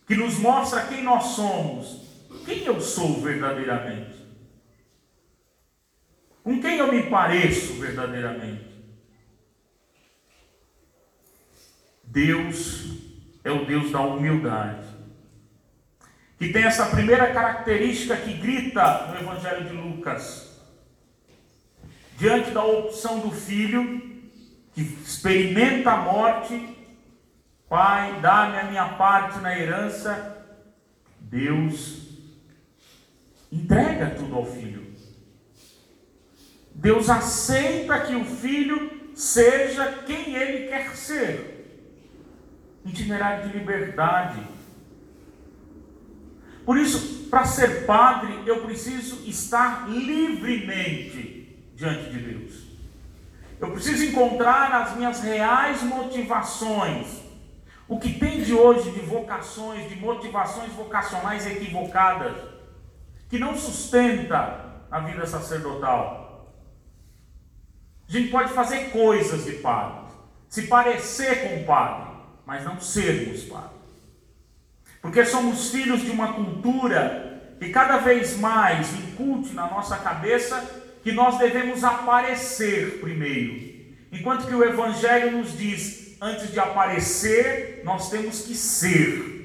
que 0.08 0.16
nos 0.16 0.40
mostra 0.40 0.88
quem 0.88 1.04
nós 1.04 1.26
somos, 1.26 2.02
quem 2.44 2.64
eu 2.64 2.82
sou 2.82 3.22
verdadeiramente? 3.22 4.25
Com 6.46 6.62
quem 6.62 6.78
eu 6.78 6.92
me 6.92 7.10
pareço 7.10 7.74
verdadeiramente? 7.74 8.70
Deus 12.04 12.86
é 13.44 13.50
o 13.50 13.66
Deus 13.66 13.92
da 13.92 14.00
humildade 14.02 14.86
que 16.38 16.50
tem 16.54 16.66
essa 16.66 16.86
primeira 16.86 17.34
característica 17.34 18.16
que 18.16 18.34
grita 18.34 19.08
no 19.08 19.20
Evangelho 19.22 19.68
de 19.68 19.74
Lucas. 19.74 20.62
Diante 22.20 22.52
da 22.52 22.64
opção 22.64 23.22
do 23.22 23.32
filho, 23.32 24.22
que 24.74 24.82
experimenta 24.82 25.94
a 25.94 25.98
morte, 25.98 26.78
Pai, 27.68 28.20
dá-me 28.22 28.60
a 28.60 28.64
minha 28.66 28.90
parte 28.90 29.40
na 29.40 29.58
herança, 29.58 30.46
Deus 31.20 32.06
entrega 33.52 34.12
tudo 34.12 34.36
ao 34.36 34.46
filho. 34.46 34.85
Deus 36.76 37.10
aceita 37.10 38.00
que 38.02 38.16
o 38.16 38.26
filho 38.26 39.12
seja 39.16 40.04
quem 40.06 40.36
ele 40.36 40.68
quer 40.68 40.96
ser. 40.96 41.54
Itinerário 42.86 43.50
de 43.50 43.58
liberdade 43.58 44.56
por 46.66 46.78
isso, 46.78 47.30
para 47.30 47.46
ser 47.46 47.86
padre, 47.86 48.42
eu 48.46 48.64
preciso 48.64 49.24
estar 49.30 49.88
livremente 49.88 51.64
diante 51.76 52.10
de 52.10 52.20
Deus. 52.20 52.66
Eu 53.62 53.70
preciso 53.72 54.04
encontrar 54.04 54.74
as 54.74 54.96
minhas 54.96 55.22
reais 55.22 55.84
motivações. 55.84 57.24
O 57.88 58.00
que 58.00 58.18
tem 58.20 58.42
de 58.42 58.52
hoje 58.52 58.90
de 58.92 59.00
vocações, 59.02 59.88
de 59.88 59.96
motivações 59.96 60.74
vocacionais 60.74 61.46
equivocadas, 61.46 62.36
que 63.30 63.38
não 63.38 63.56
sustenta 63.56 64.82
a 64.90 65.00
vida 65.02 65.26
sacerdotal. 65.28 66.25
A 68.08 68.12
gente 68.12 68.30
pode 68.30 68.54
fazer 68.54 68.92
coisas 68.92 69.46
de 69.46 69.54
padre, 69.54 70.06
se 70.48 70.64
parecer 70.68 71.50
com 71.50 71.66
padre, 71.66 72.12
mas 72.46 72.64
não 72.64 72.80
sermos 72.80 73.44
padre. 73.44 73.76
Porque 75.02 75.26
somos 75.26 75.72
filhos 75.72 76.02
de 76.02 76.12
uma 76.12 76.34
cultura 76.34 77.56
que 77.60 77.70
cada 77.70 77.98
vez 77.98 78.38
mais 78.38 78.94
incute 78.94 79.54
na 79.54 79.68
nossa 79.68 79.98
cabeça 79.98 80.84
que 81.04 81.12
nós 81.12 81.38
devemos 81.38 81.84
aparecer 81.84 83.00
primeiro. 83.00 83.76
Enquanto 84.12 84.48
que 84.48 84.56
o 84.56 84.64
Evangelho 84.64 85.38
nos 85.38 85.58
diz, 85.58 86.18
antes 86.22 86.52
de 86.52 86.60
aparecer, 86.60 87.82
nós 87.84 88.10
temos 88.10 88.42
que 88.42 88.56
ser. 88.56 89.36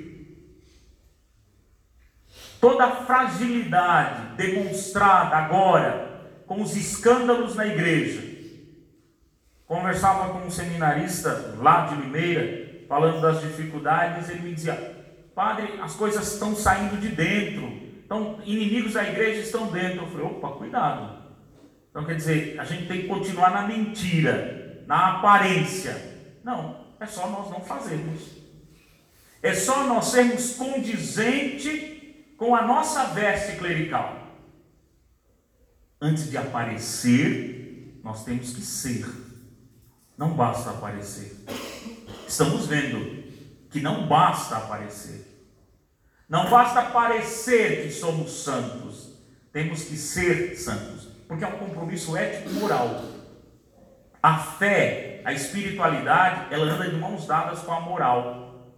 Toda 2.61 2.85
a 2.85 2.97
fragilidade 3.05 4.37
demonstrada 4.37 5.37
agora 5.37 6.31
com 6.47 6.63
os 6.63 6.77
escândalos 6.77 7.55
na 7.55 7.67
igreja. 7.67 8.30
Conversava 9.71 10.33
com 10.33 10.49
um 10.49 10.51
seminarista 10.51 11.55
lá 11.59 11.87
de 11.87 11.95
Limeira, 11.95 12.87
falando 12.89 13.21
das 13.21 13.41
dificuldades, 13.41 14.29
ele 14.29 14.41
me 14.41 14.53
dizia: 14.53 14.75
Padre, 15.33 15.79
as 15.81 15.95
coisas 15.95 16.33
estão 16.33 16.57
saindo 16.57 17.01
de 17.01 17.09
dentro. 17.11 17.69
Então, 18.05 18.41
inimigos 18.45 18.95
da 18.95 19.09
igreja 19.09 19.43
estão 19.43 19.69
dentro. 19.69 20.01
Eu 20.01 20.09
falei, 20.09 20.27
opa, 20.27 20.49
cuidado. 20.57 21.23
Então, 21.89 22.05
quer 22.05 22.17
dizer, 22.17 22.59
a 22.59 22.65
gente 22.65 22.89
tem 22.89 23.03
que 23.03 23.07
continuar 23.07 23.53
na 23.53 23.63
mentira, 23.63 24.83
na 24.89 25.19
aparência. 25.19 25.95
Não, 26.43 26.87
é 26.99 27.07
só 27.07 27.29
nós 27.29 27.49
não 27.49 27.61
fazermos. 27.61 28.23
É 29.41 29.55
só 29.55 29.85
nós 29.85 30.07
sermos 30.07 30.57
condizente 30.57 32.35
com 32.37 32.57
a 32.57 32.63
nossa 32.63 33.05
veste 33.05 33.57
clerical. 33.57 34.17
Antes 36.01 36.29
de 36.29 36.37
aparecer, 36.37 38.01
nós 38.03 38.25
temos 38.25 38.53
que 38.53 38.63
ser. 38.63 39.20
Não 40.21 40.35
basta 40.35 40.69
aparecer. 40.69 41.35
Estamos 42.29 42.67
vendo 42.67 43.25
que 43.71 43.81
não 43.81 44.07
basta 44.07 44.59
aparecer. 44.59 45.27
Não 46.29 46.51
basta 46.51 46.83
parecer 46.83 47.85
que 47.85 47.91
somos 47.91 48.31
santos, 48.45 49.15
temos 49.51 49.83
que 49.83 49.97
ser 49.97 50.57
santos, 50.57 51.09
porque 51.27 51.43
é 51.43 51.49
um 51.49 51.57
compromisso 51.57 52.15
ético 52.19 52.51
moral. 52.51 53.03
A 54.23 54.37
fé, 54.37 55.23
a 55.25 55.33
espiritualidade, 55.33 56.53
ela 56.53 56.67
anda 56.71 56.91
de 56.91 56.97
mãos 56.97 57.27
dadas 57.27 57.61
com 57.61 57.73
a 57.73 57.81
moral. 57.81 58.77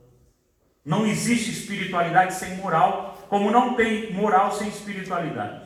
Não 0.85 1.05
existe 1.05 1.51
espiritualidade 1.51 2.35
sem 2.35 2.55
moral, 2.55 3.19
como 3.29 3.51
não 3.51 3.75
tem 3.75 4.13
moral 4.13 4.53
sem 4.53 4.69
espiritualidade. 4.69 5.61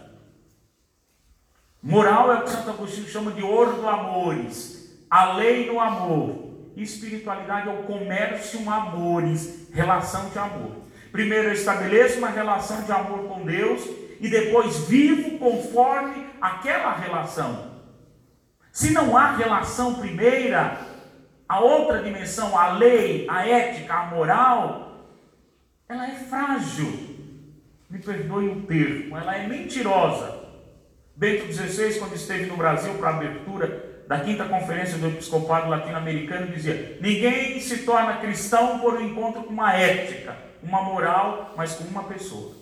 Moral 1.82 2.32
é 2.32 2.38
o 2.38 2.44
que 2.44 2.50
Santo 2.50 2.70
Agostinho 2.70 3.08
chama 3.08 3.30
de 3.32 3.42
ordo 3.42 3.86
amores, 3.86 4.75
a 5.10 5.32
lei 5.32 5.66
no 5.66 5.80
amor. 5.80 6.46
Espiritualidade 6.76 7.68
é 7.68 7.72
o 7.72 7.84
comércio 7.84 8.68
amores, 8.70 9.68
relação 9.72 10.28
de 10.28 10.38
amor. 10.38 10.72
Primeiro 11.10 11.48
eu 11.48 11.54
estabeleço 11.54 12.18
uma 12.18 12.28
relação 12.28 12.82
de 12.82 12.92
amor 12.92 13.26
com 13.26 13.44
Deus 13.44 13.82
e 14.20 14.28
depois 14.28 14.86
vivo 14.88 15.38
conforme 15.38 16.26
aquela 16.40 16.94
relação. 16.94 17.76
Se 18.70 18.90
não 18.90 19.16
há 19.16 19.32
relação 19.32 19.94
primeira, 19.94 20.78
a 21.48 21.60
outra 21.60 22.02
dimensão, 22.02 22.58
a 22.58 22.72
lei, 22.72 23.26
a 23.30 23.46
ética, 23.46 23.94
a 23.94 24.06
moral, 24.06 25.06
ela 25.88 26.06
é 26.06 26.14
frágil. 26.14 27.16
Me 27.88 27.98
perdoe 28.00 28.48
o 28.48 28.62
termo, 28.62 29.16
ela 29.16 29.34
é 29.36 29.46
mentirosa. 29.46 30.44
Bento 31.14 31.50
XVI, 31.50 31.98
quando 31.98 32.14
esteve 32.14 32.44
no 32.46 32.56
Brasil 32.56 32.92
para 32.94 33.08
a 33.08 33.14
abertura 33.14 33.85
da 34.06 34.20
quinta 34.20 34.44
conferência 34.44 34.98
do 34.98 35.08
episcopado 35.08 35.68
latino-americano, 35.68 36.52
dizia: 36.52 36.98
ninguém 37.00 37.60
se 37.60 37.78
torna 37.78 38.18
cristão 38.18 38.78
por 38.78 38.94
um 38.94 39.00
encontro 39.00 39.42
com 39.42 39.52
uma 39.52 39.74
ética 39.74 40.46
uma 40.66 40.82
moral, 40.82 41.54
mas 41.56 41.74
com 41.74 41.84
uma 41.84 42.04
pessoa. 42.04 42.54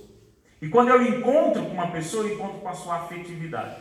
E 0.61 0.69
quando 0.69 0.89
eu 0.89 1.03
encontro 1.03 1.65
com 1.65 1.73
uma 1.73 1.91
pessoa, 1.91 2.25
eu 2.25 2.35
encontro 2.35 2.61
com 2.61 2.69
a 2.69 2.75
sua 2.75 2.97
afetividade. 2.97 3.77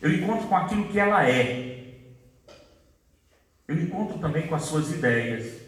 Eu 0.00 0.12
encontro 0.12 0.46
com 0.46 0.56
aquilo 0.56 0.88
que 0.88 0.98
ela 0.98 1.28
é. 1.28 1.94
Eu 3.66 3.80
encontro 3.80 4.18
também 4.18 4.46
com 4.46 4.54
as 4.54 4.62
suas 4.62 4.90
ideias. 4.90 5.60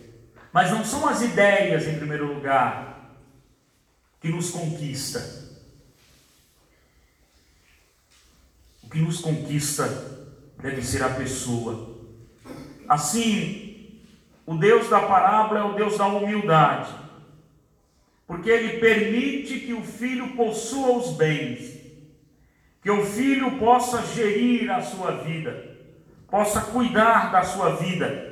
Mas 0.52 0.70
não 0.70 0.84
são 0.84 1.06
as 1.08 1.22
ideias, 1.22 1.86
em 1.86 1.96
primeiro 1.96 2.32
lugar, 2.32 3.16
que 4.20 4.28
nos 4.28 4.50
conquista. 4.50 5.46
O 8.82 8.88
que 8.88 8.98
nos 9.00 9.20
conquista 9.20 10.17
deve 10.60 10.82
ser 10.82 11.02
a 11.02 11.10
pessoa. 11.10 11.96
Assim, 12.88 14.00
o 14.46 14.56
Deus 14.56 14.88
da 14.88 15.00
parábola 15.00 15.60
é 15.60 15.62
o 15.62 15.74
Deus 15.74 15.98
da 15.98 16.06
humildade, 16.06 16.92
porque 18.26 18.50
ele 18.50 18.78
permite 18.78 19.60
que 19.60 19.72
o 19.72 19.82
filho 19.82 20.36
possua 20.36 20.96
os 20.96 21.16
bens, 21.16 21.78
que 22.82 22.90
o 22.90 23.04
filho 23.04 23.58
possa 23.58 24.02
gerir 24.06 24.70
a 24.70 24.82
sua 24.82 25.12
vida, 25.22 25.76
possa 26.30 26.60
cuidar 26.60 27.30
da 27.30 27.42
sua 27.42 27.76
vida. 27.76 28.26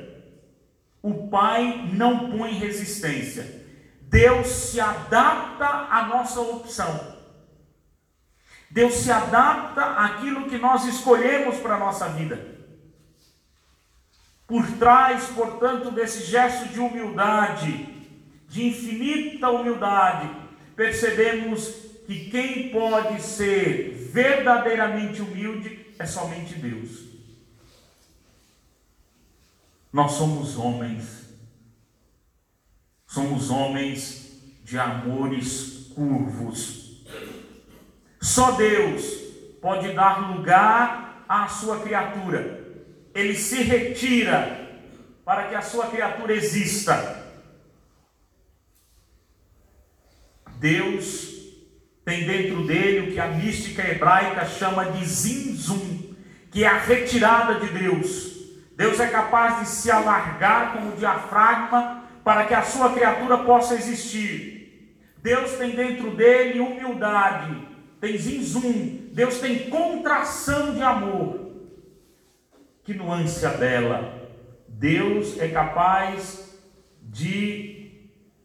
O 1.01 1.27
pai 1.27 1.89
não 1.93 2.31
põe 2.31 2.53
resistência. 2.53 3.65
Deus 4.01 4.47
se 4.47 4.79
adapta 4.79 5.65
à 5.65 6.07
nossa 6.07 6.39
opção. 6.41 7.16
Deus 8.69 8.95
se 8.95 9.11
adapta 9.11 9.81
àquilo 9.95 10.49
que 10.49 10.57
nós 10.57 10.85
escolhemos 10.85 11.57
para 11.57 11.75
a 11.75 11.79
nossa 11.79 12.09
vida. 12.09 12.57
Por 14.45 14.65
trás, 14.77 15.25
portanto, 15.27 15.91
desse 15.91 16.23
gesto 16.25 16.69
de 16.69 16.79
humildade, 16.79 17.87
de 18.47 18.67
infinita 18.67 19.49
humildade, 19.49 20.29
percebemos 20.75 21.67
que 22.05 22.29
quem 22.29 22.69
pode 22.69 23.21
ser 23.21 24.09
verdadeiramente 24.11 25.21
humilde 25.21 25.93
é 25.99 26.05
somente 26.05 26.55
Deus. 26.55 27.07
Nós 29.91 30.13
somos 30.13 30.57
homens, 30.57 31.29
somos 33.05 33.49
homens 33.49 34.41
de 34.63 34.77
amores 34.77 35.91
curvos. 35.93 36.86
Só 38.21 38.51
Deus 38.51 39.03
pode 39.61 39.93
dar 39.93 40.31
lugar 40.31 41.25
à 41.27 41.47
sua 41.47 41.79
criatura 41.79 42.67
ele 43.17 43.35
se 43.35 43.63
retira 43.63 44.69
para 45.25 45.47
que 45.47 45.55
a 45.55 45.61
sua 45.61 45.87
criatura 45.87 46.33
exista. 46.33 47.25
Deus 50.59 51.35
tem 52.05 52.25
dentro 52.25 52.65
dele 52.65 53.09
o 53.09 53.13
que 53.13 53.19
a 53.19 53.27
mística 53.27 53.81
hebraica 53.81 54.45
chama 54.45 54.91
de 54.91 55.03
zinzum, 55.03 56.15
que 56.51 56.63
é 56.63 56.67
a 56.67 56.77
retirada 56.77 57.55
de 57.55 57.67
Deus. 57.69 58.37
Deus 58.75 58.99
é 58.99 59.07
capaz 59.07 59.61
de 59.61 59.69
se 59.69 59.89
alargar 59.89 60.73
como 60.73 60.95
diafragma 60.95 62.03
para 62.23 62.45
que 62.45 62.53
a 62.53 62.61
sua 62.61 62.93
criatura 62.93 63.39
possa 63.39 63.73
existir. 63.73 65.03
Deus 65.23 65.53
tem 65.53 65.71
dentro 65.71 66.11
dele 66.11 66.59
humildade, 66.59 67.66
tem 67.99 68.17
zinzum, 68.17 69.09
Deus 69.11 69.39
tem 69.39 69.69
contração 69.69 70.73
de 70.73 70.81
amor. 70.81 71.51
Que 72.83 72.93
nuance 72.93 73.45
a 73.45 73.51
bela. 73.51 74.29
Deus 74.67 75.39
é 75.39 75.47
capaz 75.47 76.55
de 77.01 77.91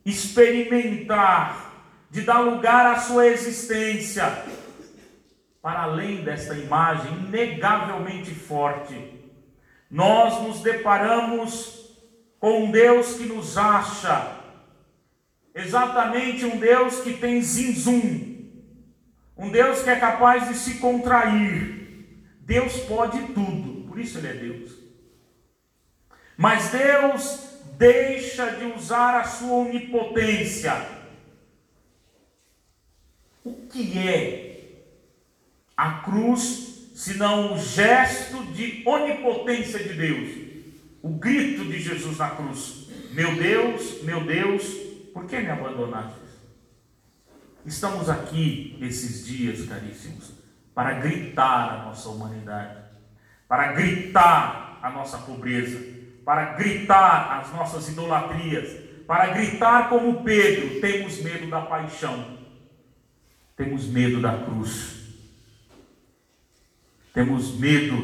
experimentar, 0.05 1.85
de 2.11 2.23
dar 2.23 2.41
lugar 2.41 2.87
à 2.87 2.99
sua 2.99 3.27
existência, 3.27 4.45
para 5.61 5.83
além 5.83 6.25
desta 6.25 6.55
imagem 6.55 7.13
inegavelmente 7.27 8.35
forte. 8.35 9.21
Nós 9.91 10.43
nos 10.43 10.61
deparamos 10.61 11.83
com 12.41 12.65
um 12.65 12.71
Deus 12.71 13.15
que 13.15 13.27
nos 13.27 13.57
acha, 13.57 14.39
exatamente 15.55 16.45
um 16.45 16.59
Deus 16.59 17.01
que 17.01 17.13
tem 17.13 17.41
zinzum, 17.41 18.32
um 19.37 19.51
Deus 19.51 19.83
que 19.83 19.91
é 19.91 19.97
capaz 19.97 20.49
de 20.49 20.55
se 20.55 20.75
contrair. 20.75 21.83
Deus 22.41 22.81
pode 22.81 23.21
tudo. 23.33 23.89
Por 23.89 23.99
isso 23.99 24.19
ele 24.19 24.29
é 24.29 24.35
Deus. 24.35 24.73
Mas 26.37 26.71
Deus 26.71 27.53
deixa 27.77 28.51
de 28.51 28.67
usar 28.67 29.21
a 29.21 29.25
sua 29.25 29.55
onipotência. 29.67 30.75
O 33.45 33.67
que 33.67 33.99
é 33.99 34.53
a 35.77 36.03
cruz, 36.03 36.91
senão 36.95 37.55
o 37.55 37.59
gesto 37.59 38.45
de 38.53 38.83
onipotência 38.87 39.79
de 39.83 39.95
Deus? 39.95 40.53
O 41.03 41.11
grito 41.11 41.65
de 41.65 41.81
Jesus 41.81 42.19
na 42.19 42.31
cruz: 42.31 42.89
Meu 43.11 43.35
Deus, 43.35 44.03
meu 44.03 44.25
Deus, 44.25 44.65
por 45.13 45.27
que 45.27 45.41
me 45.41 45.51
abandonaste? 45.51 46.22
Estamos 47.65 48.09
aqui 48.09 48.77
esses 48.81 49.27
dias, 49.27 49.67
caríssimos, 49.69 50.33
para 50.75 50.95
gritar 50.95 51.81
a 51.81 51.85
nossa 51.85 52.09
humanidade 52.09 52.83
para 53.53 53.73
gritar 53.73 54.79
a 54.83 54.89
nossa 54.89 55.19
pobreza, 55.19 55.79
para 56.25 56.55
gritar 56.55 57.39
as 57.39 57.53
nossas 57.53 57.87
idolatrias, 57.87 58.67
para 59.07 59.27
gritar 59.27 59.91
como 59.91 60.25
Pedro: 60.25 60.81
temos 60.81 61.21
medo 61.21 61.51
da 61.51 61.61
paixão, 61.61 62.39
temos 63.55 63.87
medo 63.87 64.23
da 64.23 64.39
cruz, 64.39 65.03
temos 67.13 67.55
medo 67.59 67.97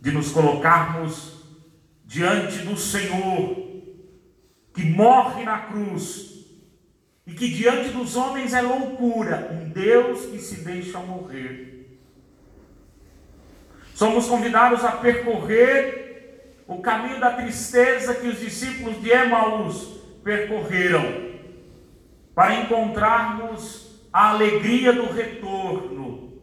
de 0.00 0.10
nos 0.10 0.32
colocarmos 0.32 1.44
diante 2.04 2.58
do 2.64 2.76
Senhor, 2.76 3.54
que 4.74 4.84
morre 4.86 5.44
na 5.44 5.58
cruz, 5.60 6.33
e 7.26 7.32
que 7.32 7.48
diante 7.48 7.90
dos 7.90 8.16
homens 8.16 8.52
é 8.52 8.60
loucura, 8.60 9.48
um 9.52 9.68
Deus 9.68 10.26
que 10.26 10.38
se 10.38 10.56
deixa 10.56 10.98
morrer 10.98 11.74
Somos 13.94 14.26
convidados 14.26 14.84
a 14.84 14.90
percorrer 14.90 16.56
o 16.66 16.78
caminho 16.82 17.20
da 17.20 17.30
tristeza 17.30 18.14
que 18.14 18.26
os 18.26 18.40
discípulos 18.40 19.00
de 19.00 19.10
Emaús 19.10 20.00
percorreram, 20.24 21.34
para 22.34 22.56
encontrarmos 22.62 24.00
a 24.12 24.30
alegria 24.30 24.92
do 24.92 25.12
retorno. 25.12 26.42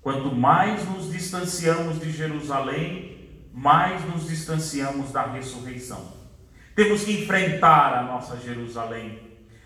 Quanto 0.00 0.34
mais 0.34 0.88
nos 0.88 1.12
distanciamos 1.12 2.00
de 2.00 2.10
Jerusalém, 2.10 3.42
mais 3.52 4.02
nos 4.06 4.28
distanciamos 4.28 5.12
da 5.12 5.26
ressurreição. 5.26 6.14
Temos 6.74 7.04
que 7.04 7.22
enfrentar 7.22 7.94
a 7.94 8.02
nossa 8.02 8.36
Jerusalém. 8.38 9.23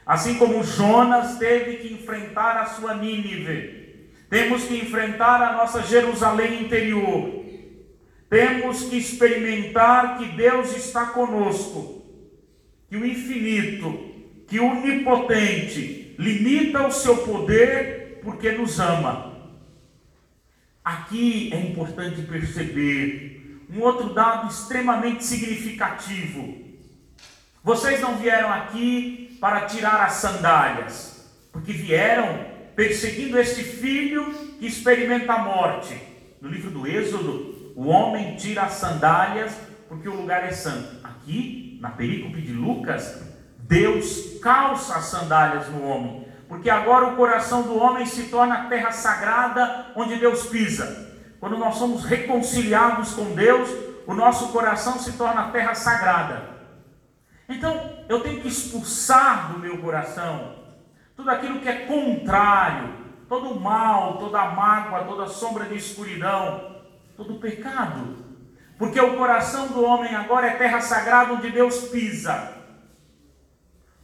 Assim 0.08 0.38
como 0.38 0.64
Jonas 0.64 1.36
teve 1.36 1.76
que 1.76 1.92
enfrentar 1.92 2.56
a 2.56 2.64
sua 2.64 2.94
Nínive, 2.94 4.08
temos 4.30 4.64
que 4.64 4.78
enfrentar 4.78 5.42
a 5.42 5.52
nossa 5.52 5.82
Jerusalém 5.82 6.62
interior. 6.62 7.44
Temos 8.30 8.84
que 8.84 8.96
experimentar 8.96 10.16
que 10.16 10.24
Deus 10.28 10.74
está 10.74 11.08
conosco, 11.08 12.06
que 12.88 12.96
o 12.96 13.04
infinito, 13.04 14.14
que 14.46 14.58
o 14.58 14.70
onipotente 14.70 16.14
limita 16.18 16.86
o 16.86 16.90
seu 16.90 17.18
poder 17.18 18.20
porque 18.24 18.52
nos 18.52 18.80
ama. 18.80 19.52
Aqui 20.82 21.50
é 21.52 21.60
importante 21.60 22.22
perceber 22.22 23.60
um 23.70 23.82
outro 23.82 24.14
dado 24.14 24.48
extremamente 24.48 25.22
significativo. 25.22 26.67
Vocês 27.68 28.00
não 28.00 28.16
vieram 28.16 28.50
aqui 28.50 29.36
para 29.38 29.66
tirar 29.66 30.02
as 30.02 30.14
sandálias, 30.14 31.30
porque 31.52 31.70
vieram 31.70 32.46
perseguindo 32.74 33.38
este 33.38 33.62
filho 33.62 34.32
que 34.58 34.66
experimenta 34.66 35.34
a 35.34 35.42
morte. 35.42 35.94
No 36.40 36.48
livro 36.48 36.70
do 36.70 36.86
Êxodo, 36.86 37.74
o 37.76 37.88
homem 37.88 38.36
tira 38.36 38.62
as 38.62 38.72
sandálias 38.72 39.52
porque 39.86 40.08
o 40.08 40.14
lugar 40.14 40.44
é 40.44 40.50
santo. 40.50 40.96
Aqui, 41.04 41.78
na 41.82 41.90
perícope 41.90 42.40
de 42.40 42.54
Lucas, 42.54 43.22
Deus 43.58 44.38
calça 44.42 44.94
as 44.94 45.04
sandálias 45.04 45.68
no 45.68 45.84
homem, 45.84 46.26
porque 46.48 46.70
agora 46.70 47.08
o 47.08 47.16
coração 47.16 47.60
do 47.60 47.76
homem 47.76 48.06
se 48.06 48.30
torna 48.30 48.62
a 48.62 48.64
terra 48.68 48.92
sagrada 48.92 49.92
onde 49.94 50.16
Deus 50.16 50.46
pisa. 50.46 51.12
Quando 51.38 51.58
nós 51.58 51.74
somos 51.74 52.02
reconciliados 52.06 53.12
com 53.12 53.34
Deus, 53.34 53.68
o 54.06 54.14
nosso 54.14 54.48
coração 54.52 54.98
se 54.98 55.12
torna 55.18 55.42
a 55.42 55.50
terra 55.50 55.74
sagrada. 55.74 56.56
Então, 57.48 58.04
eu 58.08 58.20
tenho 58.20 58.40
que 58.40 58.48
expulsar 58.48 59.52
do 59.52 59.58
meu 59.58 59.78
coração 59.78 60.58
tudo 61.18 61.30
aquilo 61.30 61.58
que 61.58 61.68
é 61.68 61.80
contrário, 61.80 62.94
todo 63.28 63.50
o 63.50 63.60
mal, 63.60 64.18
toda 64.18 64.40
a 64.40 64.52
mágoa, 64.52 65.04
toda 65.04 65.24
a 65.24 65.28
sombra 65.28 65.64
de 65.64 65.76
escuridão, 65.76 66.76
todo 67.16 67.34
o 67.34 67.40
pecado. 67.40 68.24
Porque 68.78 69.00
o 69.00 69.16
coração 69.16 69.66
do 69.66 69.82
homem 69.82 70.14
agora 70.14 70.46
é 70.46 70.56
terra 70.56 70.80
sagrada 70.80 71.32
onde 71.32 71.50
Deus 71.50 71.88
pisa. 71.88 72.52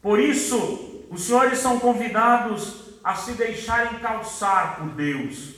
Por 0.02 0.18
isso, 0.18 1.06
os 1.08 1.22
senhores 1.22 1.60
são 1.60 1.78
convidados 1.78 2.98
a 3.04 3.14
se 3.14 3.34
deixarem 3.34 4.00
calçar 4.00 4.78
por 4.78 4.88
Deus, 4.88 5.54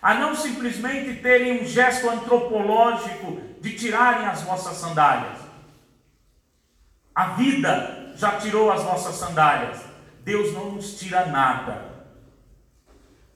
a 0.00 0.14
não 0.14 0.36
simplesmente 0.36 1.20
terem 1.20 1.62
um 1.62 1.64
gesto 1.66 2.08
antropológico 2.08 3.40
de 3.60 3.76
tirarem 3.76 4.28
as 4.28 4.42
vossas 4.42 4.76
sandálias. 4.76 5.39
A 7.20 7.34
vida 7.34 8.14
já 8.16 8.38
tirou 8.38 8.72
as 8.72 8.82
vossas 8.82 9.16
sandálias. 9.16 9.84
Deus 10.24 10.54
não 10.54 10.72
nos 10.72 10.98
tira 10.98 11.26
nada. 11.26 11.84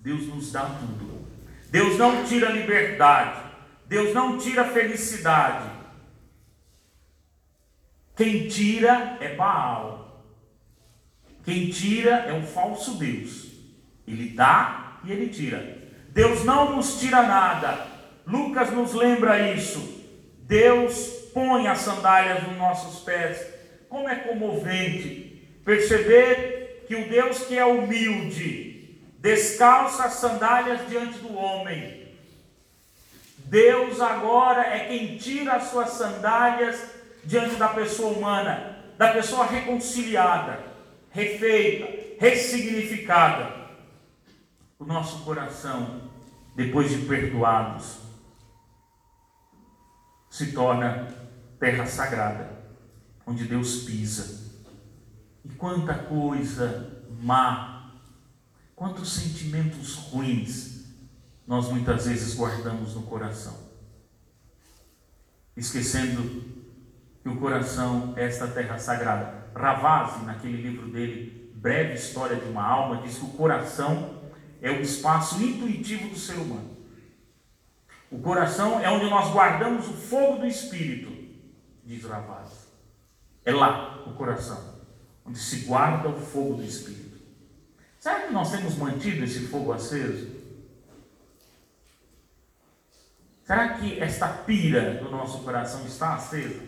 Deus 0.01 0.27
nos 0.27 0.51
dá 0.51 0.63
tudo. 0.63 1.27
Deus 1.69 1.99
não 1.99 2.25
tira 2.25 2.49
liberdade. 2.49 3.43
Deus 3.87 4.15
não 4.15 4.39
tira 4.39 4.65
felicidade. 4.65 5.71
Quem 8.17 8.49
tira 8.49 9.19
é 9.21 9.35
Baal. 9.35 10.25
Quem 11.45 11.69
tira 11.69 12.25
é 12.27 12.33
um 12.33 12.47
falso 12.47 12.95
Deus. 12.95 13.51
Ele 14.09 14.31
dá 14.31 14.99
e 15.05 15.13
ele 15.13 15.29
tira. 15.29 15.91
Deus 16.09 16.43
não 16.43 16.75
nos 16.75 16.99
tira 16.99 17.23
nada. 17.25 17.87
Lucas 18.27 18.73
nos 18.73 18.95
lembra 18.95 19.53
isso. 19.53 20.03
Deus 20.39 21.07
põe 21.35 21.69
as 21.69 21.81
sandálias 21.81 22.45
nos 22.45 22.57
nossos 22.57 23.05
pés. 23.05 23.54
Como 23.95 24.09
é 24.09 24.17
comovente 24.17 25.41
perceber 25.65 26.85
que 26.89 26.97
o 26.97 27.09
Deus 27.09 27.45
que 27.45 27.57
é 27.57 27.65
humilde 27.65 28.99
descalça 29.21 30.07
as 30.07 30.15
sandálias 30.15 30.81
diante 30.89 31.21
do 31.21 31.33
homem. 31.37 32.09
Deus 33.39 34.01
agora 34.01 34.63
é 34.63 34.89
quem 34.89 35.17
tira 35.17 35.53
as 35.53 35.69
suas 35.69 35.91
sandálias 35.91 36.91
diante 37.23 37.55
da 37.55 37.69
pessoa 37.69 38.19
humana, 38.19 38.81
da 38.99 39.13
pessoa 39.13 39.47
reconciliada, 39.47 40.59
refeita, 41.13 42.19
ressignificada 42.19 43.55
o 44.77 44.85
nosso 44.85 45.23
coração, 45.25 46.11
depois 46.57 46.91
de 46.91 47.07
perdoados, 47.07 48.01
se 50.29 50.51
torna 50.51 51.07
terra 51.61 51.87
sagrada, 51.87 52.64
onde 53.27 53.45
Deus 53.45 53.85
pisa. 53.85 54.53
E 55.45 55.49
quanta 55.51 55.95
coisa 55.95 57.05
má, 57.21 57.93
quantos 58.75 59.13
sentimentos 59.13 59.95
ruins 59.95 60.85
nós 61.47 61.69
muitas 61.69 62.07
vezes 62.07 62.35
guardamos 62.35 62.95
no 62.95 63.03
coração, 63.03 63.55
esquecendo 65.57 66.43
que 67.23 67.29
o 67.29 67.37
coração 67.37 68.15
é 68.17 68.25
esta 68.25 68.47
terra 68.49 68.79
sagrada. 68.79 69.45
Ravasi, 69.55 70.25
naquele 70.25 70.61
livro 70.61 70.89
dele, 70.89 71.53
Breve 71.55 71.95
História 71.95 72.37
de 72.37 72.47
uma 72.47 72.63
Alma, 72.63 73.03
diz 73.03 73.17
que 73.19 73.25
o 73.25 73.31
coração 73.31 74.23
é 74.61 74.71
o 74.71 74.81
espaço 74.81 75.43
intuitivo 75.43 76.09
do 76.09 76.19
ser 76.19 76.35
humano. 76.35 76.75
O 78.11 78.19
coração 78.19 78.81
é 78.81 78.91
onde 78.91 79.09
nós 79.11 79.31
guardamos 79.33 79.89
o 79.89 79.93
fogo 79.93 80.39
do 80.39 80.47
Espírito, 80.47 81.13
diz 81.85 82.05
Ravaz. 82.05 82.64
É 83.45 83.53
lá 83.53 84.03
o 84.07 84.13
coração, 84.15 84.81
onde 85.25 85.39
se 85.39 85.67
guarda 85.67 86.09
o 86.09 86.21
fogo 86.21 86.55
do 86.55 86.65
Espírito. 86.65 87.19
Será 87.99 88.21
que 88.21 88.33
nós 88.33 88.51
temos 88.51 88.77
mantido 88.77 89.25
esse 89.25 89.47
fogo 89.47 89.73
aceso? 89.73 90.29
Será 93.45 93.75
que 93.75 94.01
esta 94.01 94.29
pira 94.29 94.95
do 94.95 95.11
nosso 95.11 95.43
coração 95.43 95.85
está 95.87 96.15
acesa? 96.15 96.63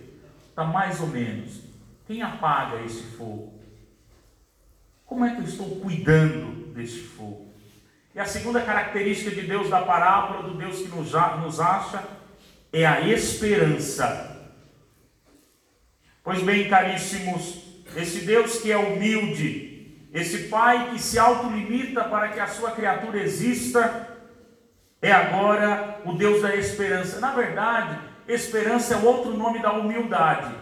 Está 0.50 0.64
mais 0.64 1.00
ou 1.00 1.06
menos. 1.06 1.60
Quem 2.06 2.22
apaga 2.22 2.82
esse 2.82 3.02
fogo? 3.02 3.54
Como 5.06 5.24
é 5.24 5.34
que 5.34 5.40
eu 5.40 5.44
estou 5.44 5.80
cuidando 5.80 6.72
deste 6.74 7.00
fogo? 7.00 7.46
E 8.14 8.18
a 8.18 8.24
segunda 8.24 8.62
característica 8.62 9.30
de 9.30 9.42
Deus 9.42 9.68
da 9.68 9.82
parábola, 9.82 10.42
do 10.42 10.56
Deus 10.56 10.78
que 10.78 10.88
nos, 10.88 11.14
acha, 11.60 12.02
é 12.72 12.86
a 12.86 13.00
esperança. 13.02 14.35
Pois 16.26 16.42
bem, 16.42 16.68
caríssimos, 16.68 17.62
esse 17.94 18.22
Deus 18.22 18.58
que 18.58 18.72
é 18.72 18.76
humilde, 18.76 20.08
esse 20.12 20.48
Pai 20.48 20.90
que 20.90 21.00
se 21.00 21.20
autolimita 21.20 22.02
para 22.02 22.30
que 22.30 22.40
a 22.40 22.48
sua 22.48 22.72
criatura 22.72 23.20
exista, 23.20 24.08
é 25.00 25.12
agora 25.12 26.00
o 26.04 26.14
Deus 26.14 26.42
da 26.42 26.56
esperança. 26.56 27.20
Na 27.20 27.30
verdade, 27.30 27.96
esperança 28.26 28.94
é 28.94 28.96
outro 28.96 29.36
nome 29.36 29.60
da 29.60 29.70
humildade. 29.74 30.52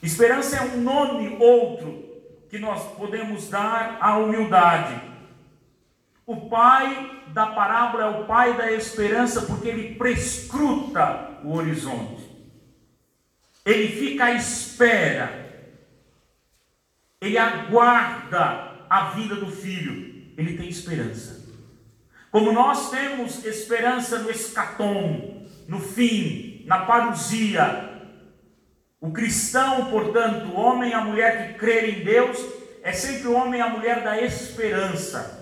Esperança 0.00 0.58
é 0.58 0.62
um 0.62 0.80
nome 0.80 1.36
outro 1.40 2.04
que 2.48 2.60
nós 2.60 2.92
podemos 2.92 3.50
dar 3.50 3.98
à 4.00 4.18
humildade. 4.18 5.02
O 6.24 6.48
pai 6.48 7.24
da 7.34 7.46
parábola 7.46 8.04
é 8.04 8.20
o 8.20 8.24
pai 8.26 8.56
da 8.56 8.70
esperança 8.70 9.42
porque 9.42 9.66
ele 9.66 9.96
prescruta 9.96 11.40
o 11.42 11.56
horizonte. 11.56 12.29
Ele 13.64 13.88
fica 13.88 14.26
à 14.26 14.32
espera. 14.32 15.48
Ele 17.20 17.36
aguarda 17.36 18.86
a 18.88 19.10
vida 19.10 19.36
do 19.36 19.50
filho. 19.50 20.32
Ele 20.36 20.56
tem 20.56 20.68
esperança. 20.68 21.40
Como 22.30 22.52
nós 22.52 22.90
temos 22.90 23.44
esperança 23.44 24.20
no 24.20 24.30
escatom, 24.30 25.46
no 25.66 25.80
fim, 25.80 26.64
na 26.66 26.84
parousia, 26.84 27.90
o 29.00 29.10
cristão, 29.10 29.90
portanto, 29.90 30.46
o 30.46 30.56
homem 30.56 30.90
e 30.90 30.94
a 30.94 31.00
mulher 31.00 31.48
que 31.48 31.58
crê 31.58 31.90
em 31.90 32.04
Deus, 32.04 32.38
é 32.82 32.92
sempre 32.92 33.28
o 33.28 33.34
homem 33.34 33.58
e 33.58 33.62
a 33.62 33.68
mulher 33.68 34.02
da 34.02 34.20
esperança. 34.20 35.38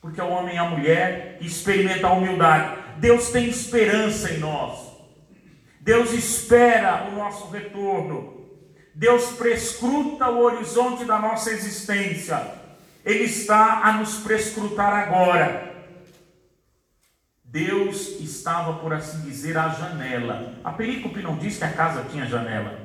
Porque 0.00 0.20
é 0.20 0.24
o 0.24 0.30
homem 0.30 0.54
e 0.54 0.58
a 0.58 0.64
mulher 0.64 1.38
que 1.38 1.46
experimenta 1.46 2.08
a 2.08 2.12
humildade. 2.12 2.80
Deus 2.98 3.30
tem 3.30 3.48
esperança 3.48 4.32
em 4.32 4.38
nós. 4.38 4.89
Deus 5.80 6.12
espera 6.12 7.08
o 7.10 7.16
nosso 7.16 7.48
retorno. 7.48 8.48
Deus 8.94 9.30
prescruta 9.32 10.28
o 10.28 10.42
horizonte 10.42 11.06
da 11.06 11.18
nossa 11.18 11.50
existência. 11.50 12.38
Ele 13.04 13.24
está 13.24 13.80
a 13.84 13.92
nos 13.94 14.18
prescrutar 14.18 14.92
agora. 14.92 15.70
Deus 17.42 18.20
estava, 18.20 18.74
por 18.74 18.92
assim 18.92 19.22
dizer, 19.22 19.56
à 19.56 19.70
janela. 19.70 20.54
A 20.62 20.70
perícope 20.70 21.22
não 21.22 21.36
diz 21.36 21.56
que 21.56 21.64
a 21.64 21.72
casa 21.72 22.06
tinha 22.10 22.26
janela. 22.26 22.78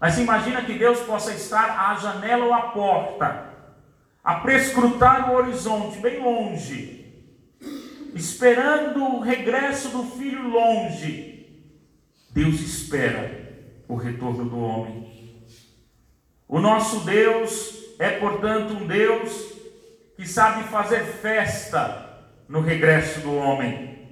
Mas 0.00 0.18
imagina 0.18 0.62
que 0.62 0.78
Deus 0.78 0.98
possa 1.00 1.32
estar 1.32 1.90
à 1.90 1.94
janela 1.96 2.46
ou 2.46 2.54
à 2.54 2.62
porta, 2.70 3.50
a 4.24 4.36
prescrutar 4.36 5.30
o 5.30 5.36
horizonte, 5.36 5.98
bem 5.98 6.20
longe, 6.20 7.04
esperando 8.14 9.04
o 9.04 9.20
regresso 9.20 9.90
do 9.90 10.04
filho 10.04 10.48
longe. 10.48 11.29
Deus 12.32 12.60
espera 12.60 13.40
o 13.88 13.96
retorno 13.96 14.48
do 14.48 14.58
homem. 14.58 15.10
O 16.46 16.60
nosso 16.60 17.00
Deus 17.04 17.80
é, 17.98 18.18
portanto, 18.18 18.72
um 18.72 18.86
Deus 18.86 19.52
que 20.16 20.26
sabe 20.26 20.68
fazer 20.68 21.04
festa 21.04 22.28
no 22.48 22.60
regresso 22.60 23.20
do 23.20 23.34
homem. 23.34 24.08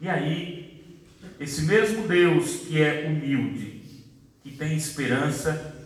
E 0.00 0.08
aí, 0.08 1.06
esse 1.38 1.62
mesmo 1.62 2.08
Deus 2.08 2.66
que 2.66 2.82
é 2.82 3.06
humilde, 3.06 4.06
que 4.42 4.50
tem 4.50 4.76
esperança, 4.76 5.76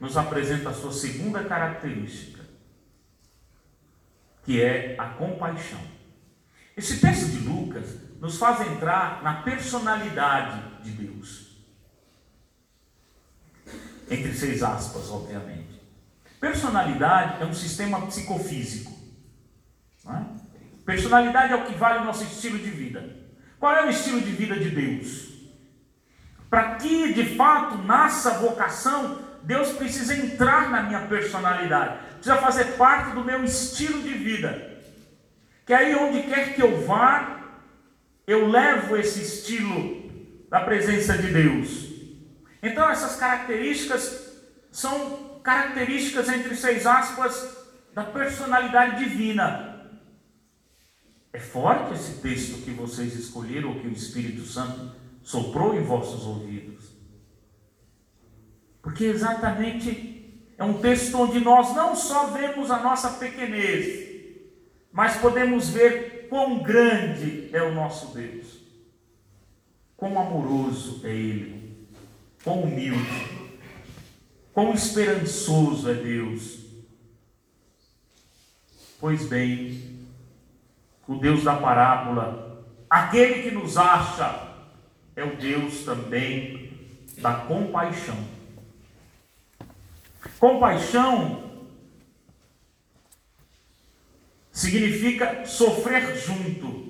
nos 0.00 0.16
apresenta 0.16 0.70
a 0.70 0.74
sua 0.74 0.92
segunda 0.92 1.44
característica, 1.44 2.40
que 4.44 4.60
é 4.60 4.94
a 4.98 5.06
compaixão. 5.06 5.80
Esse 6.76 7.00
texto 7.00 7.30
de 7.30 7.46
Lucas 7.46 7.96
nos 8.20 8.38
faz 8.38 8.60
entrar 8.66 9.22
na 9.22 9.42
personalidade 9.42 10.69
de 10.82 10.90
Deus. 10.90 11.50
Entre 14.10 14.34
seis 14.34 14.62
aspas, 14.62 15.10
obviamente. 15.10 15.80
Personalidade 16.40 17.42
é 17.42 17.46
um 17.46 17.54
sistema 17.54 18.06
psicofísico. 18.06 18.92
É? 20.08 20.22
Personalidade 20.84 21.52
é 21.52 21.56
o 21.56 21.66
que 21.66 21.74
vale 21.74 22.00
o 22.00 22.04
nosso 22.04 22.24
estilo 22.24 22.58
de 22.58 22.70
vida. 22.70 23.16
Qual 23.58 23.74
é 23.74 23.86
o 23.86 23.90
estilo 23.90 24.20
de 24.20 24.30
vida 24.30 24.58
de 24.58 24.70
Deus? 24.70 25.30
Para 26.48 26.76
que 26.76 27.12
de 27.12 27.36
fato 27.36 27.78
nasça 27.78 28.30
a 28.32 28.38
vocação, 28.38 29.22
Deus 29.42 29.70
precisa 29.72 30.16
entrar 30.16 30.70
na 30.70 30.82
minha 30.82 31.02
personalidade, 31.02 31.98
precisa 32.14 32.36
fazer 32.36 32.76
parte 32.76 33.14
do 33.14 33.24
meu 33.24 33.44
estilo 33.44 34.02
de 34.02 34.14
vida. 34.14 34.78
Que 35.64 35.72
aí 35.72 35.94
onde 35.94 36.22
quer 36.22 36.54
que 36.54 36.62
eu 36.62 36.84
vá, 36.84 37.40
eu 38.26 38.48
levo 38.48 38.96
esse 38.96 39.22
estilo 39.22 40.09
da 40.50 40.60
presença 40.60 41.16
de 41.16 41.28
Deus. 41.28 41.88
Então 42.62 42.90
essas 42.90 43.16
características 43.16 44.36
são 44.70 45.40
características 45.42 46.28
entre 46.28 46.54
seis 46.54 46.86
aspas 46.86 47.56
da 47.94 48.04
personalidade 48.04 49.04
divina. 49.04 49.70
É 51.32 51.38
forte 51.38 51.94
esse 51.94 52.20
texto 52.20 52.62
que 52.64 52.72
vocês 52.72 53.14
escolheram, 53.14 53.78
que 53.78 53.86
o 53.86 53.92
Espírito 53.92 54.42
Santo 54.42 54.96
soprou 55.22 55.74
em 55.74 55.84
vossos 55.84 56.26
ouvidos. 56.26 56.90
Porque 58.82 59.04
exatamente 59.04 60.52
é 60.58 60.64
um 60.64 60.80
texto 60.80 61.16
onde 61.16 61.38
nós 61.40 61.74
não 61.74 61.94
só 61.94 62.26
vemos 62.26 62.70
a 62.70 62.80
nossa 62.80 63.10
pequenez, 63.10 64.10
mas 64.92 65.16
podemos 65.18 65.68
ver 65.68 66.26
quão 66.28 66.62
grande 66.62 67.48
é 67.52 67.62
o 67.62 67.74
nosso 67.74 68.14
Deus, 68.14 68.59
quão 70.00 70.18
amoroso 70.18 71.02
é 71.04 71.10
Ele, 71.10 71.86
quão 72.42 72.62
humilde, 72.62 73.28
quão 74.54 74.72
esperançoso 74.72 75.90
é 75.90 75.94
Deus. 75.94 76.60
Pois 78.98 79.26
bem, 79.26 80.08
o 81.06 81.16
Deus 81.16 81.44
da 81.44 81.54
parábola, 81.54 82.66
aquele 82.88 83.42
que 83.42 83.50
nos 83.50 83.76
acha, 83.76 84.48
é 85.14 85.22
o 85.22 85.36
Deus 85.36 85.84
também 85.84 86.72
da 87.18 87.34
compaixão. 87.34 88.16
Compaixão 90.38 91.50
significa 94.50 95.44
sofrer 95.44 96.16
junto. 96.16 96.89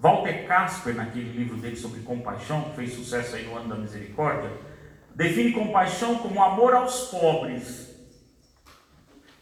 Walter 0.00 0.46
Casper, 0.46 0.94
naquele 0.94 1.32
livro 1.32 1.56
dele 1.56 1.76
sobre 1.76 2.00
compaixão, 2.00 2.62
que 2.62 2.76
fez 2.76 2.94
sucesso 2.94 3.34
aí 3.34 3.46
no 3.46 3.56
ano 3.56 3.68
da 3.68 3.74
misericórdia, 3.74 4.50
define 5.14 5.52
compaixão 5.52 6.18
como 6.18 6.42
amor 6.42 6.72
aos 6.74 7.08
pobres, 7.08 7.88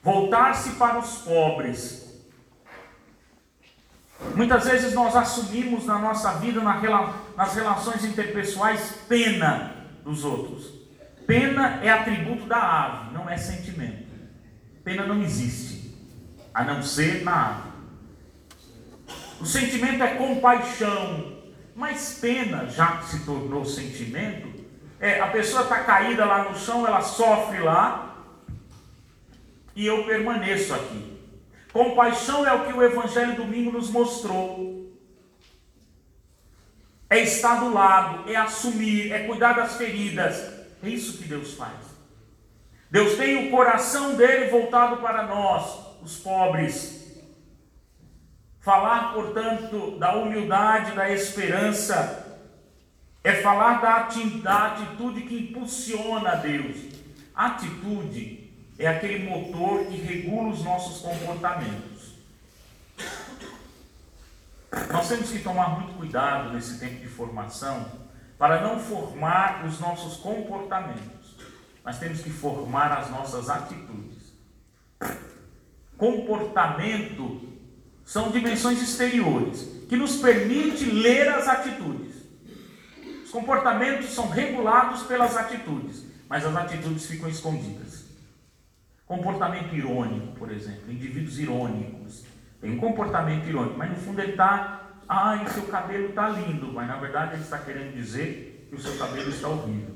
voltar-se 0.03 0.71
para 0.77 0.99
os 0.99 1.19
pobres. 1.19 2.07
Muitas 4.35 4.65
vezes 4.65 4.95
nós 4.95 5.15
assumimos 5.15 5.85
na 5.85 5.99
nossa 5.99 6.33
vida, 6.35 6.63
nas 6.63 7.55
relações 7.55 8.03
interpessoais, 8.03 8.95
pena 9.07 9.75
dos 10.03 10.25
outros. 10.25 10.73
Pena 11.27 11.81
é 11.83 11.91
atributo 11.91 12.47
da 12.47 12.57
ave, 12.57 13.15
não 13.15 13.29
é 13.29 13.37
sentimento. 13.37 14.07
Pena 14.83 15.05
não 15.05 15.21
existe, 15.21 15.95
a 16.55 16.65
não 16.65 16.83
ser 16.83 17.23
na 17.25 17.49
ave. 17.49 17.66
O 19.41 19.45
sentimento 19.45 20.03
é 20.03 20.15
compaixão, 20.15 21.37
mas 21.75 22.19
pena, 22.21 22.67
já 22.67 22.99
que 22.99 23.11
se 23.11 23.25
tornou 23.25 23.65
sentimento, 23.65 24.65
é 24.99 25.21
a 25.21 25.27
pessoa 25.29 25.63
está 25.63 25.85
caída 25.85 26.25
lá 26.25 26.45
no 26.45 26.59
chão, 26.59 26.87
ela 26.87 27.03
sofre 27.03 27.61
lá, 27.61 28.25
e 29.75 29.87
eu 29.87 30.05
permaneço 30.05 30.75
aqui. 30.75 31.21
Compaixão 31.73 32.47
é 32.47 32.53
o 32.55 32.65
que 32.65 32.73
o 32.73 32.83
Evangelho 32.83 33.37
domingo 33.37 33.71
nos 33.71 33.91
mostrou. 33.91 34.91
É 37.11 37.19
estar 37.23 37.61
do 37.61 37.73
lado, 37.73 38.31
é 38.31 38.35
assumir, 38.35 39.13
é 39.13 39.27
cuidar 39.27 39.53
das 39.53 39.77
feridas, 39.77 40.37
é 40.83 40.89
isso 40.89 41.19
que 41.19 41.29
Deus 41.29 41.53
faz. 41.53 41.75
Deus 42.91 43.17
tem 43.17 43.47
o 43.47 43.51
coração 43.51 44.15
dele 44.15 44.51
voltado 44.51 44.97
para 44.97 45.25
nós, 45.25 46.01
os 46.03 46.17
pobres. 46.17 47.06
Falar, 48.67 49.13
portanto, 49.15 49.97
da 49.97 50.17
humildade, 50.17 50.91
da 50.91 51.09
esperança, 51.09 52.41
é 53.23 53.35
falar 53.35 53.81
da 53.81 54.67
atitude 54.67 55.23
que 55.23 55.39
impulsiona 55.39 56.33
a 56.33 56.35
Deus. 56.35 56.77
A 57.33 57.47
atitude 57.47 58.51
é 58.77 58.89
aquele 58.89 59.31
motor 59.31 59.87
que 59.87 59.97
regula 59.99 60.49
os 60.49 60.65
nossos 60.65 61.01
comportamentos. 61.01 62.17
Nós 64.93 65.09
temos 65.11 65.31
que 65.31 65.39
tomar 65.39 65.79
muito 65.79 65.97
cuidado 65.97 66.53
nesse 66.53 66.81
tempo 66.81 66.97
de 66.97 67.07
formação 67.07 67.87
para 68.37 68.63
não 68.63 68.81
formar 68.81 69.65
os 69.65 69.79
nossos 69.79 70.17
comportamentos, 70.17 71.37
mas 71.85 72.01
temos 72.01 72.21
que 72.21 72.31
formar 72.31 72.99
as 72.99 73.11
nossas 73.13 73.49
atitudes. 73.49 74.33
Comportamento 75.97 77.56
são 78.07 78.31
dimensões 78.31 78.81
exteriores 78.81 79.69
que 79.87 79.97
nos 79.97 80.17
permite 80.17 80.87
ler 80.87 81.29
as 81.29 81.47
atitudes. 81.47 82.15
Os 83.23 83.31
comportamentos 83.31 84.15
são 84.15 84.31
regulados 84.31 85.03
pelas 85.03 85.37
atitudes, 85.37 86.07
mas 86.27 86.47
as 86.47 86.57
atitudes 86.57 87.05
ficam 87.05 87.29
escondidas. 87.29 88.07
Comportamento 89.05 89.75
irônico, 89.75 90.35
por 90.37 90.51
exemplo, 90.51 90.91
indivíduos 90.91 91.39
irônicos. 91.39 92.25
Tem 92.63 92.71
um 92.71 92.79
comportamento 92.79 93.47
irônico, 93.47 93.77
mas 93.77 93.91
no 93.91 93.97
fundo 93.97 94.21
ele 94.21 94.33
está 94.33 94.87
Ai, 95.09 95.49
seu 95.51 95.65
cabelo 95.65 96.09
está 96.09 96.29
lindo, 96.29 96.73
mas 96.73 96.89
na 96.89 96.97
verdade 96.97 97.35
ele 97.35 97.43
está 97.43 97.59
querendo 97.59 97.95
dizer 97.95 98.67
que 98.69 98.75
o 98.75 98.81
seu 98.81 98.97
cabelo 98.99 99.31
está 99.31 99.49
horrível. 99.49 99.95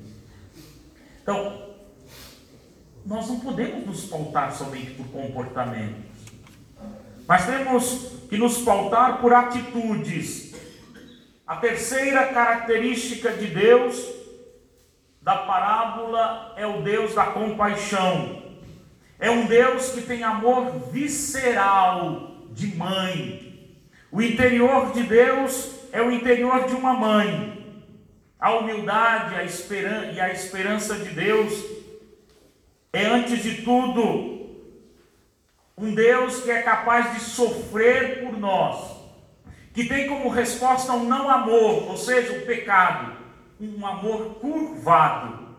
Então, 1.20 1.74
nós 3.04 3.28
não 3.28 3.40
podemos 3.40 3.86
nos 3.86 4.04
pautar 4.06 4.54
somente 4.54 4.92
por 4.92 5.08
comportamentos, 5.08 6.09
mas 7.30 7.46
temos 7.46 8.26
que 8.28 8.36
nos 8.36 8.58
pautar 8.58 9.20
por 9.20 9.32
atitudes. 9.32 10.52
A 11.46 11.54
terceira 11.54 12.26
característica 12.26 13.30
de 13.30 13.46
Deus 13.46 14.04
da 15.22 15.36
parábola 15.36 16.54
é 16.56 16.66
o 16.66 16.82
Deus 16.82 17.14
da 17.14 17.26
compaixão. 17.26 18.42
É 19.16 19.30
um 19.30 19.46
Deus 19.46 19.90
que 19.90 20.02
tem 20.02 20.24
amor 20.24 20.90
visceral 20.90 22.32
de 22.50 22.76
mãe, 22.76 23.78
o 24.10 24.20
interior 24.20 24.90
de 24.92 25.04
Deus 25.04 25.70
é 25.92 26.02
o 26.02 26.10
interior 26.10 26.66
de 26.66 26.74
uma 26.74 26.94
mãe. 26.94 27.84
A 28.40 28.54
humildade 28.54 29.36
a 29.36 29.44
e 29.44 30.20
a 30.20 30.32
esperança 30.32 30.96
de 30.96 31.10
Deus 31.10 31.64
é, 32.92 33.06
antes 33.06 33.40
de 33.40 33.62
tudo, 33.62 34.39
um 35.80 35.94
Deus 35.94 36.42
que 36.42 36.50
é 36.50 36.60
capaz 36.60 37.14
de 37.14 37.20
sofrer 37.20 38.22
por 38.22 38.38
nós, 38.38 38.98
que 39.72 39.88
tem 39.88 40.08
como 40.08 40.28
resposta 40.28 40.92
um 40.92 41.04
não 41.04 41.30
amor, 41.30 41.88
ou 41.88 41.96
seja, 41.96 42.34
o 42.34 42.42
um 42.42 42.46
pecado, 42.46 43.16
um 43.58 43.86
amor 43.86 44.34
curvado. 44.34 45.56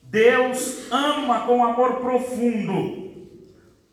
Deus 0.00 0.90
ama 0.90 1.40
com 1.40 1.62
amor 1.62 1.96
profundo. 1.96 3.04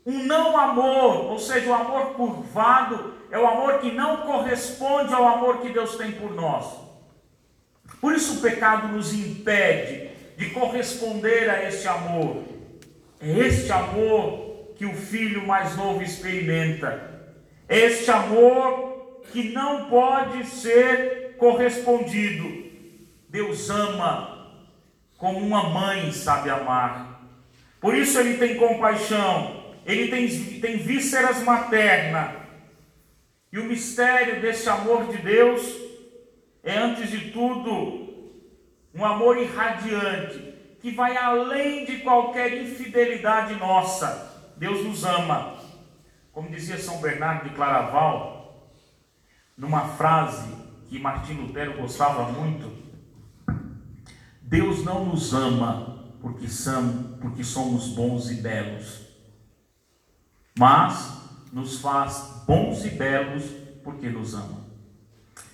Um 0.06 0.22
não 0.24 0.56
amor, 0.56 1.32
ou 1.32 1.38
seja, 1.38 1.66
o 1.66 1.70
um 1.70 1.74
amor 1.74 2.14
curvado, 2.14 3.14
é 3.30 3.38
o 3.38 3.46
amor 3.46 3.80
que 3.80 3.90
não 3.90 4.18
corresponde 4.18 5.12
ao 5.12 5.26
amor 5.26 5.58
que 5.58 5.68
Deus 5.70 5.96
tem 5.96 6.12
por 6.12 6.34
nós. 6.34 6.66
Por 8.00 8.14
isso 8.14 8.38
o 8.38 8.40
pecado 8.40 8.88
nos 8.88 9.12
impede 9.12 10.10
de 10.36 10.50
corresponder 10.50 11.50
a 11.50 11.64
este 11.64 11.88
amor. 11.88 12.42
É 13.20 13.30
este 13.30 13.70
amor 13.72 14.53
que 14.76 14.84
o 14.84 14.94
filho 14.94 15.46
mais 15.46 15.76
novo 15.76 16.02
experimenta. 16.02 17.22
Este 17.68 18.10
amor 18.10 19.22
que 19.32 19.50
não 19.52 19.88
pode 19.88 20.46
ser 20.46 21.36
correspondido. 21.38 22.64
Deus 23.28 23.70
ama 23.70 24.34
como 25.16 25.38
uma 25.38 25.70
mãe 25.70 26.12
sabe 26.12 26.50
amar. 26.50 27.22
Por 27.80 27.94
isso 27.94 28.18
ele 28.18 28.38
tem 28.38 28.56
compaixão, 28.56 29.74
ele 29.84 30.08
tem, 30.08 30.28
tem 30.60 30.76
vísceras 30.78 31.42
maternas 31.42 32.44
e 33.52 33.58
o 33.58 33.64
mistério 33.64 34.40
desse 34.40 34.68
amor 34.68 35.06
de 35.06 35.18
Deus 35.18 35.62
é, 36.64 36.76
antes 36.76 37.10
de 37.10 37.30
tudo, 37.30 38.32
um 38.94 39.04
amor 39.04 39.38
irradiante, 39.38 40.54
que 40.80 40.90
vai 40.90 41.16
além 41.16 41.84
de 41.84 41.98
qualquer 41.98 42.62
infidelidade 42.62 43.54
nossa. 43.54 44.33
Deus 44.56 44.84
nos 44.84 45.04
ama. 45.04 45.54
Como 46.32 46.50
dizia 46.50 46.78
São 46.78 47.00
Bernardo 47.00 47.48
de 47.48 47.54
Claraval, 47.54 48.70
numa 49.56 49.88
frase 49.88 50.52
que 50.88 50.98
Martim 50.98 51.34
Lutero 51.34 51.80
gostava 51.80 52.30
muito: 52.32 52.70
Deus 54.42 54.84
não 54.84 55.06
nos 55.06 55.32
ama 55.32 55.94
porque, 56.20 56.48
são, 56.48 57.16
porque 57.20 57.44
somos 57.44 57.88
bons 57.88 58.30
e 58.30 58.36
belos, 58.36 59.00
mas 60.58 61.20
nos 61.52 61.80
faz 61.80 62.42
bons 62.46 62.84
e 62.84 62.90
belos 62.90 63.44
porque 63.82 64.08
nos 64.08 64.34
ama. 64.34 64.64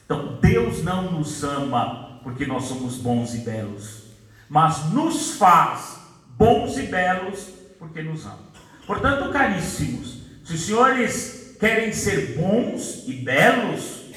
Então, 0.04 0.38
Deus 0.40 0.82
não 0.82 1.12
nos 1.12 1.42
ama 1.44 2.20
porque 2.22 2.46
nós 2.46 2.64
somos 2.64 2.96
bons 2.96 3.34
e 3.34 3.38
belos, 3.38 4.04
mas 4.48 4.90
nos 4.92 5.36
faz 5.36 6.00
bons 6.36 6.76
e 6.78 6.82
belos 6.82 7.50
porque 7.78 8.02
nos 8.02 8.26
ama. 8.26 8.49
Portanto, 8.90 9.30
caríssimos, 9.30 10.20
se 10.42 10.54
os 10.54 10.66
senhores 10.66 11.56
querem 11.60 11.92
ser 11.92 12.36
bons 12.36 13.04
e 13.06 13.12
belos, 13.12 14.10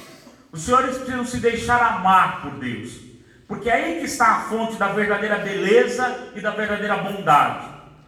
os 0.51 0.63
senhores 0.63 0.97
precisam 0.97 1.24
se 1.28 1.38
deixar 1.38 1.80
amar 1.80 2.41
por 2.41 2.53
Deus, 2.57 2.99
porque 3.47 3.69
é 3.69 3.74
aí 3.74 3.99
que 3.99 4.05
está 4.05 4.30
a 4.30 4.39
fonte 4.45 4.76
da 4.78 4.88
verdadeira 4.88 5.38
beleza 5.38 6.32
e 6.36 6.41
da 6.41 6.49
verdadeira 6.49 6.97
bondade. 6.97 7.67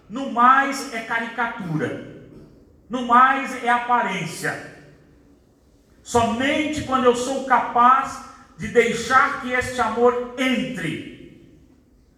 No 0.09 0.32
mais 0.32 0.91
é 0.91 1.01
caricatura. 1.01 2.26
No 2.89 3.05
mais 3.05 3.63
é 3.63 3.70
aparência. 3.70 4.74
Somente 6.01 6.82
quando 6.82 7.05
eu 7.05 7.16
sou 7.16 7.45
capaz 7.45 8.26
de 8.57 8.70
deixar 8.70 9.41
que 9.41 9.51
este 9.51 9.80
amor 9.80 10.34
entre, 10.36 11.47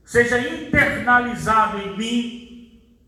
seja 0.06 0.40
internalizado 0.40 1.80
em 1.80 1.98
mim, 1.98 2.47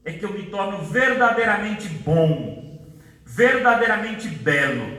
é 0.03 0.13
que 0.13 0.23
eu 0.23 0.33
me 0.33 0.43
torno 0.43 0.83
verdadeiramente 0.83 1.87
bom. 1.87 2.57
verdadeiramente 3.25 4.27
belo. 4.27 4.97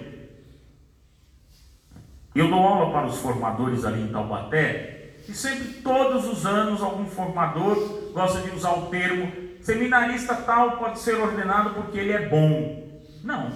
Eu 2.35 2.49
dou 2.49 2.61
aula 2.61 2.93
para 2.93 3.07
os 3.07 3.19
formadores 3.19 3.85
ali 3.85 4.03
em 4.03 4.09
Taubaté, 4.09 5.01
e 5.29 5.35
sempre, 5.35 5.75
todos 5.83 6.27
os 6.27 6.47
anos, 6.47 6.81
algum 6.81 7.07
formador 7.07 7.77
gosta 8.13 8.41
de 8.41 8.55
usar 8.55 8.73
o 8.73 8.87
termo 8.87 9.51
seminarista 9.63 10.35
tal 10.35 10.79
pode 10.79 10.99
ser 10.99 11.15
ordenado 11.17 11.75
porque 11.75 11.99
ele 11.99 12.13
é 12.13 12.29
bom. 12.29 13.01
Não. 13.23 13.53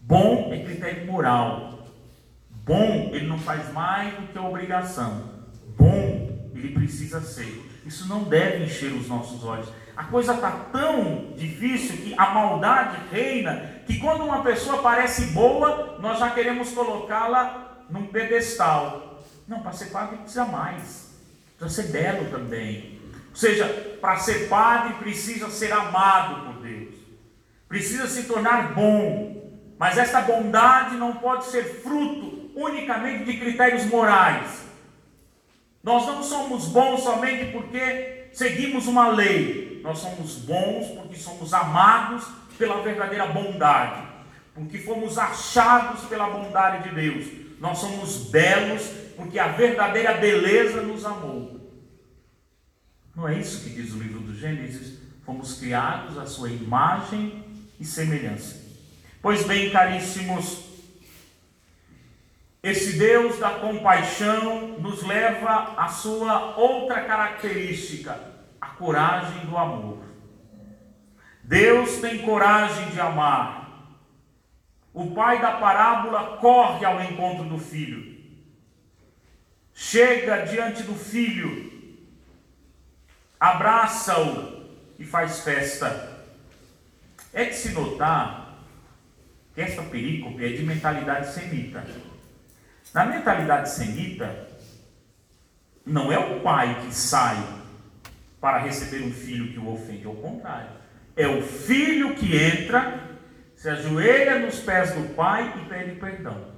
Bom 0.00 0.50
é 0.52 0.64
critério 0.64 1.06
moral. 1.06 1.86
Bom, 2.64 3.10
ele 3.12 3.26
não 3.26 3.38
faz 3.38 3.72
mais 3.72 4.14
do 4.14 4.28
que 4.28 4.38
a 4.38 4.42
obrigação. 4.42 5.24
Bom, 5.76 6.50
ele 6.54 6.68
precisa 6.68 7.20
ser. 7.20 7.70
Isso 7.84 8.08
não 8.08 8.24
deve 8.24 8.64
encher 8.64 8.92
os 8.92 9.08
nossos 9.08 9.42
olhos. 9.44 9.68
A 9.96 10.04
coisa 10.04 10.34
está 10.34 10.50
tão 10.72 11.32
difícil 11.36 11.98
que 11.98 12.14
a 12.16 12.30
maldade 12.30 12.96
reina 13.10 13.82
que 13.86 13.98
quando 13.98 14.24
uma 14.24 14.42
pessoa 14.42 14.82
parece 14.82 15.26
boa, 15.32 15.98
nós 16.00 16.18
já 16.18 16.30
queremos 16.30 16.70
colocá-la 16.72 17.84
num 17.90 18.06
pedestal. 18.06 19.22
Não, 19.46 19.60
para 19.60 19.72
ser 19.72 19.86
padre 19.86 20.16
precisa 20.16 20.46
mais. 20.46 21.12
Precisa 21.58 21.82
ser 21.82 21.92
belo 21.92 22.30
também. 22.30 23.00
Ou 23.30 23.36
seja, 23.36 23.66
para 24.00 24.16
ser 24.16 24.48
padre 24.48 24.94
precisa 24.94 25.50
ser 25.50 25.72
amado 25.72 26.46
por 26.46 26.62
Deus. 26.62 26.94
Precisa 27.68 28.06
se 28.06 28.24
tornar 28.24 28.74
bom. 28.74 29.42
Mas 29.78 29.98
esta 29.98 30.20
bondade 30.22 30.96
não 30.96 31.14
pode 31.14 31.46
ser 31.46 31.64
fruto 31.82 32.50
unicamente 32.54 33.24
de 33.24 33.38
critérios 33.38 33.84
morais. 33.86 34.62
Nós 35.82 36.06
não 36.06 36.22
somos 36.22 36.68
bons 36.68 37.00
somente 37.00 37.50
porque 37.52 38.21
seguimos 38.32 38.86
uma 38.86 39.08
lei. 39.08 39.80
Nós 39.82 39.98
somos 39.98 40.36
bons 40.36 40.88
porque 40.88 41.16
somos 41.16 41.52
amados 41.52 42.24
pela 42.56 42.80
verdadeira 42.82 43.26
bondade, 43.26 44.06
porque 44.54 44.78
fomos 44.78 45.18
achados 45.18 46.04
pela 46.04 46.28
bondade 46.28 46.88
de 46.88 46.94
Deus. 46.94 47.26
Nós 47.58 47.78
somos 47.78 48.30
belos 48.30 48.82
porque 49.16 49.38
a 49.38 49.48
verdadeira 49.48 50.14
beleza 50.14 50.82
nos 50.82 51.04
amou. 51.04 51.60
Não 53.14 53.28
é 53.28 53.38
isso 53.38 53.62
que 53.62 53.70
diz 53.70 53.92
o 53.92 53.98
livro 53.98 54.20
do 54.20 54.34
Gênesis? 54.34 54.98
Fomos 55.24 55.54
criados 55.58 56.18
à 56.18 56.26
sua 56.26 56.50
imagem 56.50 57.44
e 57.78 57.84
semelhança. 57.84 58.60
Pois 59.20 59.44
bem, 59.44 59.70
caríssimos, 59.70 60.71
esse 62.62 62.96
Deus 62.96 63.40
da 63.40 63.50
compaixão 63.50 64.78
nos 64.78 65.02
leva 65.02 65.74
à 65.76 65.88
sua 65.88 66.56
outra 66.56 67.02
característica, 67.04 68.16
a 68.60 68.68
coragem 68.68 69.46
do 69.46 69.56
amor. 69.56 70.04
Deus 71.42 71.96
tem 71.96 72.18
coragem 72.18 72.90
de 72.90 73.00
amar. 73.00 73.90
O 74.94 75.10
pai 75.10 75.40
da 75.40 75.52
parábola 75.52 76.36
corre 76.36 76.84
ao 76.84 77.02
encontro 77.02 77.44
do 77.44 77.58
filho. 77.58 78.12
Chega 79.74 80.46
diante 80.46 80.84
do 80.84 80.94
filho, 80.94 81.72
abraça-o 83.40 84.68
e 84.98 85.04
faz 85.04 85.40
festa. 85.40 86.22
É 87.32 87.46
de 87.46 87.54
se 87.56 87.70
notar 87.70 88.58
que 89.52 89.60
esta 89.60 89.82
perícope 89.82 90.44
é 90.44 90.50
de 90.50 90.62
mentalidade 90.62 91.32
semita. 91.32 92.11
Na 92.94 93.06
mentalidade 93.06 93.70
semita, 93.70 94.48
não 95.84 96.12
é 96.12 96.18
o 96.18 96.40
pai 96.40 96.78
que 96.84 96.94
sai 96.94 97.36
para 98.40 98.58
receber 98.58 99.02
um 99.02 99.12
filho 99.12 99.52
que 99.52 99.58
o 99.58 99.72
ofende, 99.72 100.06
ao 100.06 100.14
contrário. 100.14 100.68
É 101.16 101.26
o 101.26 101.42
filho 101.42 102.14
que 102.14 102.36
entra, 102.36 103.00
se 103.56 103.68
ajoelha 103.68 104.40
nos 104.40 104.58
pés 104.60 104.92
do 104.92 105.14
pai 105.14 105.54
e 105.56 105.68
pede 105.68 105.92
perdão. 105.92 106.52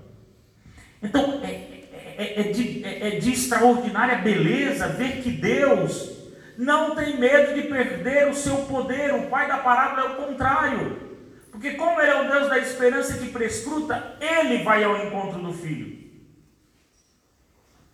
Então, 1.03 1.41
é, 1.45 1.51
é, 1.51 2.15
é, 2.17 2.41
é 2.41 2.43
de, 2.53 2.85
é, 2.85 3.09
é 3.09 3.19
de 3.19 3.31
extraordinária 3.31 4.17
beleza 4.19 4.89
ver 4.89 5.23
que 5.23 5.31
Deus 5.31 6.15
não 6.57 6.95
tem 6.95 7.19
medo 7.19 7.55
de 7.55 7.69
perder 7.69 8.29
o 8.29 8.35
seu 8.35 8.57
poder. 8.65 9.15
O 9.15 9.29
pai 9.29 9.47
da 9.47 9.59
parábola 9.59 10.09
é 10.09 10.13
o 10.13 10.27
contrário. 10.27 11.05
Porque, 11.51 11.73
como 11.73 12.01
ele 12.01 12.11
é 12.11 12.23
o 12.23 12.29
Deus 12.29 12.49
da 12.49 12.59
esperança 12.59 13.19
que 13.19 13.29
prescruta, 13.29 14.17
ele 14.21 14.65
vai 14.65 14.83
ao 14.83 15.07
encontro 15.07 15.41
do 15.41 15.53
filho. 15.53 15.94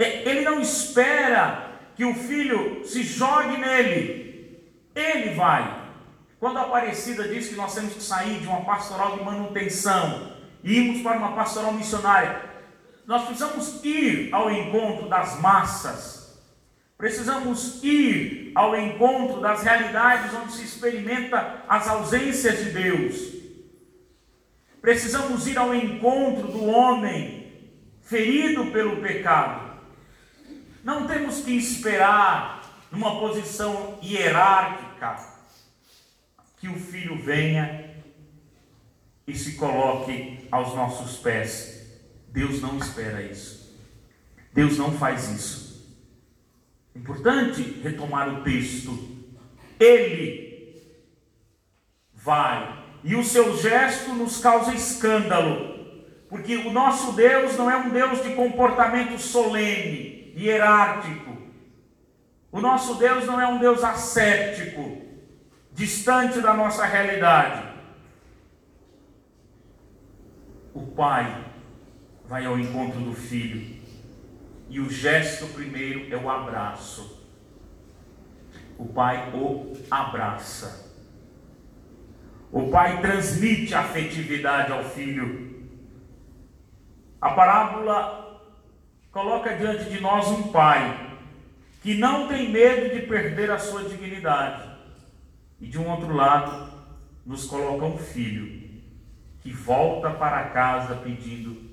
Ele 0.05 0.41
não 0.43 0.61
espera 0.61 1.71
que 1.95 2.05
o 2.05 2.15
filho 2.15 2.83
se 2.85 3.03
jogue 3.03 3.57
nele. 3.59 4.65
Ele 4.95 5.35
vai. 5.35 5.81
Quando 6.39 6.59
a 6.59 6.63
Aparecida 6.63 7.29
diz 7.29 7.49
que 7.49 7.55
nós 7.55 7.75
temos 7.75 7.93
que 7.93 8.03
sair 8.03 8.41
de 8.41 8.47
uma 8.47 8.65
pastoral 8.65 9.19
de 9.19 9.25
manutenção 9.25 10.33
e 10.65 10.79
irmos 10.79 11.03
para 11.03 11.19
uma 11.19 11.33
pastoral 11.33 11.73
missionária, 11.73 12.41
nós 13.07 13.25
precisamos 13.25 13.85
ir 13.85 14.33
ao 14.33 14.51
encontro 14.51 15.09
das 15.09 15.39
massas. 15.41 16.41
Precisamos 16.97 17.83
ir 17.83 18.53
ao 18.55 18.75
encontro 18.79 19.41
das 19.41 19.63
realidades 19.63 20.33
onde 20.35 20.53
se 20.53 20.65
experimenta 20.65 21.63
as 21.69 21.89
ausências 21.89 22.65
de 22.65 22.71
Deus. 22.71 23.41
Precisamos 24.81 25.47
ir 25.47 25.59
ao 25.59 25.75
encontro 25.75 26.49
do 26.49 26.65
homem 26.65 27.53
ferido 28.01 28.67
pelo 28.67 28.97
pecado. 29.03 29.70
Não 30.83 31.07
temos 31.07 31.43
que 31.43 31.53
esperar 31.53 32.61
numa 32.91 33.21
posição 33.21 33.99
hierárquica 34.03 35.17
que 36.59 36.69
o 36.69 36.79
filho 36.79 37.23
venha 37.23 37.91
e 39.27 39.35
se 39.37 39.53
coloque 39.57 40.49
aos 40.51 40.75
nossos 40.75 41.19
pés. 41.19 42.01
Deus 42.29 42.61
não 42.61 42.79
espera 42.79 43.23
isso. 43.23 43.79
Deus 44.53 44.79
não 44.79 44.93
faz 44.93 45.31
isso. 45.31 45.71
Importante 46.95 47.63
retomar 47.83 48.29
o 48.29 48.43
texto. 48.43 48.99
Ele 49.79 50.83
vai 52.15 52.85
e 53.03 53.15
o 53.15 53.25
seu 53.25 53.57
gesto 53.57 54.13
nos 54.13 54.39
causa 54.39 54.75
escândalo, 54.75 55.79
porque 56.29 56.57
o 56.57 56.73
nosso 56.73 57.13
Deus 57.13 57.57
não 57.57 57.71
é 57.71 57.77
um 57.77 57.89
Deus 57.89 58.23
de 58.23 58.35
comportamento 58.35 59.19
solene 59.19 60.20
hierárquico. 60.37 61.37
O 62.53 62.61
nosso 62.61 62.97
Deus 62.97 63.25
não 63.27 63.41
é 63.41 63.47
um 63.47 63.59
Deus 63.59 63.85
asséptico, 63.85 65.03
distante 65.73 66.41
da 66.41 66.53
nossa 66.55 66.85
realidade. 66.85 67.69
O 70.75 70.87
pai 70.87 71.45
vai 72.27 72.45
ao 72.45 72.59
encontro 72.59 73.01
do 73.01 73.15
filho 73.15 73.81
e 74.69 74.79
o 74.79 74.89
gesto 74.89 75.47
primeiro 75.49 76.13
é 76.13 76.17
o 76.17 76.31
abraço. 76.31 77.21
O 78.79 78.87
pai 78.87 79.31
o 79.35 79.77
abraça. 79.91 80.91
O 82.53 82.69
pai 82.71 83.01
transmite 83.01 83.75
afetividade 83.75 84.73
ao 84.73 84.85
filho. 84.85 85.69
A 87.21 87.31
parábola 87.31 88.30
coloca 89.11 89.57
diante 89.57 89.91
de 89.91 90.01
nós 90.01 90.29
um 90.29 90.45
pai 90.45 91.19
que 91.83 91.95
não 91.95 92.29
tem 92.29 92.51
medo 92.51 92.95
de 92.95 93.07
perder 93.07 93.51
a 93.51 93.59
sua 93.59 93.85
dignidade, 93.85 94.69
e 95.61 95.67
de 95.67 95.79
um 95.79 95.91
outro 95.91 96.15
lado, 96.15 96.73
nos 97.25 97.45
coloca 97.45 97.85
um 97.85 97.99
filho 97.99 98.61
que 99.41 99.53
volta 99.53 100.11
para 100.11 100.51
casa 100.51 100.97
pedindo: 100.97 101.71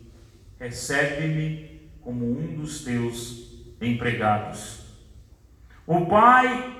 recebe-me 0.60 1.90
como 2.02 2.26
um 2.26 2.56
dos 2.56 2.84
teus 2.84 3.66
empregados. 3.82 4.86
O 5.86 6.06
pai 6.06 6.76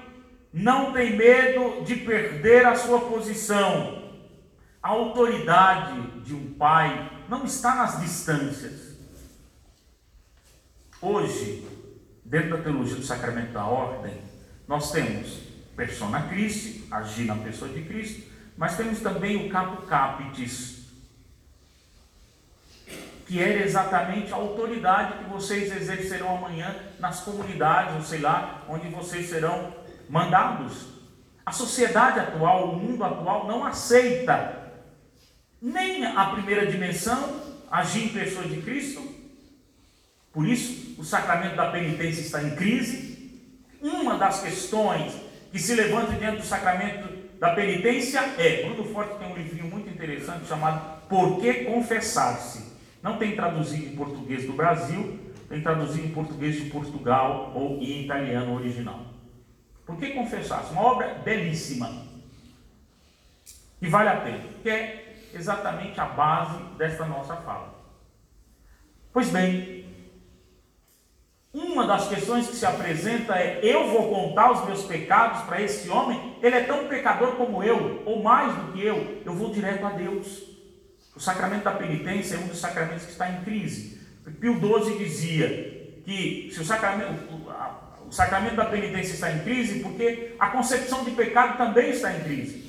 não 0.52 0.92
tem 0.92 1.16
medo 1.16 1.84
de 1.84 1.96
perder 1.98 2.66
a 2.66 2.76
sua 2.76 3.02
posição. 3.02 4.06
A 4.82 4.90
autoridade 4.90 6.22
de 6.22 6.34
um 6.34 6.54
pai 6.54 7.12
não 7.30 7.44
está 7.44 7.76
nas 7.76 8.00
distâncias 8.00 8.87
Hoje, 11.00 11.64
dentro 12.26 12.58
da 12.58 12.64
teologia 12.64 12.96
do 12.96 13.04
sacramento 13.04 13.52
da 13.52 13.64
ordem, 13.66 14.20
nós 14.68 14.92
temos 14.92 15.42
persona 15.76 16.24
Christi, 16.24 16.88
agir 16.90 17.26
na 17.26 17.36
pessoa 17.36 17.72
de 17.72 17.84
Cristo, 17.84 18.24
mas 18.58 18.76
temos 18.76 19.00
também 19.02 19.46
o 19.46 19.50
capo 19.50 19.86
capitis, 19.86 20.88
que 23.28 23.40
é 23.40 23.62
exatamente 23.62 24.34
a 24.34 24.38
autoridade 24.38 25.24
que 25.24 25.30
vocês 25.30 25.72
exercerão 25.72 26.36
amanhã 26.36 26.76
nas 27.00 27.20
comunidades, 27.20 27.96
ou 27.96 28.02
sei 28.02 28.20
lá, 28.20 28.66
onde 28.68 28.88
vocês 28.90 29.30
serão 29.30 29.76
mandados. 30.10 30.88
A 31.46 31.52
sociedade 31.52 32.20
atual, 32.20 32.72
o 32.72 32.76
mundo 32.76 33.04
atual, 33.04 33.48
não 33.48 33.64
aceita 33.64 34.72
nem 35.62 36.06
a 36.08 36.26
primeira 36.32 36.66
dimensão, 36.66 37.40
agir 37.70 38.06
em 38.06 38.10
pessoa 38.10 38.48
de 38.48 38.62
Cristo, 38.62 39.17
por 40.38 40.48
isso, 40.48 41.02
o 41.02 41.04
sacramento 41.04 41.56
da 41.56 41.72
penitência 41.72 42.22
está 42.22 42.44
em 42.44 42.56
crise. 42.56 43.42
Uma 43.82 44.20
das 44.20 44.44
questões 44.44 45.12
que 45.52 45.58
se 45.58 45.74
levanta 45.74 46.12
diante 46.12 46.38
do 46.38 46.46
sacramento 46.46 47.40
da 47.40 47.56
penitência 47.56 48.20
é, 48.38 48.62
Bruno 48.62 48.84
Forte 48.94 49.18
tem 49.18 49.32
um 49.32 49.36
livrinho 49.36 49.66
muito 49.66 49.90
interessante 49.90 50.46
chamado 50.46 51.02
Por 51.10 51.40
que 51.40 51.66
Confessar-se. 51.66 52.72
Não 53.02 53.18
tem 53.18 53.36
traduzido 53.36 53.88
em 53.88 53.96
português 53.96 54.46
do 54.46 54.54
Brasil, 54.54 55.20
tem 55.50 55.60
traduzido 55.60 56.06
em 56.06 56.12
português 56.12 56.54
de 56.58 56.70
Portugal 56.70 57.52
ou 57.56 57.82
em 57.82 58.04
italiano 58.04 58.54
original. 58.54 59.08
Por 59.88 59.98
que 59.98 60.12
Confessar-se? 60.12 60.72
Uma 60.72 60.84
obra 60.84 61.16
belíssima. 61.16 62.06
E 63.82 63.88
vale 63.88 64.10
a 64.10 64.18
pena, 64.18 64.44
que 64.62 64.70
é 64.70 65.16
exatamente 65.34 66.00
a 66.00 66.06
base 66.06 66.62
desta 66.78 67.06
nossa 67.06 67.38
fala. 67.38 67.76
Pois 69.12 69.32
bem, 69.32 69.77
uma 71.58 71.88
das 71.88 72.08
questões 72.08 72.48
que 72.48 72.56
se 72.56 72.66
apresenta 72.66 73.34
é: 73.36 73.60
eu 73.64 73.90
vou 73.90 74.10
contar 74.10 74.52
os 74.52 74.66
meus 74.66 74.84
pecados 74.84 75.42
para 75.44 75.60
esse 75.60 75.90
homem? 75.90 76.38
Ele 76.42 76.56
é 76.56 76.64
tão 76.64 76.88
pecador 76.88 77.32
como 77.32 77.64
eu, 77.64 78.04
ou 78.06 78.22
mais 78.22 78.54
do 78.54 78.72
que 78.72 78.86
eu. 78.86 79.22
Eu 79.26 79.34
vou 79.34 79.52
direto 79.52 79.86
a 79.86 79.90
Deus. 79.90 80.44
O 81.16 81.20
sacramento 81.20 81.64
da 81.64 81.72
penitência 81.72 82.36
é 82.36 82.40
um 82.40 82.48
dos 82.48 82.60
sacramentos 82.60 83.06
que 83.06 83.12
está 83.12 83.28
em 83.30 83.44
crise. 83.44 84.00
Pio 84.40 84.60
XII 84.60 84.98
dizia 85.00 85.48
que 86.06 86.52
se 86.54 86.62
o 86.62 86.66
sacramento, 86.66 87.24
o 88.08 88.12
sacramento 88.12 88.56
da 88.56 88.66
penitência 88.66 89.14
está 89.14 89.32
em 89.32 89.40
crise, 89.40 89.80
porque 89.80 90.36
a 90.40 90.50
concepção 90.50 91.04
de 91.04 91.12
pecado 91.12 91.58
também 91.58 91.90
está 91.90 92.14
em 92.14 92.22
crise. 92.22 92.68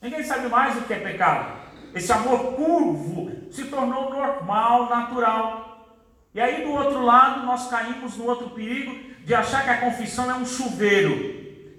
Ninguém 0.00 0.22
sabe 0.22 0.48
mais 0.48 0.78
o 0.78 0.82
que 0.82 0.94
é 0.94 0.98
pecado. 0.98 1.58
Esse 1.94 2.10
amor 2.10 2.54
curvo 2.54 3.30
se 3.50 3.64
tornou 3.64 4.08
normal, 4.10 4.88
natural. 4.88 5.67
E 6.38 6.40
aí, 6.40 6.62
do 6.62 6.70
outro 6.70 7.04
lado, 7.04 7.44
nós 7.44 7.68
caímos 7.68 8.16
no 8.16 8.26
outro 8.26 8.50
perigo 8.50 8.94
de 9.24 9.34
achar 9.34 9.64
que 9.64 9.70
a 9.70 9.80
confissão 9.80 10.30
é 10.30 10.34
um 10.36 10.46
chuveiro. 10.46 11.18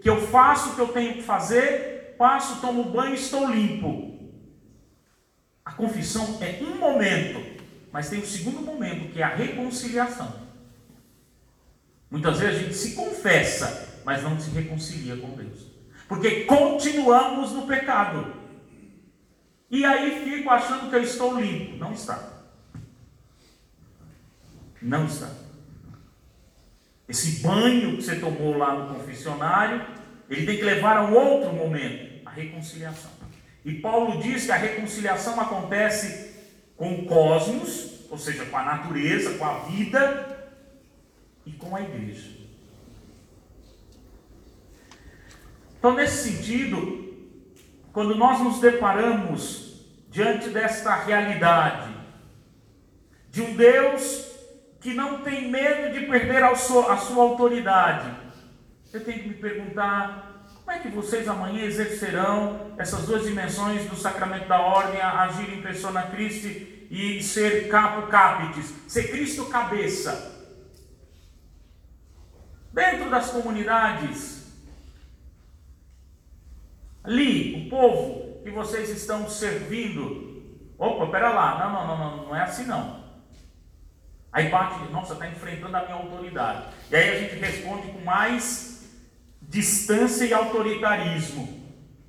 Que 0.02 0.10
eu 0.10 0.20
faço 0.28 0.72
o 0.72 0.76
que 0.76 0.82
eu 0.82 0.90
tenho 0.90 1.14
que 1.14 1.22
fazer, 1.22 2.16
passo, 2.18 2.60
tomo 2.60 2.84
banho 2.84 3.12
e 3.12 3.16
estou 3.16 3.50
limpo. 3.50 4.20
A 5.64 5.72
confissão 5.72 6.40
é 6.42 6.62
um 6.62 6.78
momento, 6.78 7.42
mas 7.90 8.10
tem 8.10 8.20
um 8.20 8.26
segundo 8.26 8.60
momento, 8.60 9.14
que 9.14 9.22
é 9.22 9.24
a 9.24 9.34
reconciliação. 9.34 10.30
Muitas 12.12 12.38
vezes 12.40 12.58
a 12.58 12.64
gente 12.64 12.76
se 12.76 12.96
confessa, 12.96 14.02
mas 14.04 14.24
não 14.24 14.38
se 14.38 14.50
reconcilia 14.50 15.16
com 15.16 15.38
Deus. 15.38 15.68
Porque 16.06 16.44
continuamos 16.44 17.54
no 17.54 17.66
pecado. 17.66 18.34
E 19.72 19.86
aí 19.86 20.22
fico 20.26 20.50
achando 20.50 20.90
que 20.90 20.96
eu 20.98 21.04
estou 21.04 21.40
limpo. 21.40 21.78
Não 21.78 21.94
está. 21.94 22.39
Não 24.82 25.06
está. 25.06 25.30
Esse 27.08 27.42
banho 27.42 27.98
que 27.98 28.04
você 28.04 28.16
tomou 28.18 28.58
lá 28.58 28.76
no 28.76 28.94
confessionário, 28.94 29.86
ele 30.30 30.46
tem 30.46 30.58
que 30.58 30.64
levar 30.64 30.98
a 30.98 31.06
um 31.06 31.14
outro 31.14 31.52
momento, 31.54 32.22
a 32.26 32.30
reconciliação. 32.30 33.12
E 33.66 33.74
Paulo 33.74 34.22
diz 34.22 34.46
que 34.46 34.52
a 34.52 34.58
reconciliação 34.58 35.40
acontece 35.40 36.36
com 36.78 36.94
o 36.94 37.06
cosmos, 37.06 38.06
ou 38.10 38.18
seja, 38.18 38.46
com 38.46 38.58
a 38.58 38.64
natureza, 38.64 39.38
com 39.38 39.46
a 39.46 39.60
vida 39.66 40.52
e 41.46 41.52
com 41.52 41.76
a 41.76 41.82
igreja. 41.82 42.40
Então, 45.78 45.96
nesse 45.96 46.30
sentido, 46.30 47.14
quando 47.92 48.16
nós 48.16 48.40
nos 48.40 48.60
deparamos 48.60 49.84
diante 50.10 50.50
desta 50.50 50.96
realidade 50.96 51.96
de 53.32 53.42
um 53.42 53.56
Deus 53.56 54.29
que 54.80 54.94
não 54.94 55.22
tem 55.22 55.50
medo 55.50 55.94
de 55.94 56.06
perder 56.06 56.44
a 56.44 56.56
sua, 56.56 56.94
a 56.94 56.98
sua 56.98 57.24
autoridade. 57.24 58.10
Eu 58.92 59.04
tenho 59.04 59.20
que 59.20 59.30
me 59.30 59.36
perguntar: 59.36 60.46
como 60.64 60.72
é 60.72 60.80
que 60.80 60.90
vocês 60.90 61.28
amanhã 61.28 61.64
exercerão 61.64 62.74
essas 62.78 63.06
duas 63.06 63.24
dimensões 63.24 63.90
do 63.90 63.96
sacramento 63.96 64.48
da 64.48 64.60
ordem, 64.60 65.02
agir 65.02 65.52
em 65.52 65.62
persona 65.62 66.04
Christi 66.04 66.88
e 66.90 67.22
ser 67.22 67.68
capo 67.70 68.08
capitis, 68.08 68.74
ser 68.88 69.10
Cristo 69.10 69.46
cabeça? 69.46 70.38
Dentro 72.72 73.10
das 73.10 73.32
comunidades, 73.32 74.54
ali, 77.04 77.66
o 77.66 77.70
povo 77.70 78.42
que 78.44 78.52
vocês 78.52 78.90
estão 78.90 79.30
servindo. 79.30 80.30
Opa, 80.78 81.08
pera 81.08 81.32
lá, 81.32 81.60
não, 81.60 81.88
não, 81.88 81.98
não, 81.98 82.26
não 82.28 82.36
é 82.36 82.44
assim 82.44 82.66
não. 82.66 82.99
Aí 84.32 84.50
bate, 84.50 84.92
nossa, 84.92 85.14
está 85.14 85.28
enfrentando 85.28 85.76
a 85.76 85.84
minha 85.84 85.96
autoridade. 85.96 86.68
E 86.92 86.96
aí 86.96 87.10
a 87.10 87.20
gente 87.20 87.36
responde 87.36 87.88
com 87.88 88.00
mais 88.02 88.88
distância 89.42 90.26
e 90.26 90.34
autoritarismo. 90.34 91.60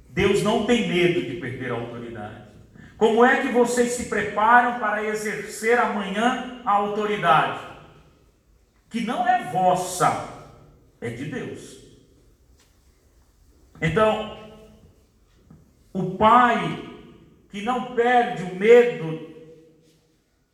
Deus 0.09 0.43
não 0.43 0.67
tem 0.67 0.89
medo 0.89 1.23
de 1.23 1.37
perder 1.41 1.71
a 1.71 1.77
autoridade. 1.77 2.51
Como 2.99 3.25
é 3.25 3.41
que 3.41 3.49
vocês 3.49 3.93
se 3.93 4.05
preparam 4.11 4.79
para 4.79 5.05
exercer 5.05 5.79
amanhã 5.79 6.61
a 6.67 6.73
autoridade? 6.73 7.61
Que 8.91 9.01
não 9.01 9.27
é 9.27 9.51
vossa, 9.51 10.29
é 11.01 11.09
de 11.09 11.25
Deus. 11.25 11.79
Então, 13.81 14.37
o 15.95 16.17
pai 16.19 16.91
que 17.49 17.63
não 17.63 17.95
perde 17.95 18.43
o 18.43 18.55
medo 18.55 19.30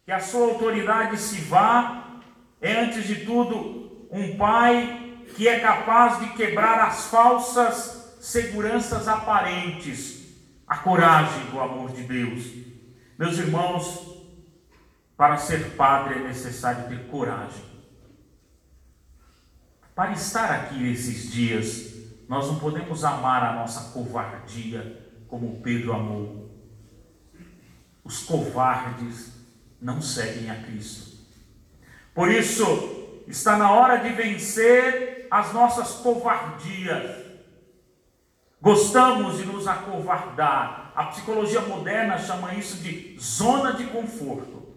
que 0.06 0.12
a 0.12 0.20
sua 0.20 0.52
autoridade 0.52 1.18
se 1.18 1.40
vá, 1.40 2.20
é 2.60 2.84
antes 2.84 3.04
de 3.08 3.26
tudo 3.26 4.06
um 4.08 4.36
pai 4.36 5.24
que 5.34 5.48
é 5.48 5.58
capaz 5.58 6.20
de 6.20 6.28
quebrar 6.34 6.78
as 6.86 7.06
falsas 7.06 8.16
seguranças 8.20 9.08
aparentes, 9.08 10.28
a 10.64 10.76
coragem 10.78 11.46
do 11.46 11.60
amor 11.60 11.90
de 11.90 12.04
Deus. 12.04 12.44
Meus 13.18 13.36
irmãos, 13.36 14.22
para 15.16 15.36
ser 15.38 15.72
padre 15.72 16.20
é 16.20 16.28
necessário 16.28 16.88
ter 16.88 17.08
coragem. 17.08 17.64
Para 19.92 20.12
estar 20.12 20.52
aqui 20.52 20.88
esses 20.88 21.32
dias, 21.32 21.94
nós 22.28 22.46
não 22.46 22.60
podemos 22.60 23.02
amar 23.02 23.42
a 23.42 23.56
nossa 23.56 23.92
covardia 23.92 25.04
como 25.26 25.60
Pedro 25.62 25.92
amou. 25.92 26.48
Os 28.04 28.22
covardes 28.22 29.35
não 29.80 30.00
seguem 30.00 30.50
a 30.50 30.62
Cristo. 30.62 31.16
Por 32.14 32.30
isso, 32.30 32.64
está 33.26 33.56
na 33.56 33.70
hora 33.72 33.98
de 33.98 34.10
vencer 34.10 35.26
as 35.30 35.52
nossas 35.52 35.92
covardias. 35.96 37.24
Gostamos 38.60 39.38
de 39.38 39.44
nos 39.44 39.66
acovardar. 39.66 40.92
A 40.94 41.04
psicologia 41.04 41.60
moderna 41.60 42.18
chama 42.18 42.54
isso 42.54 42.78
de 42.82 43.16
zona 43.20 43.74
de 43.74 43.84
conforto. 43.84 44.74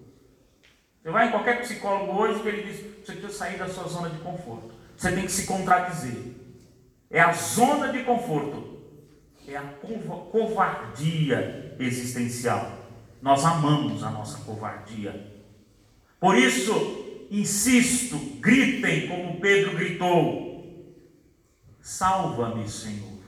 Você 1.02 1.12
vai 1.12 1.28
em 1.28 1.32
qualquer 1.32 1.62
psicólogo 1.62 2.12
hoje 2.20 2.42
que 2.42 2.48
ele 2.50 2.64
diz: 2.64 2.82
você 3.06 3.14
precisa 3.14 3.34
sair 3.34 3.58
da 3.58 3.70
sua 3.70 3.88
zona 3.88 4.10
de 4.10 4.20
conforto. 4.20 4.74
Você 4.98 5.12
tem 5.14 5.26
que 5.26 5.32
se 5.32 5.48
contradizer. 5.48 6.36
É 7.10 7.22
a 7.22 7.32
zona 7.32 7.92
de 7.92 8.04
conforto. 8.04 8.80
É 9.48 9.56
a 9.56 9.64
covardia 10.32 11.76
existencial. 11.80 12.79
Nós 13.22 13.44
amamos 13.44 14.04
a 14.04 14.10
nossa 14.10 14.40
covardia. 14.40 15.34
Por 16.20 16.38
isso, 16.38 17.28
insisto, 17.30 18.18
gritem 18.40 19.08
como 19.08 19.40
Pedro 19.40 19.76
gritou: 19.76 20.96
Salva-me, 21.82 22.68
Senhor. 22.68 23.20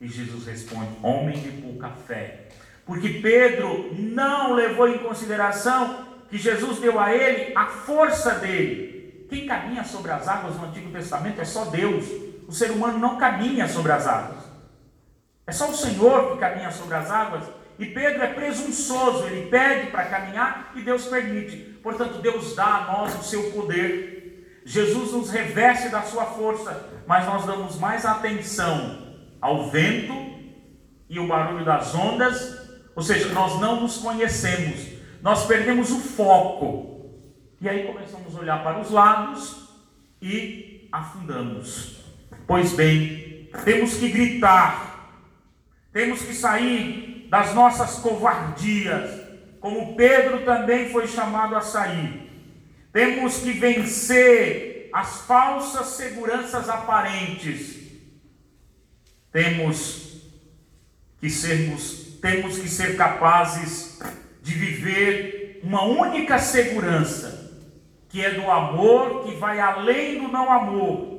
E 0.00 0.08
Jesus 0.08 0.46
responde: 0.46 0.96
Homem 1.02 1.40
de 1.40 1.50
pouca 1.62 1.90
fé. 1.90 2.48
Porque 2.84 3.20
Pedro 3.20 3.94
não 3.96 4.54
levou 4.54 4.88
em 4.88 4.98
consideração 4.98 6.08
que 6.28 6.36
Jesus 6.36 6.80
deu 6.80 6.98
a 6.98 7.14
ele 7.14 7.52
a 7.54 7.66
força 7.66 8.36
dele. 8.36 9.26
Quem 9.28 9.46
caminha 9.46 9.84
sobre 9.84 10.10
as 10.10 10.26
águas 10.26 10.56
no 10.56 10.66
Antigo 10.66 10.90
Testamento 10.90 11.40
é 11.40 11.44
só 11.44 11.66
Deus. 11.66 12.04
O 12.48 12.52
ser 12.52 12.70
humano 12.70 12.98
não 12.98 13.16
caminha 13.16 13.68
sobre 13.68 13.92
as 13.92 14.06
águas. 14.06 14.42
É 15.46 15.52
só 15.52 15.70
o 15.70 15.74
Senhor 15.74 16.32
que 16.32 16.38
caminha 16.38 16.70
sobre 16.70 16.96
as 16.96 17.10
águas 17.10 17.44
e 17.78 17.86
Pedro 17.86 18.22
é 18.22 18.28
presunçoso, 18.28 19.26
ele 19.26 19.48
pede 19.48 19.90
para 19.90 20.04
caminhar 20.04 20.72
e 20.76 20.82
Deus 20.82 21.06
permite. 21.06 21.56
Portanto, 21.82 22.20
Deus 22.20 22.54
dá 22.54 22.64
a 22.64 22.92
nós 22.92 23.18
o 23.18 23.22
seu 23.22 23.50
poder. 23.52 24.60
Jesus 24.64 25.12
nos 25.12 25.30
reveste 25.30 25.88
da 25.88 26.02
sua 26.02 26.24
força, 26.26 26.88
mas 27.06 27.26
nós 27.26 27.44
damos 27.44 27.78
mais 27.78 28.06
atenção 28.06 29.16
ao 29.40 29.68
vento 29.70 30.14
e 31.08 31.18
o 31.18 31.26
barulho 31.26 31.64
das 31.64 31.94
ondas, 31.94 32.58
ou 32.94 33.02
seja, 33.02 33.28
nós 33.32 33.60
não 33.60 33.80
nos 33.80 33.98
conhecemos, 33.98 34.86
nós 35.20 35.46
perdemos 35.46 35.90
o 35.90 35.98
foco. 35.98 37.10
E 37.60 37.68
aí 37.68 37.86
começamos 37.86 38.36
a 38.36 38.40
olhar 38.40 38.62
para 38.62 38.80
os 38.80 38.90
lados 38.90 39.68
e 40.20 40.88
afundamos. 40.92 42.04
Pois 42.46 42.72
bem, 42.72 43.48
temos 43.64 43.94
que 43.94 44.08
gritar, 44.08 45.20
temos 45.92 46.22
que 46.22 46.34
sair 46.34 47.11
das 47.32 47.54
nossas 47.54 47.94
covardias, 47.94 49.10
como 49.58 49.96
Pedro 49.96 50.44
também 50.44 50.90
foi 50.90 51.08
chamado 51.08 51.56
a 51.56 51.62
sair. 51.62 52.30
Temos 52.92 53.38
que 53.38 53.52
vencer 53.52 54.90
as 54.92 55.22
falsas 55.22 55.86
seguranças 55.86 56.68
aparentes. 56.68 57.90
Temos 59.32 60.26
que 61.18 61.30
sermos 61.30 62.18
temos 62.20 62.58
que 62.58 62.68
ser 62.68 62.98
capazes 62.98 63.98
de 64.42 64.52
viver 64.52 65.60
uma 65.64 65.84
única 65.84 66.38
segurança, 66.38 67.50
que 68.10 68.22
é 68.22 68.34
do 68.34 68.50
amor 68.50 69.24
que 69.24 69.34
vai 69.36 69.58
além 69.58 70.20
do 70.20 70.28
não 70.28 70.52
amor, 70.52 71.18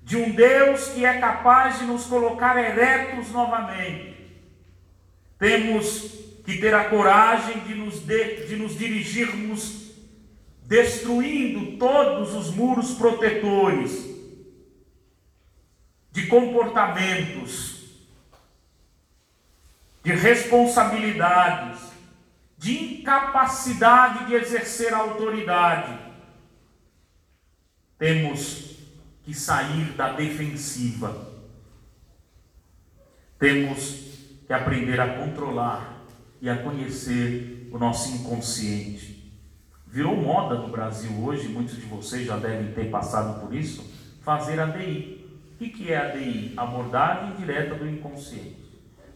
de 0.00 0.16
um 0.16 0.30
Deus 0.30 0.90
que 0.90 1.04
é 1.04 1.18
capaz 1.18 1.80
de 1.80 1.86
nos 1.86 2.04
colocar 2.04 2.56
eretos 2.56 3.32
novamente. 3.32 4.17
Temos 5.38 6.18
que 6.44 6.58
ter 6.58 6.74
a 6.74 6.88
coragem 6.88 7.60
de 7.60 7.74
nos, 7.74 8.00
de, 8.00 8.46
de 8.46 8.56
nos 8.56 8.76
dirigirmos 8.76 9.92
destruindo 10.62 11.78
todos 11.78 12.34
os 12.34 12.50
muros 12.54 12.92
protetores 12.92 14.06
de 16.10 16.26
comportamentos, 16.26 17.78
de 20.02 20.12
responsabilidades, 20.12 21.80
de 22.56 22.98
incapacidade 22.98 24.26
de 24.26 24.34
exercer 24.34 24.92
a 24.92 24.98
autoridade. 24.98 25.98
Temos 27.96 28.76
que 29.22 29.32
sair 29.32 29.92
da 29.92 30.12
defensiva. 30.12 31.32
Temos 33.38 34.07
que 34.48 34.54
aprender 34.54 34.98
a 34.98 35.18
controlar 35.18 36.06
e 36.40 36.48
a 36.48 36.56
conhecer 36.56 37.68
o 37.70 37.78
nosso 37.78 38.10
inconsciente. 38.16 39.30
Virou 39.86 40.16
moda 40.16 40.54
no 40.54 40.68
Brasil 40.68 41.10
hoje, 41.22 41.48
muitos 41.48 41.76
de 41.76 41.82
vocês 41.82 42.26
já 42.26 42.38
devem 42.38 42.72
ter 42.72 42.90
passado 42.90 43.40
por 43.42 43.54
isso, 43.54 43.84
fazer 44.22 44.58
ADI. 44.58 45.38
O 45.54 45.58
que 45.58 45.92
é 45.92 45.98
ADI? 45.98 46.54
Abordagem 46.56 47.36
direta 47.36 47.74
do 47.74 47.86
inconsciente. 47.86 48.56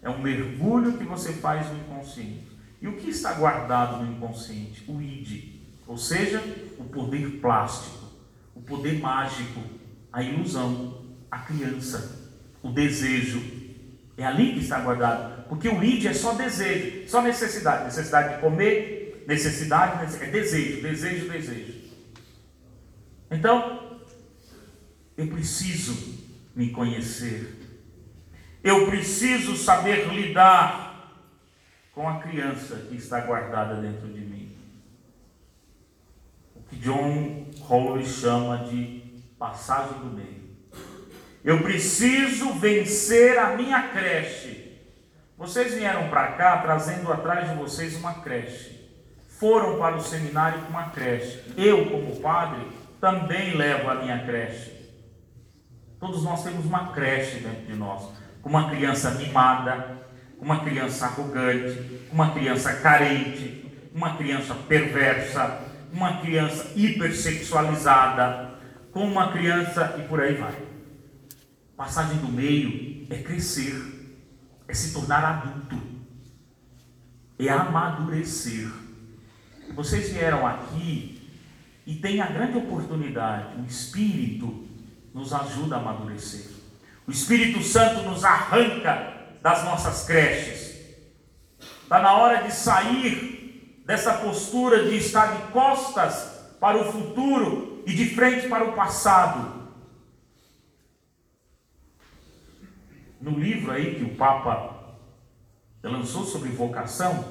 É 0.02 0.10
um 0.10 0.20
mergulho 0.20 0.98
que 0.98 1.04
você 1.04 1.32
faz 1.32 1.66
no 1.70 1.78
inconsciente. 1.78 2.48
E 2.82 2.86
o 2.86 2.98
que 2.98 3.08
está 3.08 3.32
guardado 3.32 4.04
no 4.04 4.12
inconsciente? 4.12 4.84
O 4.86 5.00
id, 5.00 5.62
ou 5.86 5.96
seja, 5.96 6.42
o 6.78 6.84
poder 6.84 7.40
plástico, 7.40 8.04
o 8.54 8.60
poder 8.60 9.00
mágico, 9.00 9.62
a 10.12 10.22
ilusão, 10.22 11.06
a 11.30 11.38
criança, 11.38 12.34
o 12.62 12.68
desejo. 12.68 13.61
É 14.16 14.24
ali 14.24 14.54
que 14.54 14.60
está 14.60 14.80
guardado. 14.80 15.44
Porque 15.48 15.68
o 15.68 15.82
id 15.82 16.06
é 16.06 16.14
só 16.14 16.34
desejo, 16.34 17.08
só 17.08 17.22
necessidade. 17.22 17.84
Necessidade 17.84 18.34
de 18.34 18.40
comer, 18.40 19.24
necessidade, 19.26 20.04
é 20.22 20.26
desejo, 20.26 20.82
desejo, 20.82 21.28
desejo. 21.30 21.82
Então, 23.30 24.00
eu 25.16 25.26
preciso 25.28 26.20
me 26.54 26.70
conhecer. 26.70 27.58
Eu 28.62 28.86
preciso 28.86 29.56
saber 29.56 30.08
lidar 30.08 30.92
com 31.92 32.08
a 32.08 32.18
criança 32.20 32.76
que 32.88 32.96
está 32.96 33.20
guardada 33.20 33.80
dentro 33.80 34.08
de 34.08 34.20
mim. 34.20 34.56
O 36.54 36.62
que 36.62 36.76
John 36.76 37.50
Howley 37.68 38.06
chama 38.06 38.64
de 38.64 39.02
passagem 39.38 39.98
do 39.98 40.06
meio. 40.06 40.41
Eu 41.44 41.62
preciso 41.62 42.52
vencer 42.54 43.38
a 43.38 43.56
minha 43.56 43.88
creche. 43.88 44.80
Vocês 45.36 45.74
vieram 45.74 46.08
para 46.08 46.32
cá 46.32 46.58
trazendo 46.58 47.12
atrás 47.12 47.50
de 47.50 47.56
vocês 47.56 47.96
uma 47.96 48.14
creche 48.14 48.82
foram 49.42 49.76
para 49.76 49.96
o 49.96 50.00
seminário 50.00 50.60
com 50.60 50.68
uma 50.68 50.90
creche. 50.90 51.42
Eu, 51.56 51.90
como 51.90 52.14
padre, 52.20 52.64
também 53.00 53.56
levo 53.56 53.90
a 53.90 53.96
minha 53.96 54.24
creche. 54.24 54.70
Todos 55.98 56.22
nós 56.22 56.44
temos 56.44 56.64
uma 56.64 56.92
creche 56.92 57.40
dentro 57.40 57.66
de 57.66 57.74
nós, 57.74 58.08
com 58.40 58.48
uma 58.48 58.70
criança 58.70 59.10
mimada, 59.10 59.98
com 60.38 60.44
uma 60.44 60.60
criança 60.60 61.06
arrogante, 61.06 62.06
com 62.08 62.14
uma 62.14 62.30
criança 62.30 62.72
carente, 62.74 63.66
uma 63.92 64.16
criança 64.16 64.54
perversa, 64.54 65.58
uma 65.92 66.18
criança 66.18 66.70
hipersexualizada, 66.76 68.48
com 68.92 69.04
uma 69.04 69.32
criança 69.32 69.96
e 69.98 70.02
por 70.02 70.20
aí 70.20 70.34
vai. 70.34 70.54
Passagem 71.82 72.18
do 72.18 72.28
meio 72.28 73.08
é 73.10 73.18
crescer, 73.24 73.74
é 74.68 74.72
se 74.72 74.92
tornar 74.92 75.24
adulto, 75.24 75.82
é 77.36 77.48
amadurecer. 77.48 78.70
Vocês 79.74 80.10
vieram 80.10 80.46
aqui 80.46 81.28
e 81.84 81.96
têm 81.96 82.20
a 82.20 82.26
grande 82.26 82.56
oportunidade, 82.56 83.60
o 83.60 83.66
Espírito 83.66 84.64
nos 85.12 85.32
ajuda 85.32 85.74
a 85.74 85.80
amadurecer. 85.80 86.52
O 87.04 87.10
Espírito 87.10 87.60
Santo 87.64 88.08
nos 88.08 88.24
arranca 88.24 89.32
das 89.42 89.64
nossas 89.64 90.04
creches. 90.04 90.78
Está 91.82 92.00
na 92.00 92.12
hora 92.14 92.44
de 92.44 92.54
sair 92.54 93.82
dessa 93.84 94.12
postura 94.18 94.84
de 94.84 94.98
estar 94.98 95.36
de 95.36 95.50
costas 95.50 96.54
para 96.60 96.80
o 96.80 96.92
futuro 96.92 97.82
e 97.84 97.92
de 97.92 98.14
frente 98.14 98.48
para 98.48 98.66
o 98.66 98.72
passado. 98.72 99.61
No 103.22 103.38
livro 103.38 103.70
aí 103.70 103.94
que 103.94 104.02
o 104.02 104.16
Papa 104.16 104.96
lançou 105.80 106.24
sobre 106.24 106.48
vocação, 106.48 107.24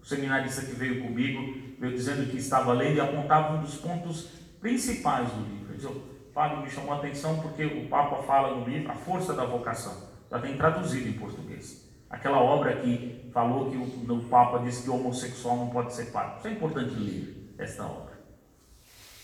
o 0.00 0.06
seminarista 0.06 0.62
que 0.62 0.72
veio 0.72 1.02
comigo 1.02 1.74
veio 1.80 1.92
dizendo 1.92 2.30
que 2.30 2.36
estava 2.36 2.72
lendo 2.72 2.98
e 2.98 3.00
apontava 3.00 3.56
um 3.56 3.60
dos 3.60 3.74
pontos 3.74 4.28
principais 4.60 5.28
do 5.28 5.40
livro. 5.40 5.70
Ele 5.70 5.76
disse, 5.76 5.88
o 5.88 6.02
Fábio 6.32 6.62
me 6.62 6.70
chamou 6.70 6.94
a 6.94 6.98
atenção 6.98 7.40
porque 7.40 7.64
o 7.64 7.88
Papa 7.88 8.22
fala 8.22 8.56
no 8.56 8.64
livro 8.64 8.92
a 8.92 8.94
força 8.94 9.34
da 9.34 9.44
vocação. 9.44 10.08
Já 10.30 10.38
tem 10.38 10.56
traduzido 10.56 11.08
em 11.08 11.14
português. 11.14 11.84
Aquela 12.08 12.38
obra 12.38 12.76
que 12.76 13.28
falou 13.32 13.72
que 13.72 13.76
o, 13.76 14.14
o 14.14 14.24
Papa 14.26 14.60
disse 14.60 14.84
que 14.84 14.90
o 14.90 14.94
homossexual 14.94 15.56
não 15.56 15.70
pode 15.70 15.92
ser 15.92 16.12
padre. 16.12 16.38
Isso 16.38 16.46
é 16.46 16.52
importante 16.52 16.94
ler 16.94 17.54
esta 17.58 17.84
obra. 17.84 18.14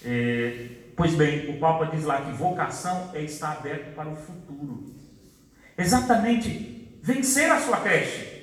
É, 0.04 0.92
pois 0.96 1.14
bem, 1.14 1.54
o 1.54 1.60
Papa 1.60 1.86
diz 1.86 2.04
lá 2.04 2.20
que 2.20 2.32
vocação 2.32 3.10
é 3.14 3.22
estar 3.22 3.52
aberto 3.52 3.94
para 3.94 4.08
o 4.08 4.16
futuro. 4.16 4.89
Exatamente, 5.80 6.98
vencer 7.02 7.50
a 7.50 7.58
sua 7.58 7.78
creche, 7.78 8.42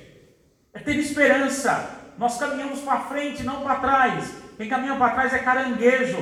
é 0.74 0.80
ter 0.80 0.96
esperança, 0.96 2.14
nós 2.18 2.36
caminhamos 2.36 2.80
para 2.80 3.02
frente, 3.02 3.44
não 3.44 3.62
para 3.62 3.76
trás. 3.76 4.32
Quem 4.56 4.68
caminha 4.68 4.96
para 4.96 5.14
trás 5.14 5.32
é 5.32 5.38
caranguejo. 5.38 6.18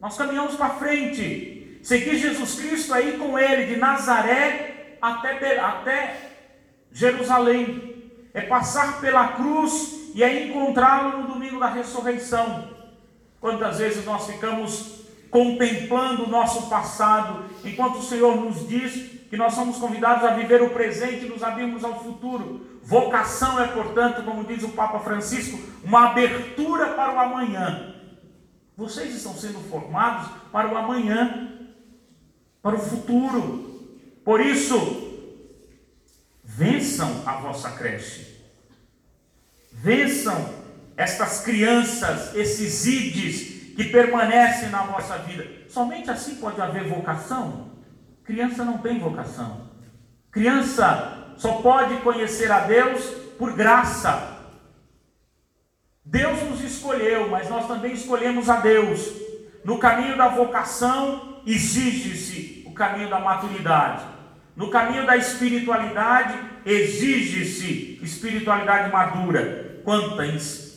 Nós 0.00 0.16
caminhamos 0.16 0.56
para 0.56 0.70
frente. 0.70 1.78
Seguir 1.80 2.16
Jesus 2.16 2.56
Cristo 2.56 2.92
aí 2.92 3.16
com 3.16 3.38
ele, 3.38 3.72
de 3.72 3.76
Nazaré 3.76 4.96
até, 5.00 5.60
até 5.60 6.16
Jerusalém. 6.90 8.10
É 8.34 8.40
passar 8.40 9.00
pela 9.00 9.28
cruz 9.28 10.10
e 10.12 10.24
é 10.24 10.46
encontrá-lo 10.46 11.18
no 11.18 11.28
domingo 11.28 11.60
da 11.60 11.68
ressurreição. 11.68 12.68
Quantas 13.40 13.78
vezes 13.78 14.04
nós 14.04 14.26
ficamos 14.26 15.02
contemplando 15.30 16.24
o 16.24 16.28
nosso 16.28 16.68
passado, 16.68 17.44
enquanto 17.64 17.98
o 17.98 18.02
Senhor 18.02 18.36
nos 18.36 18.68
diz 18.68 19.21
que 19.32 19.36
nós 19.38 19.54
somos 19.54 19.78
convidados 19.78 20.24
a 20.24 20.34
viver 20.34 20.60
o 20.60 20.68
presente 20.68 21.24
e 21.24 21.28
nos 21.30 21.42
abrirmos 21.42 21.82
ao 21.82 22.04
futuro. 22.04 22.66
Vocação 22.82 23.58
é, 23.58 23.66
portanto, 23.66 24.22
como 24.24 24.44
diz 24.44 24.62
o 24.62 24.68
Papa 24.68 24.98
Francisco, 24.98 25.58
uma 25.82 26.10
abertura 26.10 26.88
para 26.88 27.14
o 27.14 27.18
amanhã. 27.18 27.94
Vocês 28.76 29.14
estão 29.14 29.32
sendo 29.32 29.58
formados 29.70 30.28
para 30.52 30.70
o 30.70 30.76
amanhã, 30.76 31.50
para 32.60 32.76
o 32.76 32.78
futuro. 32.78 33.88
Por 34.22 34.38
isso, 34.38 34.76
vençam 36.44 37.22
a 37.24 37.36
vossa 37.36 37.70
creche. 37.70 38.36
Vençam 39.72 40.54
estas 40.94 41.40
crianças, 41.40 42.34
esses 42.34 42.84
ides 42.84 43.74
que 43.76 43.84
permanecem 43.84 44.68
na 44.68 44.82
vossa 44.82 45.16
vida. 45.20 45.48
Somente 45.70 46.10
assim 46.10 46.34
pode 46.34 46.60
haver 46.60 46.86
vocação. 46.86 47.71
Criança 48.24 48.64
não 48.64 48.78
tem 48.78 48.98
vocação. 48.98 49.68
Criança 50.30 51.34
só 51.36 51.54
pode 51.54 51.96
conhecer 51.98 52.50
a 52.50 52.60
Deus 52.60 53.04
por 53.38 53.54
graça. 53.54 54.38
Deus 56.04 56.42
nos 56.42 56.62
escolheu, 56.62 57.28
mas 57.28 57.48
nós 57.48 57.66
também 57.66 57.92
escolhemos 57.92 58.48
a 58.48 58.56
Deus. 58.56 59.12
No 59.64 59.78
caminho 59.78 60.16
da 60.16 60.28
vocação 60.28 61.40
exige-se 61.46 62.64
o 62.66 62.72
caminho 62.72 63.10
da 63.10 63.18
maturidade. 63.18 64.04
No 64.54 64.70
caminho 64.70 65.06
da 65.06 65.16
espiritualidade 65.16 66.38
exige-se 66.64 67.98
espiritualidade 68.02 68.92
madura. 68.92 69.80
Quanta, 69.84 70.24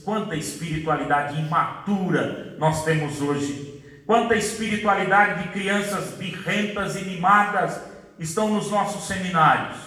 quanta 0.04 0.36
espiritualidade 0.36 1.40
imatura 1.40 2.56
nós 2.58 2.84
temos 2.84 3.22
hoje. 3.22 3.75
Quanta 4.06 4.36
espiritualidade 4.36 5.44
de 5.44 5.50
crianças 5.50 6.16
birrentas 6.16 6.96
e 6.96 7.06
mimadas 7.06 7.82
estão 8.20 8.54
nos 8.54 8.70
nossos 8.70 9.08
seminários. 9.08 9.78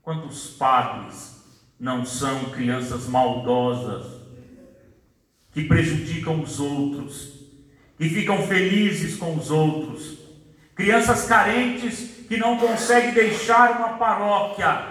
Quantos 0.00 0.50
padres 0.50 1.42
não 1.78 2.04
são 2.04 2.44
crianças 2.46 3.08
maldosas, 3.08 4.06
que 5.52 5.64
prejudicam 5.64 6.40
os 6.40 6.60
outros, 6.60 7.32
que 7.98 8.08
ficam 8.08 8.46
felizes 8.46 9.16
com 9.16 9.34
os 9.34 9.50
outros, 9.50 10.18
crianças 10.74 11.26
carentes 11.26 12.26
que 12.28 12.36
não 12.36 12.56
conseguem 12.56 13.12
deixar 13.12 13.76
uma 13.78 13.98
paróquia, 13.98 14.86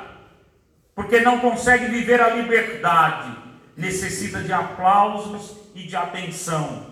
porque 0.94 1.22
não 1.22 1.40
consegue 1.40 1.86
viver 1.86 2.22
a 2.22 2.36
liberdade, 2.36 3.36
necessita 3.78 4.42
de 4.44 4.52
aplausos 4.52 5.56
e 5.74 5.84
de 5.84 5.96
atenção. 5.96 6.91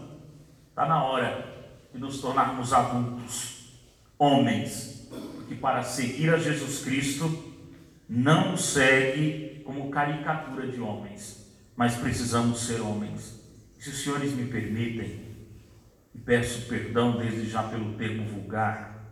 Está 0.80 0.88
na 0.88 1.04
hora 1.04 1.46
de 1.94 2.00
nos 2.00 2.22
tornarmos 2.22 2.72
adultos, 2.72 3.74
homens, 4.18 5.10
que 5.50 5.56
para 5.56 5.84
seguir 5.84 6.34
a 6.34 6.38
Jesus 6.38 6.86
Cristo 6.86 7.54
não 8.08 8.56
segue 8.56 9.62
como 9.66 9.92
caricatura 9.92 10.66
de 10.68 10.80
homens, 10.80 11.54
mas 11.76 11.98
precisamos 11.98 12.62
ser 12.62 12.80
homens. 12.80 13.44
Se 13.78 13.90
os 13.90 14.02
senhores 14.02 14.32
me 14.32 14.46
permitem, 14.46 15.20
e 16.16 16.18
peço 16.18 16.70
perdão 16.70 17.18
desde 17.18 17.50
já 17.50 17.64
pelo 17.64 17.96
termo 17.96 18.26
vulgar, 18.30 19.04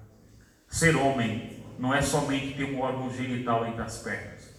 ser 0.70 0.96
homem 0.96 1.66
não 1.78 1.94
é 1.94 2.02
somente 2.02 2.56
ter 2.56 2.64
um 2.64 2.80
órgão 2.80 3.14
genital 3.14 3.68
entre 3.68 3.82
as 3.82 3.98
pernas. 3.98 4.56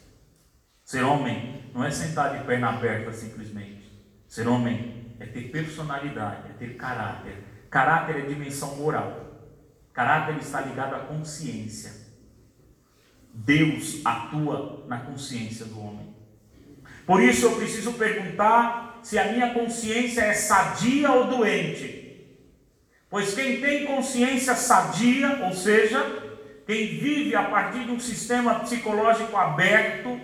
Ser 0.84 1.04
homem 1.04 1.70
não 1.72 1.82
é 1.82 1.90
sentar 1.90 2.36
de 2.36 2.44
perna 2.44 2.68
aberta 2.68 3.10
simplesmente. 3.14 3.90
Ser 4.28 4.46
homem 4.46 4.97
é 5.20 5.26
ter 5.26 5.50
personalidade, 5.50 6.50
é 6.50 6.52
ter 6.58 6.76
caráter. 6.76 7.44
Caráter 7.70 8.16
é 8.16 8.20
dimensão 8.22 8.76
moral. 8.76 9.50
Caráter 9.92 10.36
está 10.38 10.60
ligado 10.60 10.94
à 10.94 11.00
consciência. 11.00 11.92
Deus 13.34 14.00
atua 14.04 14.84
na 14.88 14.98
consciência 15.00 15.66
do 15.66 15.80
homem. 15.80 16.14
Por 17.06 17.22
isso 17.22 17.46
eu 17.46 17.56
preciso 17.56 17.92
perguntar 17.94 19.00
se 19.02 19.18
a 19.18 19.32
minha 19.32 19.52
consciência 19.54 20.22
é 20.22 20.34
sadia 20.34 21.10
ou 21.10 21.26
doente. 21.26 22.26
Pois 23.10 23.34
quem 23.34 23.60
tem 23.60 23.86
consciência 23.86 24.54
sadia, 24.54 25.44
ou 25.46 25.52
seja, 25.54 26.04
quem 26.66 26.98
vive 26.98 27.34
a 27.34 27.44
partir 27.44 27.84
de 27.84 27.90
um 27.90 27.98
sistema 27.98 28.60
psicológico 28.60 29.34
aberto, 29.36 30.20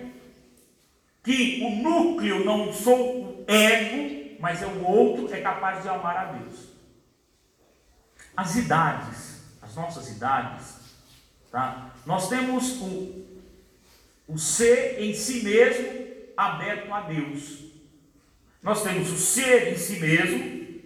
que 1.23 1.61
o 1.63 1.81
núcleo 1.81 2.45
não 2.45 2.71
sou 2.71 3.23
o 3.23 3.45
ego, 3.47 4.24
mas 4.45 4.61
é 4.61 4.67
o 4.67 4.85
outro, 4.85 5.33
é 5.33 5.41
capaz 5.41 5.81
de 5.81 5.89
amar 5.89 6.15
a 6.15 6.25
Deus. 6.33 6.67
As 8.37 8.55
idades, 8.55 9.43
as 9.59 9.73
nossas 9.73 10.07
idades, 10.07 10.75
tá? 11.51 11.95
nós 12.05 12.29
temos 12.29 12.79
o, 12.79 13.25
o 14.27 14.37
ser 14.37 15.01
em 15.01 15.15
si 15.15 15.43
mesmo 15.43 15.87
aberto 16.37 16.93
a 16.93 17.01
Deus. 17.01 17.63
Nós 18.61 18.83
temos 18.83 19.11
o 19.11 19.17
ser 19.17 19.73
em 19.73 19.77
si 19.79 19.99
mesmo, 19.99 20.79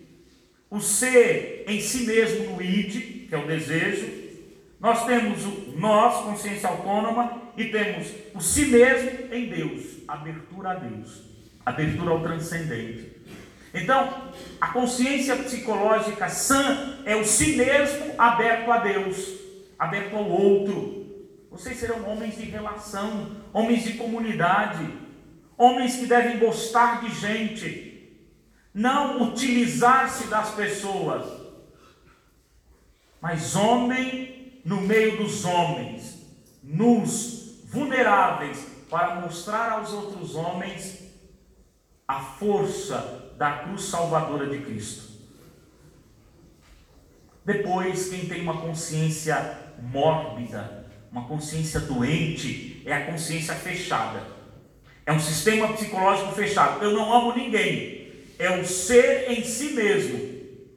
o 0.70 0.80
ser 0.80 1.66
em 1.68 1.82
si 1.82 2.06
mesmo 2.06 2.52
no 2.52 2.62
id, 2.62 3.28
que 3.28 3.36
é 3.36 3.38
o 3.38 3.46
desejo. 3.46 4.08
Nós 4.80 5.06
temos 5.06 5.44
o 5.44 5.74
nós, 5.76 6.24
consciência 6.24 6.70
autônoma, 6.70 7.52
e 7.58 7.66
temos 7.66 8.08
o 8.34 8.40
si 8.40 8.68
mesmo 8.68 9.34
em 9.34 9.50
Deus, 9.50 9.98
abertura 10.08 10.72
a 10.72 10.76
Deus, 10.76 11.24
abertura 11.66 12.12
ao 12.12 12.24
transcendente. 12.24 13.19
Então, 13.74 14.32
a 14.60 14.68
consciência 14.70 15.36
psicológica 15.36 16.28
sã 16.30 17.00
é 17.06 17.16
o 17.16 17.24
si 17.24 17.56
mesmo 17.56 18.14
aberto 18.18 18.72
a 18.72 18.80
Deus, 18.80 19.40
aberto 19.78 20.16
ao 20.16 20.28
outro. 20.28 21.00
Vocês 21.52 21.78
serão 21.78 22.08
homens 22.10 22.38
de 22.38 22.44
relação, 22.44 23.36
homens 23.54 23.84
de 23.84 23.94
comunidade, 23.94 24.88
homens 25.58 25.98
que 25.98 26.06
devem 26.06 26.40
gostar 26.40 27.02
de 27.02 27.14
gente, 27.14 27.90
não 28.74 29.24
utilizar-se 29.24 30.28
das 30.28 30.52
pessoas, 30.52 31.26
mas 33.22 33.56
homem 33.56 34.62
no 34.64 34.82
meio 34.82 35.18
dos 35.18 35.46
homens, 35.46 36.20
nus, 36.64 37.60
vulneráveis, 37.66 38.66
para 38.90 39.16
mostrar 39.16 39.74
aos 39.74 39.94
outros 39.94 40.36
homens 40.36 41.00
a 42.08 42.20
força 42.20 43.19
da 43.40 43.54
cruz 43.60 43.84
salvadora 43.84 44.48
de 44.48 44.58
Cristo. 44.60 45.14
Depois, 47.46 48.10
quem 48.10 48.28
tem 48.28 48.42
uma 48.42 48.58
consciência 48.58 49.58
mórbida, 49.82 50.86
uma 51.10 51.24
consciência 51.24 51.80
doente, 51.80 52.84
é 52.86 52.94
a 52.94 53.06
consciência 53.06 53.56
fechada. 53.56 54.22
É 55.06 55.14
um 55.14 55.20
sistema 55.22 55.70
psicológico 55.70 56.34
fechado. 56.34 56.84
Eu 56.84 56.92
não 56.92 57.14
amo 57.14 57.34
ninguém. 57.34 58.12
É 58.38 58.60
o 58.60 58.66
ser 58.66 59.32
em 59.32 59.42
si 59.42 59.72
mesmo. 59.72 60.20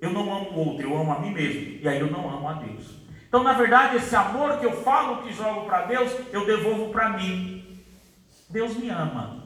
Eu 0.00 0.10
não 0.10 0.32
amo 0.32 0.50
o 0.50 0.68
outro, 0.68 0.88
eu 0.88 0.96
amo 0.96 1.12
a 1.12 1.18
mim 1.18 1.32
mesmo. 1.32 1.80
E 1.82 1.88
aí 1.88 1.98
eu 1.98 2.10
não 2.12 2.30
amo 2.30 2.48
a 2.48 2.52
Deus. 2.54 2.86
Então, 3.26 3.42
na 3.42 3.54
verdade, 3.54 3.96
esse 3.96 4.14
amor 4.14 4.60
que 4.60 4.66
eu 4.66 4.82
falo 4.82 5.22
que 5.22 5.32
jogo 5.32 5.66
para 5.66 5.86
Deus, 5.86 6.12
eu 6.32 6.46
devolvo 6.46 6.92
para 6.92 7.10
mim. 7.10 7.82
Deus 8.48 8.76
me 8.76 8.88
ama. 8.88 9.41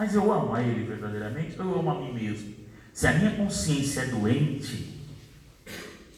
Mas 0.00 0.14
eu 0.14 0.32
amo 0.32 0.54
a 0.54 0.62
Ele 0.62 0.84
verdadeiramente 0.84 1.60
ou 1.60 1.72
eu 1.72 1.78
amo 1.80 1.90
a 1.90 1.94
mim 2.00 2.14
mesmo? 2.14 2.54
Se 2.90 3.06
a 3.06 3.12
minha 3.12 3.32
consciência 3.32 4.00
é 4.00 4.06
doente, 4.06 4.98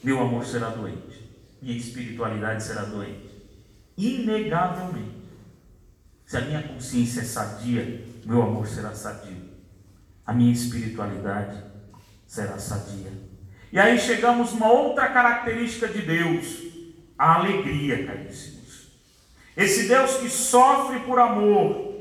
meu 0.04 0.20
amor 0.20 0.46
será 0.46 0.68
doente. 0.68 1.28
Minha 1.60 1.76
espiritualidade 1.76 2.62
será 2.62 2.82
doente. 2.82 3.28
Inegavelmente. 3.98 5.24
Se 6.24 6.36
a 6.36 6.42
minha 6.42 6.62
consciência 6.62 7.22
é 7.22 7.24
sadia, 7.24 8.04
meu 8.24 8.42
amor 8.42 8.68
será 8.68 8.94
sadio. 8.94 9.50
A 10.24 10.32
minha 10.32 10.52
espiritualidade 10.52 11.60
será 12.24 12.60
sadia. 12.60 13.10
E 13.72 13.80
aí 13.80 13.98
chegamos 13.98 14.52
a 14.52 14.54
uma 14.54 14.70
outra 14.70 15.08
característica 15.08 15.88
de 15.88 16.02
Deus, 16.02 16.62
a 17.18 17.34
alegria, 17.34 18.06
caríssimos. 18.06 18.92
Esse 19.56 19.88
Deus 19.88 20.18
que 20.18 20.30
sofre 20.30 21.00
por 21.00 21.18
amor, 21.18 21.91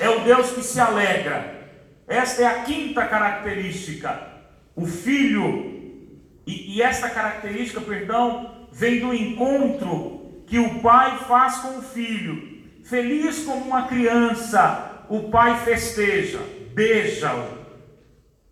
é 0.00 0.08
o 0.08 0.20
Deus 0.20 0.50
que 0.50 0.62
se 0.62 0.80
alegra. 0.80 1.60
Esta 2.08 2.42
é 2.42 2.46
a 2.46 2.62
quinta 2.62 3.06
característica. 3.06 4.28
O 4.74 4.86
filho, 4.86 6.02
e, 6.46 6.76
e 6.76 6.82
esta 6.82 7.08
característica, 7.08 7.80
perdão, 7.80 8.66
vem 8.72 9.00
do 9.00 9.14
encontro 9.14 10.42
que 10.46 10.58
o 10.58 10.80
pai 10.80 11.18
faz 11.28 11.58
com 11.58 11.78
o 11.78 11.82
filho. 11.82 12.64
Feliz 12.84 13.44
como 13.44 13.64
uma 13.66 13.86
criança, 13.86 15.04
o 15.08 15.30
pai 15.30 15.60
festeja, 15.64 16.40
beija-o, 16.74 17.60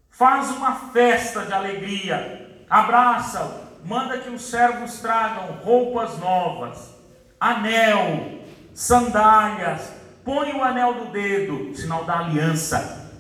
faz 0.09 0.51
uma 0.51 0.75
festa 0.93 1.41
de 1.43 1.53
alegria, 1.53 2.65
abraça-o, 2.71 3.87
manda 3.87 4.19
que 4.19 4.31
os 4.31 4.43
servos 4.43 5.01
tragam 5.01 5.57
roupas 5.63 6.19
novas, 6.19 6.95
anel, 7.41 8.39
sandálias, 8.75 9.98
põe 10.29 10.53
o 10.53 10.63
anel 10.63 10.93
do 10.93 11.07
dedo, 11.07 11.75
sinal 11.75 12.05
da 12.05 12.19
aliança, 12.19 13.11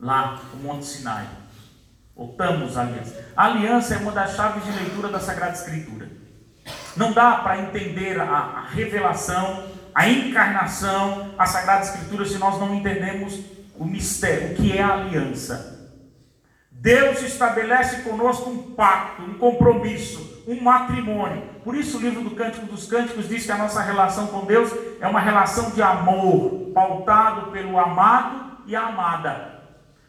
lá 0.00 0.40
no 0.54 0.62
Monte 0.62 0.86
Sinai. 0.86 1.26
Voltamos 2.16 2.78
à 2.78 2.80
aliança. 2.80 3.26
A 3.36 3.44
aliança 3.44 3.94
é 3.94 3.98
uma 3.98 4.10
das 4.10 4.34
chaves 4.34 4.64
de 4.64 4.70
leitura 4.70 5.08
da 5.08 5.20
Sagrada 5.20 5.52
Escritura. 5.52 6.08
Não 6.96 7.12
dá 7.12 7.34
para 7.34 7.60
entender 7.60 8.18
a, 8.18 8.24
a 8.24 8.60
revelação 8.68 9.66
a 9.94 10.10
encarnação, 10.10 11.34
a 11.38 11.46
Sagrada 11.46 11.84
Escritura, 11.84 12.26
se 12.26 12.36
nós 12.36 12.60
não 12.60 12.74
entendemos 12.74 13.40
o 13.78 13.84
mistério, 13.86 14.52
o 14.52 14.54
que 14.54 14.76
é 14.76 14.82
a 14.82 14.92
aliança. 14.92 15.90
Deus 16.70 17.22
estabelece 17.22 18.02
conosco 18.02 18.50
um 18.50 18.74
pacto, 18.74 19.22
um 19.22 19.38
compromisso, 19.38 20.35
um 20.46 20.60
matrimônio. 20.60 21.42
Por 21.64 21.74
isso 21.74 21.98
o 21.98 22.00
livro 22.00 22.22
do 22.22 22.30
Cântico 22.30 22.66
dos 22.66 22.86
Cânticos 22.86 23.28
diz 23.28 23.44
que 23.44 23.52
a 23.52 23.58
nossa 23.58 23.82
relação 23.82 24.28
com 24.28 24.46
Deus 24.46 24.70
é 25.00 25.08
uma 25.08 25.20
relação 25.20 25.70
de 25.70 25.82
amor, 25.82 26.70
pautado 26.72 27.50
pelo 27.50 27.78
amado 27.78 28.58
e 28.66 28.76
a 28.76 28.86
amada. 28.86 29.56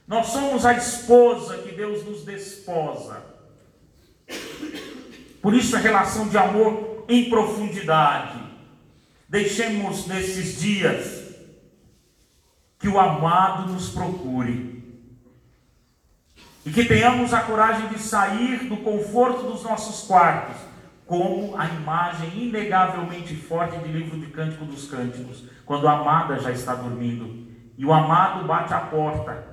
Nós 0.08 0.28
somos 0.28 0.66
a 0.66 0.74
esposa 0.74 1.58
que 1.58 1.74
Deus 1.74 2.06
nos 2.06 2.24
desposa. 2.24 3.22
Por 5.42 5.54
isso 5.54 5.76
a 5.76 5.80
relação 5.80 6.28
de 6.28 6.38
amor 6.38 7.06
em 7.10 7.30
profundidade. 7.30 8.40
Deixemos 9.28 10.08
nesses 10.08 10.60
dias 10.60 11.28
que 12.80 12.88
o 12.88 13.00
amado 13.00 13.74
nos 13.74 13.90
procure 13.90 14.77
e 16.68 16.70
que 16.70 16.84
tenhamos 16.84 17.34
a 17.34 17.40
coragem 17.40 17.88
de 17.88 17.98
sair 17.98 18.68
do 18.68 18.76
conforto 18.76 19.44
dos 19.44 19.64
nossos 19.64 20.06
quartos, 20.06 20.58
como 21.06 21.58
a 21.58 21.66
imagem 21.66 22.30
inegavelmente 22.44 23.34
forte 23.38 23.78
de 23.78 23.88
livro 23.88 24.20
de 24.20 24.28
Cântico 24.28 24.66
dos 24.66 24.86
Cânticos, 24.90 25.46
quando 25.66 25.88
a 25.88 25.94
amada 25.94 26.38
já 26.40 26.52
está 26.52 26.76
dormindo 26.76 27.48
e 27.78 27.86
o 27.86 27.94
amado 27.94 28.46
bate 28.46 28.74
a 28.74 28.82
porta. 28.82 29.48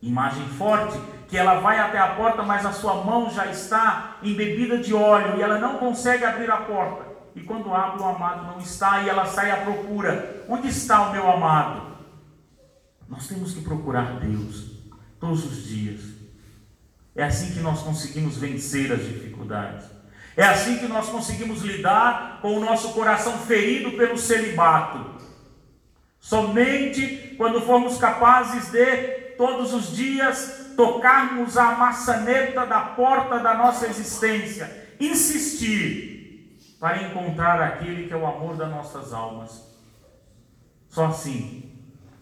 Imagem 0.00 0.46
forte 0.50 0.96
que 1.26 1.36
ela 1.36 1.58
vai 1.58 1.80
até 1.80 1.98
a 1.98 2.14
porta, 2.14 2.44
mas 2.44 2.64
a 2.64 2.70
sua 2.70 3.02
mão 3.02 3.28
já 3.28 3.46
está 3.46 4.18
embebida 4.22 4.78
de 4.78 4.94
óleo 4.94 5.38
e 5.38 5.42
ela 5.42 5.58
não 5.58 5.78
consegue 5.78 6.24
abrir 6.24 6.48
a 6.48 6.58
porta 6.58 7.10
e 7.34 7.40
quando 7.40 7.74
abre 7.74 8.00
o 8.00 8.06
amado 8.06 8.46
não 8.46 8.58
está 8.58 9.02
e 9.02 9.08
ela 9.08 9.26
sai 9.26 9.50
à 9.50 9.56
procura. 9.56 10.44
Onde 10.48 10.68
está 10.68 11.08
o 11.08 11.10
meu 11.10 11.28
amado? 11.28 11.90
Nós 13.08 13.26
temos 13.26 13.52
que 13.52 13.62
procurar 13.62 14.20
Deus 14.20 14.76
todos 15.18 15.44
os 15.44 15.64
dias. 15.64 16.11
É 17.14 17.24
assim 17.24 17.52
que 17.52 17.60
nós 17.60 17.82
conseguimos 17.82 18.36
vencer 18.36 18.92
as 18.92 19.04
dificuldades. 19.04 19.86
É 20.36 20.44
assim 20.44 20.78
que 20.78 20.86
nós 20.86 21.08
conseguimos 21.08 21.62
lidar 21.62 22.38
com 22.40 22.56
o 22.56 22.60
nosso 22.60 22.92
coração 22.94 23.38
ferido 23.38 23.92
pelo 23.92 24.16
celibato. 24.16 25.20
Somente 26.18 27.34
quando 27.36 27.60
formos 27.60 27.98
capazes 27.98 28.70
de, 28.70 28.96
todos 29.36 29.74
os 29.74 29.94
dias, 29.94 30.72
tocarmos 30.76 31.56
a 31.58 31.72
maçaneta 31.72 32.64
da 32.64 32.80
porta 32.80 33.38
da 33.38 33.54
nossa 33.54 33.86
existência, 33.86 34.94
insistir 34.98 36.58
para 36.78 37.02
encontrar 37.02 37.60
aquele 37.60 38.06
que 38.06 38.14
é 38.14 38.16
o 38.16 38.26
amor 38.26 38.56
das 38.56 38.70
nossas 38.70 39.12
almas. 39.12 39.70
Só 40.88 41.06
assim 41.06 41.72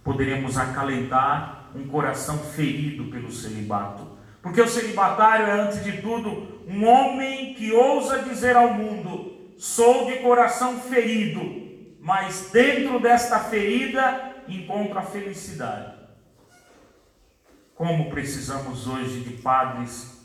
poderemos 0.03 0.57
acalentar 0.57 1.71
um 1.75 1.87
coração 1.87 2.39
ferido 2.39 3.05
pelo 3.05 3.31
celibato. 3.31 4.19
Porque 4.43 4.61
o 4.61 4.69
celibatário 4.69 5.47
é, 5.47 5.61
antes 5.61 5.85
de 5.85 6.01
tudo, 6.01 6.63
um 6.67 6.87
homem 6.87 7.55
que 7.55 7.73
ousa 7.73 8.21
dizer 8.21 8.57
ao 8.57 8.73
mundo: 8.73 9.55
sou 9.59 10.07
de 10.07 10.19
coração 10.19 10.81
ferido 10.81 11.61
mas 12.01 12.51
dentro 12.51 12.99
desta 12.99 13.39
ferida 13.39 14.35
encontra 14.49 15.01
a 15.01 15.05
felicidade. 15.05 15.95
Como 17.75 18.11
precisamos 18.11 18.87
hoje 18.87 19.21
de 19.21 19.35
padres 19.35 20.19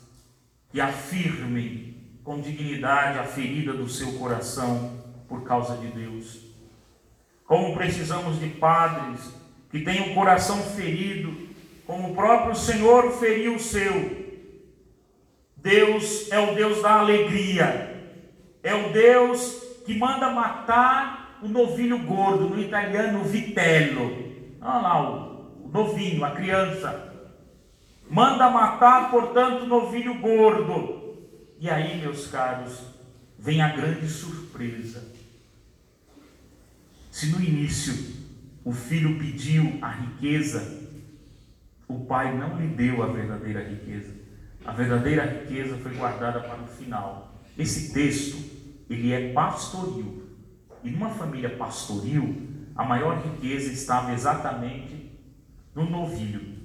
que 0.70 0.80
afirmem 0.80 1.94
com 2.24 2.40
dignidade 2.40 3.18
a 3.18 3.24
ferida 3.24 3.72
do 3.72 3.88
seu 3.88 4.14
coração 4.14 5.04
por 5.28 5.44
causa 5.44 5.76
de 5.76 5.88
Deus. 5.88 6.40
Como 7.44 7.74
precisamos 7.76 8.40
de 8.40 8.48
padres 8.48 9.32
que 9.70 9.80
tenham 9.80 10.10
o 10.10 10.14
coração 10.14 10.60
ferido, 10.62 11.45
como 11.86 12.10
o 12.10 12.14
próprio 12.14 12.54
Senhor 12.56 13.12
feriu 13.12 13.54
o 13.54 13.60
seu. 13.60 14.26
Deus 15.56 16.30
é 16.30 16.38
o 16.38 16.54
Deus 16.54 16.82
da 16.82 17.00
alegria, 17.00 18.12
é 18.62 18.74
o 18.74 18.92
Deus 18.92 19.62
que 19.84 19.96
manda 19.96 20.30
matar 20.30 21.38
o 21.42 21.48
novilho 21.48 21.98
gordo, 22.00 22.48
no 22.48 22.60
italiano 22.60 23.24
vitello. 23.24 24.26
Olha 24.60 24.78
lá, 24.78 25.10
o, 25.10 25.66
o 25.66 25.70
novinho, 25.72 26.24
a 26.24 26.30
criança. 26.30 27.12
Manda 28.08 28.50
matar, 28.50 29.10
portanto, 29.10 29.62
o 29.62 29.66
novilho 29.66 30.14
gordo. 30.20 31.16
E 31.58 31.68
aí, 31.68 32.00
meus 32.00 32.26
caros, 32.28 32.80
vem 33.38 33.60
a 33.60 33.68
grande 33.68 34.08
surpresa. 34.08 35.04
Se 37.10 37.26
no 37.26 37.42
início 37.42 37.94
o 38.64 38.72
filho 38.72 39.18
pediu 39.18 39.78
a 39.80 39.88
riqueza, 39.88 40.75
o 41.88 42.04
pai 42.04 42.36
não 42.36 42.58
lhe 42.60 42.68
deu 42.68 43.02
a 43.02 43.06
verdadeira 43.06 43.62
riqueza. 43.62 44.14
A 44.64 44.72
verdadeira 44.72 45.24
riqueza 45.24 45.76
foi 45.76 45.94
guardada 45.94 46.40
para 46.40 46.62
o 46.62 46.66
final. 46.66 47.40
Esse 47.56 47.92
texto, 47.92 48.36
ele 48.90 49.12
é 49.12 49.32
pastoril. 49.32 50.24
E 50.82 50.90
numa 50.90 51.10
família 51.10 51.50
pastoril, 51.50 52.48
a 52.74 52.84
maior 52.84 53.22
riqueza 53.22 53.72
estava 53.72 54.12
exatamente 54.12 55.12
no 55.74 55.88
novilho, 55.88 56.56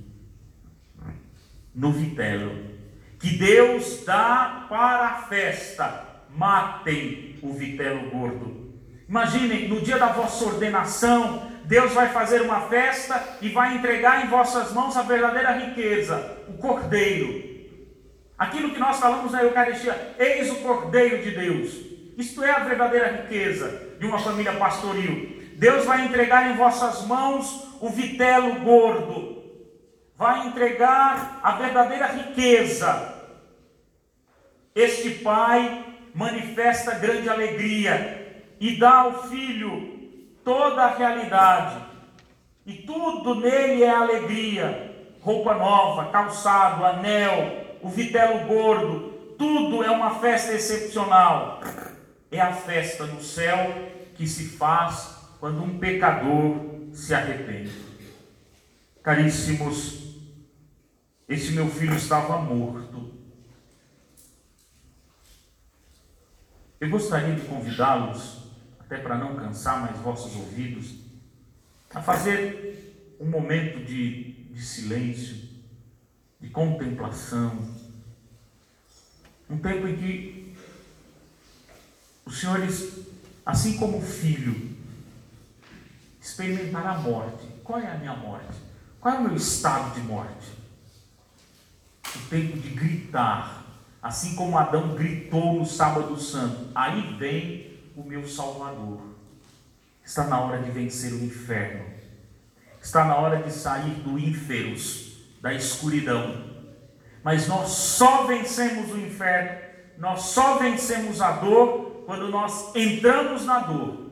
no 1.74 1.92
vitelo, 1.92 2.72
que 3.20 3.38
Deus 3.38 4.04
dá 4.06 4.66
para 4.68 5.08
a 5.08 5.22
festa. 5.24 6.08
Matem 6.30 7.36
o 7.42 7.54
vitelo 7.54 8.10
gordo. 8.10 8.74
Imaginem, 9.08 9.68
no 9.68 9.82
dia 9.82 10.00
da 10.00 10.08
vossa 10.08 10.46
ordenação, 10.46 11.51
Deus 11.72 11.94
vai 11.94 12.10
fazer 12.10 12.42
uma 12.42 12.68
festa 12.68 13.38
e 13.40 13.48
vai 13.48 13.78
entregar 13.78 14.26
em 14.26 14.28
vossas 14.28 14.74
mãos 14.74 14.98
a 14.98 15.04
verdadeira 15.04 15.54
riqueza, 15.54 16.38
o 16.50 16.58
cordeiro. 16.58 17.50
Aquilo 18.38 18.72
que 18.72 18.78
nós 18.78 19.00
falamos 19.00 19.32
na 19.32 19.42
Eucaristia, 19.42 20.14
eis 20.20 20.52
o 20.52 20.56
cordeiro 20.56 21.24
de 21.24 21.32
Deus. 21.32 21.74
Isto 22.18 22.44
é 22.44 22.52
a 22.52 22.60
verdadeira 22.60 23.22
riqueza 23.22 23.94
de 23.98 24.06
uma 24.06 24.20
família 24.20 24.52
pastoril. 24.52 25.54
Deus 25.56 25.86
vai 25.86 26.04
entregar 26.04 26.52
em 26.52 26.58
vossas 26.58 27.08
mãos 27.08 27.70
o 27.80 27.88
vitelo 27.88 28.60
gordo, 28.60 29.42
vai 30.18 30.48
entregar 30.48 31.40
a 31.42 31.54
verdadeira 31.54 32.08
riqueza. 32.08 33.16
Este 34.76 35.10
pai 35.24 35.86
manifesta 36.14 36.96
grande 36.96 37.30
alegria 37.30 38.44
e 38.60 38.78
dá 38.78 38.94
ao 38.94 39.30
filho 39.30 40.01
toda 40.44 40.84
a 40.84 40.96
realidade, 40.96 41.84
e 42.66 42.74
tudo 42.74 43.36
nele 43.36 43.84
é 43.84 43.90
alegria: 43.90 45.16
roupa 45.22 45.54
nova, 45.54 46.12
calçado, 46.12 46.86
anel, 46.86 47.78
o 47.82 47.90
vitelo 47.90 48.48
gordo, 48.48 49.36
tudo 49.38 49.84
é 49.84 49.90
uma 49.90 50.20
festa 50.20 50.54
excepcional 50.54 51.62
é 52.32 52.40
a 52.40 52.54
festa 52.54 53.06
no 53.06 53.22
céu 53.22 53.58
que 54.16 54.26
se 54.26 54.58
faz 54.58 55.18
quando 55.40 55.62
um 55.62 55.78
pecador 55.78 56.56
se 56.94 57.14
arrepende. 57.14 57.74
Caríssimos, 59.04 60.16
esse 61.28 61.52
meu 61.52 61.68
filho 61.70 61.96
estava 61.96 62.38
morto. 62.38 63.12
Eu 66.80 66.90
gostaria 66.90 67.36
de 67.36 67.42
convidá-los, 67.42 68.51
até 68.92 69.02
para 69.02 69.18
não 69.18 69.38
cansar 69.38 69.80
mais 69.80 69.98
vossos 70.00 70.36
ouvidos, 70.36 70.96
a 71.96 72.02
fazer 72.02 73.16
um 73.22 73.26
momento 73.26 73.86
de, 73.86 74.34
de 74.52 74.62
silêncio, 74.62 75.48
de 76.42 76.50
contemplação, 76.50 77.74
um 79.50 79.58
tempo 79.58 79.88
em 79.88 79.96
que 79.96 80.58
os 82.26 82.38
senhores, 82.38 83.06
assim 83.46 83.78
como 83.78 84.00
o 84.00 84.02
filho, 84.02 84.76
experimentar 86.20 86.86
a 86.86 86.98
morte. 86.98 87.48
Qual 87.64 87.80
é 87.80 87.90
a 87.90 87.98
minha 87.98 88.16
morte? 88.18 88.58
Qual 89.00 89.16
é 89.16 89.20
o 89.20 89.24
meu 89.24 89.36
estado 89.36 89.94
de 89.94 90.02
morte? 90.02 90.52
O 92.14 92.20
tempo 92.30 92.60
de 92.60 92.70
gritar, 92.72 93.66
assim 94.04 94.36
como 94.36 94.58
Adão 94.58 94.96
gritou 94.96 95.60
no 95.60 95.66
sábado 95.66 96.20
santo. 96.20 96.70
Aí 96.76 97.16
vem 97.16 97.71
o 97.96 98.04
meu 98.04 98.28
Salvador. 98.28 99.02
Está 100.04 100.26
na 100.26 100.40
hora 100.40 100.62
de 100.62 100.72
vencer 100.72 101.14
o 101.14 101.24
inferno. 101.24 101.86
Está 102.82 103.06
na 103.06 103.16
hora 103.16 103.42
de 103.42 103.52
sair 103.52 103.94
do 104.02 104.18
ínferos, 104.18 105.18
da 105.42 105.54
escuridão. 105.54 106.50
Mas 107.24 107.48
nós 107.48 107.70
só 107.70 108.26
vencemos 108.26 108.92
o 108.92 108.98
inferno, 108.98 109.62
nós 109.98 110.22
só 110.24 110.58
vencemos 110.58 111.22
a 111.22 111.34
dor 111.34 112.04
quando 112.06 112.30
nós 112.30 112.76
entramos 112.76 113.46
na 113.46 113.60
dor. 113.60 114.10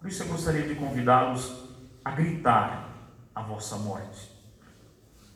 Por 0.00 0.08
isso 0.08 0.22
eu 0.22 0.28
gostaria 0.28 0.66
de 0.66 0.74
convidá-los 0.74 1.66
a 2.04 2.12
gritar 2.12 2.86
a 3.34 3.42
vossa 3.42 3.76
morte, 3.76 4.32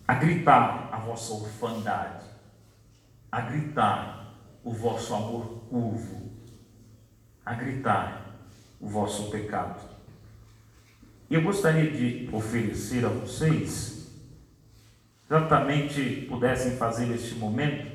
a 0.08 0.14
gritar 0.14 0.88
a 0.90 0.98
vossa 0.98 1.34
orfandade, 1.34 2.24
a 3.30 3.40
gritar 3.42 4.34
o 4.64 4.72
vosso 4.72 5.14
amor 5.14 5.64
curvo, 5.68 6.29
a 7.50 7.54
gritar 7.54 8.26
o 8.80 8.88
vosso 8.88 9.28
pecado. 9.28 9.80
E 11.28 11.34
eu 11.34 11.42
gostaria 11.42 11.90
de 11.90 12.28
oferecer 12.32 13.04
a 13.04 13.08
vocês, 13.08 14.08
exatamente 15.28 16.26
pudessem 16.28 16.76
fazer 16.76 17.12
este 17.12 17.34
momento, 17.34 17.90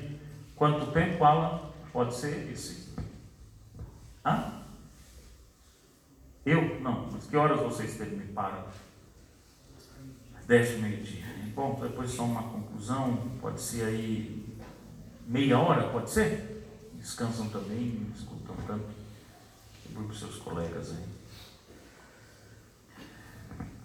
quanto 0.54 0.92
tempo, 0.92 1.24
Alan? 1.24 1.70
Pode 1.90 2.14
ser 2.14 2.50
esse. 2.52 2.94
Hã? 4.22 4.60
Eu? 6.44 6.78
Não. 6.82 7.08
Mas 7.12 7.26
que 7.26 7.36
horas 7.36 7.58
vocês 7.58 7.98
me 7.98 8.26
param? 8.26 8.62
Dez 10.46 10.78
meio-dia. 10.78 11.24
Bom, 11.54 11.80
depois 11.80 12.10
só 12.10 12.24
uma 12.24 12.42
conclusão. 12.42 13.30
Pode 13.40 13.58
ser 13.58 13.86
aí 13.86 14.46
meia 15.26 15.58
hora, 15.58 15.88
pode 15.88 16.10
ser? 16.10 16.66
Descansam 16.92 17.48
também, 17.48 18.06
não 18.06 18.14
escutam 18.14 18.54
tanto. 18.66 18.95
Para 19.96 20.12
os 20.12 20.18
seus 20.18 20.36
colegas 20.36 20.90
aí. 20.90 21.04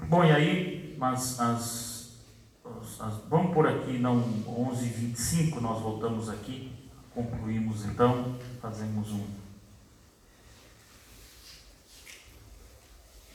Bom, 0.09 0.25
e 0.25 0.31
aí, 0.31 0.95
mas 0.99 1.39
as, 1.39 2.17
as, 2.65 3.01
as, 3.01 3.13
vamos 3.29 3.53
por 3.53 3.65
aqui, 3.65 3.97
não 3.97 4.21
11h25, 4.43 5.61
nós 5.61 5.81
voltamos 5.81 6.27
aqui. 6.27 6.73
Concluímos 7.13 7.85
então, 7.85 8.37
fazemos 8.61 9.09
um. 9.11 9.25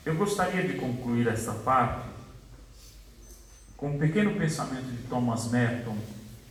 Eu 0.04 0.16
gostaria 0.16 0.68
de 0.68 0.74
concluir 0.78 1.26
esta 1.28 1.52
parte 1.52 2.08
com 3.74 3.92
um 3.92 3.98
pequeno 3.98 4.38
pensamento 4.38 4.84
de 4.84 5.02
Thomas 5.08 5.50
Merton, 5.50 5.96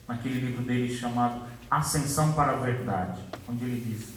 naquele 0.07 0.39
livro 0.39 0.63
dele 0.63 0.91
chamado 0.91 1.45
Ascensão 1.69 2.33
para 2.33 2.53
a 2.53 2.55
Verdade, 2.55 3.21
onde 3.47 3.65
ele 3.65 3.79
diz: 3.79 4.14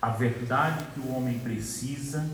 a 0.00 0.10
verdade 0.10 0.84
que 0.94 1.00
o 1.00 1.12
homem 1.12 1.40
precisa 1.40 2.24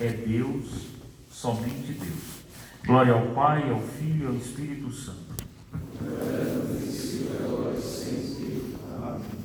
é 0.00 0.08
Deus, 0.08 0.86
somente 1.30 1.92
Deus. 1.92 2.40
Glória 2.86 3.12
ao 3.12 3.34
Pai, 3.34 3.68
ao 3.68 3.80
Filho 3.80 4.24
e 4.24 4.26
ao 4.28 4.34
Espírito 4.34 4.92
Santo. 4.92 5.18
Glória 5.98 6.52
ao 6.54 6.76
Espírito, 6.76 7.32
agora 7.42 7.76
e 7.76 7.82
sempre. 7.82 8.76
Amém. 9.02 9.39